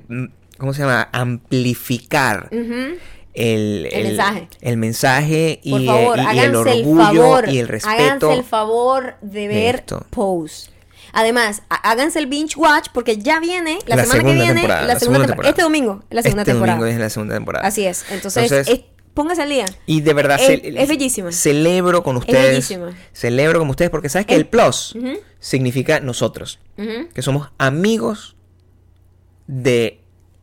¿cómo 0.57 0.73
se 0.73 0.81
llama? 0.81 1.07
Amplificar 1.11 2.49
Ujú. 2.51 2.97
el, 3.35 3.87
El 3.91 4.03
mensaje. 4.07 4.47
el 4.61 4.77
mensaje 4.77 5.59
y, 5.63 5.71
Por 5.71 5.85
favor, 5.85 6.17
y- 6.17 6.21
y 6.21 6.25
háganse 6.25 6.43
el 6.45 6.49
el, 6.49 6.55
orgullo 6.55 7.03
favor. 7.03 7.49
y 7.49 7.59
el 7.59 7.67
respeto. 7.67 7.95
Háganse 8.03 8.33
el 8.33 8.43
favor 8.43 9.15
de 9.21 9.47
ver 9.47 9.75
esto. 9.75 10.05
Pose. 10.09 10.71
Además, 11.13 11.61
há- 11.69 11.75
háganse 11.91 12.19
el 12.19 12.25
binge 12.27 12.55
watch 12.57 12.87
porque 12.93 13.17
ya 13.17 13.39
viene 13.39 13.77
la, 13.85 13.95
La 13.95 14.03
semana 14.03 14.23
que 14.23 14.33
viene 14.33 14.53
temporada, 14.53 14.81
la 14.81 14.87
la 14.95 14.99
segunda 14.99 14.99
segunda 15.19 15.27
temporada. 15.27 15.49
Este 15.51 15.61
domingo, 15.61 16.03
la 16.09 16.21
segunda 16.23 16.41
este 16.41 16.51
temporada. 16.51 16.77
domingo 16.79 16.93
es 16.93 16.99
la 16.99 17.09
segunda 17.09 17.35
temporada. 17.35 17.67
Así 17.67 17.85
es. 17.85 18.03
Entonces, 18.11 18.43
Entonces, 18.51 18.67
es- 18.79 18.85
póngase 19.15 19.41
al 19.41 19.49
día. 19.49 19.65
Y 19.87 20.01
de 20.01 20.13
verdad, 20.13 20.39
Es- 20.39 20.61
ce- 20.61 20.73
es 20.83 20.87
bellísima. 20.87 21.31
Celebro 21.31 22.03
con 22.03 22.17
ustedes. 22.17 22.49
bellísima. 22.49 22.91
Celebro 23.13 23.57
con 23.59 23.69
ustedes 23.71 23.89
porque 23.89 24.09
sabes 24.09 24.27
que 24.27 24.35
El- 24.35 24.41
el 24.41 24.47
plus 24.47 24.95
significa 25.39 25.99
nosotros. 25.99 26.59
Que 26.77 27.21
somos 27.23 27.49
amigos 27.57 28.35
de 29.47 30.01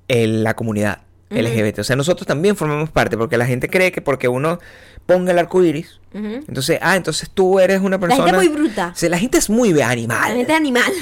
eh, 0.09 0.27
la 0.27 0.55
comunidad 0.57 1.03
LGBT. 1.31 1.79
O 1.81 1.85
sea, 1.85 1.97
nosotros 1.97 2.27
también 2.27 2.57
formamos 2.57 2.91
parte 2.91 3.17
porque 3.17 3.39
la 3.39 3.47
gente 3.47 3.69
cree 3.71 3.91
que 3.93 4.03
porque 4.03 4.29
uno 4.29 4.59
ponga 5.07 5.33
el 5.33 5.39
arco 5.39 5.63
iris, 5.65 5.99
entonces, 6.13 6.79
ah, 6.83 6.95
entonces 6.97 7.31
tú 7.33 7.59
eres 7.59 7.81
una 7.81 7.97
La 7.97 8.01
persona. 8.01 8.25
gente 8.27 8.45
es 8.45 8.51
muy 8.51 8.59
bruta. 8.61 8.91
O 8.95 8.97
sea, 8.99 9.09
la 9.09 9.19
gente 9.19 9.39
es 9.39 9.49
muy 9.49 9.81
animal. 9.81 10.21
La 10.31 10.37
gente 10.37 10.53
es 10.53 10.59
animal. 10.59 10.93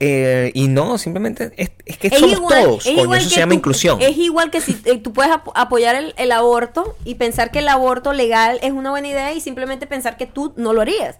Eh, 0.00 0.50
y 0.54 0.68
no, 0.68 0.98
simplemente 0.98 1.52
es, 1.56 1.70
es 1.86 1.98
que 1.98 2.08
Es 2.08 2.18
somos 2.18 2.36
igual- 2.38 2.64
todos. 2.64 2.86
es 2.86 2.94
coño, 2.96 3.14
eso 3.14 3.30
se 3.30 3.36
llama 3.40 3.50
tú- 3.52 3.56
inclusión. 3.58 4.02
Es 4.02 4.16
igual 4.16 4.50
que 4.50 4.60
si 4.60 4.76
eh, 4.84 4.98
tú 4.98 5.12
puedes 5.12 5.32
ap- 5.32 5.48
apoyar 5.54 5.94
el, 5.94 6.14
el 6.16 6.32
aborto 6.32 6.96
y 7.04 7.14
pensar 7.14 7.50
que 7.50 7.60
el 7.60 7.68
aborto 7.68 8.12
legal 8.12 8.58
es 8.62 8.72
una 8.72 8.90
buena 8.90 9.08
idea 9.08 9.32
y 9.32 9.40
simplemente 9.40 9.86
pensar 9.86 10.16
que 10.16 10.26
tú 10.26 10.52
no 10.56 10.72
lo 10.72 10.80
harías. 10.82 11.16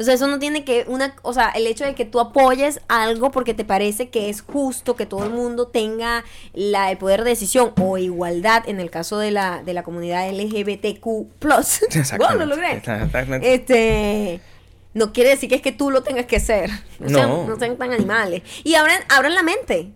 O 0.00 0.04
sea, 0.04 0.14
eso 0.14 0.28
no 0.28 0.38
tiene 0.38 0.62
que 0.62 0.84
una, 0.86 1.16
o 1.22 1.32
sea, 1.32 1.48
el 1.50 1.66
hecho 1.66 1.84
de 1.84 1.96
que 1.96 2.04
tú 2.04 2.20
apoyes 2.20 2.80
algo 2.86 3.32
porque 3.32 3.52
te 3.52 3.64
parece 3.64 4.10
que 4.10 4.28
es 4.28 4.42
justo 4.42 4.94
que 4.94 5.06
todo 5.06 5.24
el 5.24 5.30
mundo 5.30 5.66
tenga 5.66 6.22
la, 6.54 6.92
el 6.92 6.98
poder 6.98 7.24
de 7.24 7.30
decisión 7.30 7.72
o 7.80 7.98
igualdad 7.98 8.62
en 8.68 8.78
el 8.78 8.90
caso 8.90 9.18
de 9.18 9.32
la, 9.32 9.60
de 9.64 9.74
la 9.74 9.82
comunidad 9.82 10.30
LGBTQ+. 10.30 11.02
¡Wow, 12.18 12.38
lo 12.38 12.46
logré! 12.46 12.74
Exactamente. 12.74 13.54
Este 13.54 14.40
no 14.98 15.12
quiere 15.12 15.30
decir 15.30 15.48
que 15.48 15.54
es 15.54 15.62
que 15.62 15.72
tú 15.72 15.90
lo 15.90 16.02
tengas 16.02 16.26
que 16.26 16.40
ser. 16.40 16.70
No, 16.98 17.08
No. 17.08 17.18
Sean, 17.18 17.48
no 17.48 17.58
sean 17.58 17.76
tan 17.76 17.92
animales. 17.92 18.42
Y 18.64 18.74
abran, 18.74 19.00
abran 19.08 19.34
la 19.34 19.42
mente. 19.42 19.92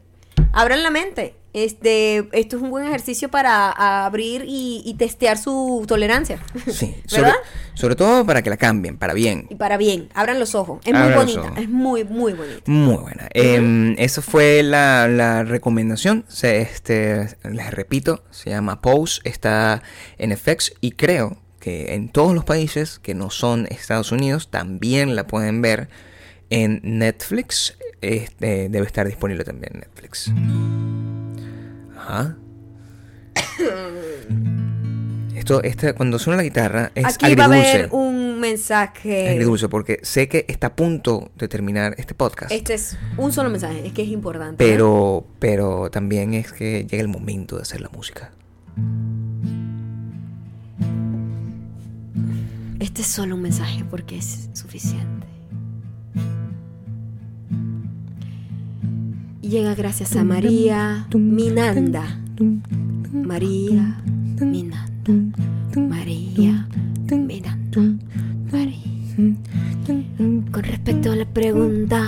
Abran 0.53 0.83
la 0.83 0.91
mente. 0.91 1.35
Este, 1.55 2.29
esto 2.33 2.57
es 2.57 2.63
un 2.63 2.71
buen 2.71 2.87
ejercicio 2.87 3.31
para 3.31 3.71
abrir 4.07 4.45
y, 4.47 4.83
y 4.87 4.95
testear 4.95 5.37
su 5.37 5.85
tolerancia. 5.87 6.39
Sí, 6.67 6.97
sobre, 7.05 7.23
¿Verdad? 7.25 7.37
sobre 7.75 7.95
todo 7.95 8.25
para 8.25 8.41
que 8.41 8.49
la 8.49 8.57
cambien, 8.57 8.97
para 8.97 9.13
bien. 9.13 9.49
Y 9.51 9.57
para 9.57 9.77
bien, 9.77 10.09
abran 10.15 10.39
los 10.41 10.55
ojos. 10.55 10.81
Es 10.85 10.95
muy 10.95 11.03
Abran 11.03 11.19
bonita, 11.19 11.53
es 11.61 11.69
muy, 11.69 12.05
muy 12.05 12.33
bonita. 12.33 12.63
Muy 12.65 12.97
buena. 12.97 13.29
Em, 13.35 13.95
esa 13.99 14.23
fue 14.23 14.63
la, 14.63 15.09
la 15.09 15.45
recomendación. 15.45 16.25
Se, 16.29 16.63
este, 16.63 17.37
les 17.45 17.71
repito, 17.71 18.25
se 18.31 18.49
llama 18.49 18.81
Pose. 18.81 19.21
Está 19.25 19.83
en 20.17 20.35
FX 20.35 20.73
y 20.81 20.93
creo 20.93 21.37
que 21.63 21.95
en 21.95 22.09
todos 22.09 22.35
los 22.35 22.45
países 22.45 22.99
que 22.99 23.15
no 23.15 23.31
son 23.31 23.69
Estados 23.71 24.11
Unidos 24.11 24.51
también 24.51 25.15
la 25.15 25.29
pueden 25.29 25.63
ver 25.63 25.89
en 26.51 26.81
Netflix. 26.83 27.79
Este, 28.01 28.69
debe 28.69 28.85
estar 28.85 29.07
disponible 29.07 29.45
también 29.45 29.75
en 29.75 29.81
Netflix. 29.81 30.33
Ajá. 31.97 32.37
Esto, 35.37 35.63
este, 35.63 35.95
cuando 35.95 36.19
suena 36.19 36.39
la 36.39 36.43
guitarra 36.43 36.91
es 36.97 37.05
Aquí 37.05 37.35
va 37.37 37.45
a 37.45 37.47
agridulce. 37.47 37.75
haber 37.75 37.89
un 37.93 38.41
mensaje. 38.41 39.31
Agridulce, 39.31 39.69
porque 39.69 40.01
sé 40.03 40.29
que 40.29 40.45
está 40.49 40.69
a 40.69 40.77
punto 40.77 41.31
de 41.37 41.47
terminar 41.47 41.95
este 41.97 42.15
podcast. 42.15 42.51
Este 42.51 42.75
es 42.75 42.99
un 43.17 43.33
solo 43.33 43.51
mensaje, 43.51 43.87
es 43.87 43.93
que 43.93 44.03
es 44.03 44.09
importante. 44.09 44.65
¿eh? 44.65 44.69
Pero, 44.69 45.25
pero 45.39 45.93
también 45.93 46.35
es 46.35 46.53
que 46.53 46.87
llega 46.91 47.01
el 47.01 47.09
momento 47.09 47.55
de 47.55 47.63
hacer 47.63 47.81
la 47.81 47.89
música. 47.89 48.33
Este 52.83 53.03
es 53.03 53.07
solo 53.07 53.37
un 53.37 53.43
mensaje 53.43 53.85
porque 53.89 54.19
es 54.19 54.51
suficiente. 54.55 55.29
Llega 59.41 59.77
gracias 59.77 60.17
a 60.17 60.25
María 60.25 61.07
Minanda. 61.15 62.19
María 63.13 64.03
Minanda. 64.41 65.15
María 65.77 66.67
Minanda. 67.09 67.99
María. 68.51 69.37
Con 70.51 70.63
respecto 70.65 71.13
a 71.13 71.17
la 71.17 71.27
pregunta 71.33 72.05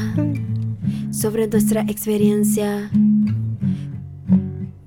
sobre 1.13 1.47
nuestra 1.47 1.83
experiencia 1.83 2.91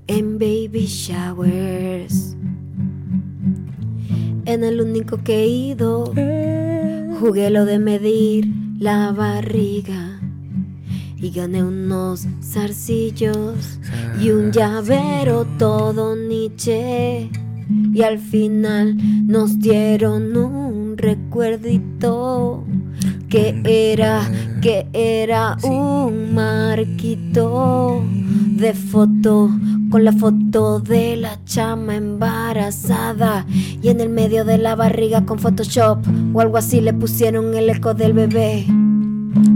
en 0.06 0.38
baby 0.38 0.84
showers. 0.84 2.37
En 4.48 4.64
el 4.64 4.80
único 4.80 5.18
que 5.18 5.42
he 5.42 5.46
ido, 5.46 6.10
jugué 7.20 7.50
lo 7.50 7.66
de 7.66 7.78
medir 7.78 8.48
la 8.78 9.12
barriga 9.12 10.18
y 11.18 11.30
gané 11.32 11.62
unos 11.62 12.26
zarcillos 12.42 13.78
y 14.18 14.30
un 14.30 14.50
llavero 14.50 15.46
todo 15.58 16.16
Nietzsche. 16.16 17.28
Y 17.92 18.00
al 18.00 18.18
final 18.18 18.96
nos 19.26 19.58
dieron 19.58 20.34
un 20.34 20.96
recuerdito 20.96 22.64
que 23.28 23.60
era, 23.64 24.22
que 24.62 24.86
era 24.92 25.56
un 25.62 26.34
marquito 26.34 28.02
de 28.56 28.72
foto 28.74 29.50
con 29.90 30.04
la 30.04 30.12
foto 30.12 30.80
de 30.80 31.16
la 31.16 31.38
chama 31.44 31.96
embarazada 31.96 33.46
y 33.50 33.88
en 33.88 34.00
el 34.00 34.08
medio 34.08 34.44
de 34.44 34.58
la 34.58 34.74
barriga 34.74 35.24
con 35.24 35.38
Photoshop 35.38 35.98
o 36.34 36.40
algo 36.40 36.56
así 36.56 36.80
le 36.80 36.92
pusieron 36.92 37.54
el 37.54 37.70
eco 37.70 37.94
del 37.94 38.12
bebé. 38.12 38.66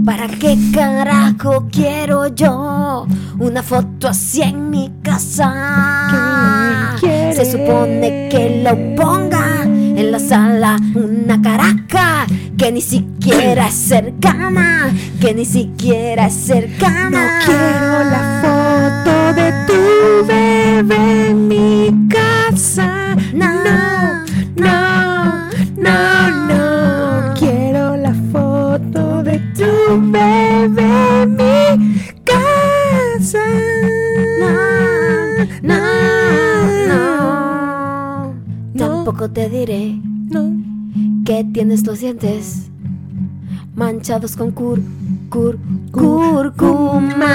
¿Para 0.05 0.27
qué 0.27 0.57
carajo 0.73 1.67
quiero 1.71 2.27
yo 2.27 3.05
una 3.39 3.63
foto 3.63 4.07
así 4.07 4.41
en 4.41 4.69
mi 4.69 4.91
casa? 5.01 6.95
Se 6.99 7.45
supone 7.45 8.29
que 8.29 8.61
lo 8.63 8.95
ponga 8.95 9.63
en 9.63 10.11
la 10.11 10.19
sala 10.19 10.77
una 10.95 11.41
caraca 11.41 12.25
que 12.57 12.71
ni 12.71 12.81
siquiera 12.81 13.67
es 13.67 13.73
cercana, 13.73 14.93
que 15.19 15.33
ni 15.33 15.45
siquiera 15.45 16.27
es 16.27 16.33
cercana. 16.33 17.09
No 17.09 17.45
quiero 17.45 18.03
la 18.09 18.41
foto 18.41 19.33
de 19.33 19.51
tu 19.67 19.81
bebé 20.27 21.29
en 21.29 21.47
mi 21.47 22.07
casa. 22.09 23.15
No, 23.33 23.47
no, 24.55 25.49
no, 25.77 26.29
no. 26.47 27.33
Quiero 27.35 27.97
la 27.97 28.13
foto 28.31 29.23
de 29.23 29.39
tu 29.55 30.11
bebé 30.11 31.23
en 31.23 31.35
mi 31.35 32.13
casa. 32.23 33.45
no, 34.39 35.73
no. 36.87 38.33
Tampoco 38.77 39.29
te 39.29 39.49
diré 39.49 39.95
no. 39.95 40.22
Que 41.25 41.43
tienes 41.53 41.85
los 41.85 41.99
dientes 41.99 42.69
manchados 43.75 44.35
con 44.35 44.51
cur, 44.51 44.79
cur, 45.29 45.57
cúrcuma. 45.91 47.27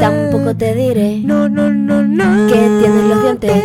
Tampoco 0.00 0.56
te 0.56 0.74
diré 0.74 1.20
No, 1.24 1.48
no, 1.48 1.70
no, 1.70 2.02
no. 2.02 2.48
que 2.48 2.54
tienes 2.80 3.04
los 3.04 3.22
dientes 3.22 3.64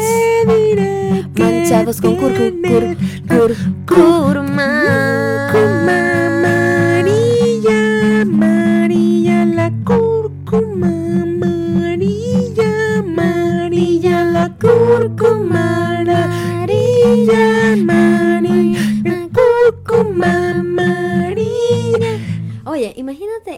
manchados 1.37 2.01
con 2.01 2.15
cur, 2.15 2.33
cur, 2.33 2.53
cur, 2.61 2.95
cur, 3.27 3.55
curma. 3.85 5.04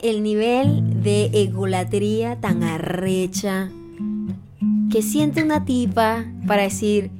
El 0.03 0.23
nivel 0.23 1.01
de 1.03 1.29
egolatría 1.33 2.35
tan 2.39 2.63
arrecha 2.63 3.69
que 4.91 5.01
siente 5.01 5.43
una 5.43 5.65
tipa 5.65 6.25
para 6.47 6.63
decir, 6.63 7.11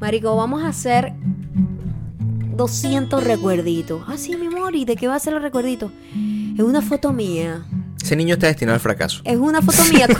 Marico, 0.00 0.34
vamos 0.36 0.62
a 0.62 0.68
hacer 0.68 1.12
200 2.56 3.22
recuerditos. 3.24 4.02
Ah, 4.06 4.16
sí, 4.16 4.34
mi 4.36 4.46
amor, 4.46 4.74
¿y 4.74 4.84
de 4.84 4.96
qué 4.96 5.08
va 5.08 5.14
a 5.16 5.18
ser 5.18 5.32
los 5.34 5.42
recuerditos? 5.42 5.90
Es 6.56 6.62
una 6.64 6.80
foto 6.82 7.12
mía. 7.12 7.64
Ese 8.02 8.16
niño 8.16 8.34
está 8.34 8.46
destinado 8.46 8.74
al 8.74 8.80
fracaso. 8.80 9.20
Es 9.24 9.36
una 9.36 9.60
foto 9.62 9.82
mía. 9.92 10.06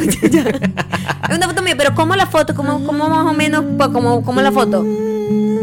Es 1.28 1.36
una 1.36 1.48
foto 1.48 1.62
mía, 1.62 1.74
pero 1.76 1.92
¿cómo 1.94 2.14
la 2.14 2.26
foto? 2.26 2.54
¿Cómo, 2.54 2.84
cómo 2.86 3.08
más 3.08 3.26
o 3.26 3.34
menos? 3.34 3.64
pa- 3.76 3.90
¿Cómo, 3.92 4.22
cómo 4.22 4.40
la 4.42 4.52
foto? 4.52 4.84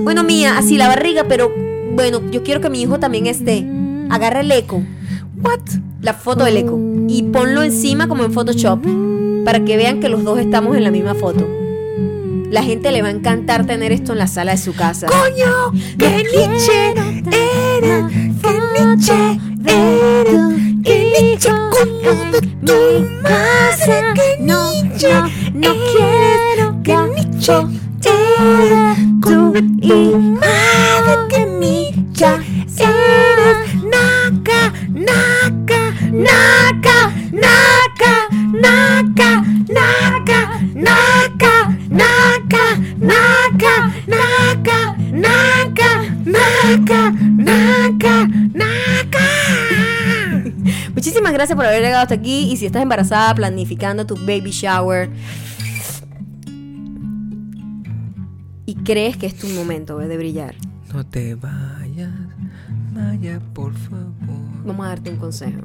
Bueno, 0.03 0.23
mía, 0.23 0.57
así 0.57 0.75
la 0.77 0.87
barriga, 0.89 1.23
pero 1.27 1.49
bueno, 1.93 2.21
yo 2.31 2.43
quiero 2.43 2.59
que 2.59 2.69
mi 2.69 2.81
hijo 2.81 2.99
también 2.99 3.27
esté. 3.27 3.65
Agarra 4.09 4.41
el 4.41 4.51
eco. 4.51 4.83
What? 5.43 5.59
La 6.01 6.13
foto 6.13 6.45
del 6.45 6.57
eco. 6.57 6.79
Y 7.07 7.23
ponlo 7.23 7.63
encima 7.63 8.07
como 8.07 8.23
en 8.23 8.31
Photoshop. 8.31 8.79
Para 9.45 9.63
que 9.63 9.77
vean 9.77 9.99
que 9.99 10.09
los 10.09 10.23
dos 10.23 10.39
estamos 10.39 10.75
en 10.75 10.83
la 10.83 10.91
misma 10.91 11.15
foto. 11.15 11.47
La 12.49 12.61
gente 12.61 12.91
le 12.91 13.01
va 13.01 13.07
a 13.07 13.11
encantar 13.11 13.65
tener 13.65 13.91
esto 13.91 14.11
en 14.11 14.19
la 14.19 14.27
sala 14.27 14.51
de 14.51 14.59
su 14.59 14.75
casa. 14.75 15.07
Coño, 15.07 15.71
que 15.97 16.23
Nietzsche 16.31 16.91
era, 16.91 18.07
que 18.07 18.51
Nietzsche 18.79 19.39
era, 19.65 20.49
que 20.83 21.13
Nietzsche 21.19 21.49
coño 21.71 22.13
de 22.31 22.41
tu 22.63 22.73
madre, 23.23 24.13
que 24.13 24.37
Nietzsche 24.43 25.13
no 25.53 25.73
era, 26.53 26.75
que 26.83 26.95
Nietzsche 26.95 27.53
era, 28.05 28.95
coño 29.19 29.51
de 29.51 29.61
tu 29.61 30.19
madre, 30.19 31.42
naca, 35.05 35.81
naca, 36.11 36.97
naca, 37.31 38.13
naca, 38.53 39.41
naca, 39.67 40.41
naca, 40.75 41.63
naca, 41.93 41.95
naca, 41.95 42.63
naca, 42.97 43.75
naca, 44.07 44.95
naca, 45.11 45.89
naca, 46.25 47.11
naca, 47.37 48.27
naca. 48.53 49.25
Muchísimas 50.95 51.33
gracias 51.33 51.55
por 51.55 51.65
haber 51.65 51.81
llegado 51.81 52.03
hasta 52.03 52.15
aquí. 52.15 52.51
Y 52.51 52.57
si 52.57 52.65
estás 52.65 52.81
embarazada, 52.81 53.33
planificando 53.35 54.05
tu 54.05 54.15
baby 54.15 54.51
shower. 54.51 55.09
Y 58.65 58.75
crees 58.75 59.17
que 59.17 59.27
es 59.27 59.35
tu 59.35 59.47
momento 59.49 60.01
eh, 60.01 60.07
de 60.07 60.17
brillar. 60.17 60.55
No 60.93 61.05
te 61.05 61.35
vayas, 61.35 62.11
Maya, 62.93 63.41
por 63.53 63.73
favor 63.73 64.42
vamos 64.65 64.85
a 64.85 64.89
darte 64.89 65.09
un 65.09 65.17
consejo. 65.17 65.61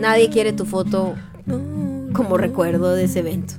Nadie 0.00 0.28
quiere 0.28 0.52
tu 0.52 0.64
foto 0.64 1.14
como 2.12 2.36
recuerdo 2.36 2.94
de 2.94 3.04
ese 3.04 3.20
evento. 3.20 3.54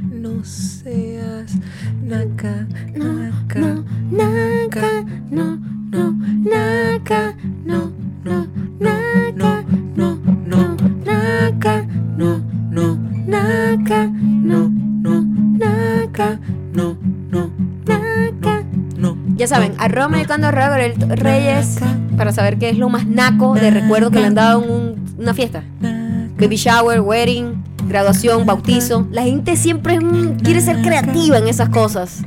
No 0.00 0.44
seas 0.44 1.54
naca, 2.02 2.66
naca, 2.94 3.84
naca, 4.10 5.04
no, 5.30 5.58
no, 5.90 6.12
naca, 6.44 7.36
no, 7.64 7.92
no, 8.24 8.46
naca, 8.80 9.74
no, 9.96 10.18
no, 10.46 10.76
naca, 11.04 11.86
no, 12.16 12.38
no, 12.70 12.96
naca, 13.26 14.06
no, 14.06 14.68
no, 14.68 15.22
naca, 15.58 16.40
no 16.72 17.15
arroba 19.78 20.08
maricando 20.08 20.50
Gabriel 20.50 20.94
Reyes 21.08 21.78
para 22.16 22.32
saber 22.32 22.58
qué 22.58 22.70
es 22.70 22.78
lo 22.78 22.88
más 22.88 23.06
naco 23.06 23.54
de 23.54 23.70
recuerdo 23.70 24.10
que 24.10 24.20
le 24.20 24.26
han 24.26 24.34
dado 24.34 24.64
en 24.64 24.70
un- 24.70 25.14
una 25.18 25.34
fiesta. 25.34 25.62
Baby 26.38 26.56
shower, 26.56 27.00
wedding, 27.00 27.62
graduación, 27.88 28.44
bautizo. 28.46 29.06
La 29.10 29.22
gente 29.22 29.56
siempre 29.56 29.98
quiere 30.42 30.60
ser 30.60 30.82
creativa 30.82 31.38
en 31.38 31.48
esas 31.48 31.68
cosas. 31.70 32.22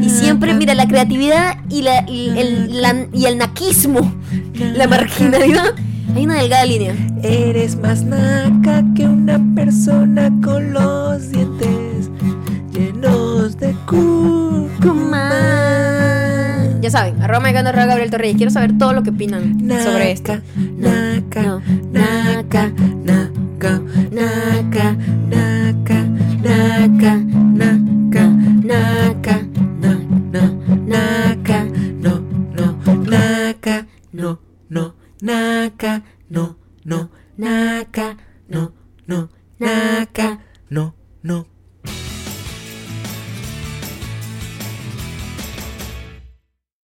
Y 0.00 0.08
siempre, 0.08 0.54
mira, 0.54 0.74
la 0.74 0.86
creatividad 0.86 1.56
y, 1.68 1.84
el, 1.86 2.80
la- 2.80 3.06
y 3.12 3.24
el 3.26 3.38
naquismo, 3.38 4.12
la 4.54 4.86
marginalidad, 4.86 5.74
hay 6.14 6.24
una 6.24 6.34
delgada 6.36 6.64
línea. 6.64 6.94
Eres 7.22 7.76
más 7.76 8.02
naca 8.04 8.84
que 8.94 9.04
una 9.06 9.38
persona 9.54 10.30
con 10.42 10.72
los 10.72 11.30
dientes 11.30 12.08
llenos 12.72 13.58
de 13.58 13.72
cúrcuma. 13.86 15.30
Ya 16.80 16.90
saben, 16.90 17.20
arroba 17.22 17.40
maricando 17.40 17.72
Gabriel 17.72 18.10
Torreyes. 18.10 18.36
Quiero 18.36 18.50
saber 18.50 18.78
todo 18.78 18.92
lo 18.94 19.02
que 19.02 19.10
opinan 19.10 19.68
sobre 19.82 20.12
esto. 20.12 20.38
Naca, 20.56 21.42
No, 21.42 21.60
naca, 21.92 22.72
naca, 23.04 23.80
naca, 24.10 24.96
naca, 25.30 26.06
naca, 26.42 27.16
naca, 27.52 28.24
naca, 28.64 29.42
na, 29.80 30.00
na, 30.32 30.52
naca, 30.86 31.66
no, 32.00 32.20
no, 32.56 32.80
naca, 32.96 33.86
no, 34.12 34.40
no, 34.70 34.94
naca, 35.20 36.02
no, 36.30 36.56
no, 36.84 37.10
naca, 37.36 38.16
no, 38.48 38.72
no, 39.06 39.28
naca, 39.58 40.38
no, 40.70 40.94
no, 41.22 41.46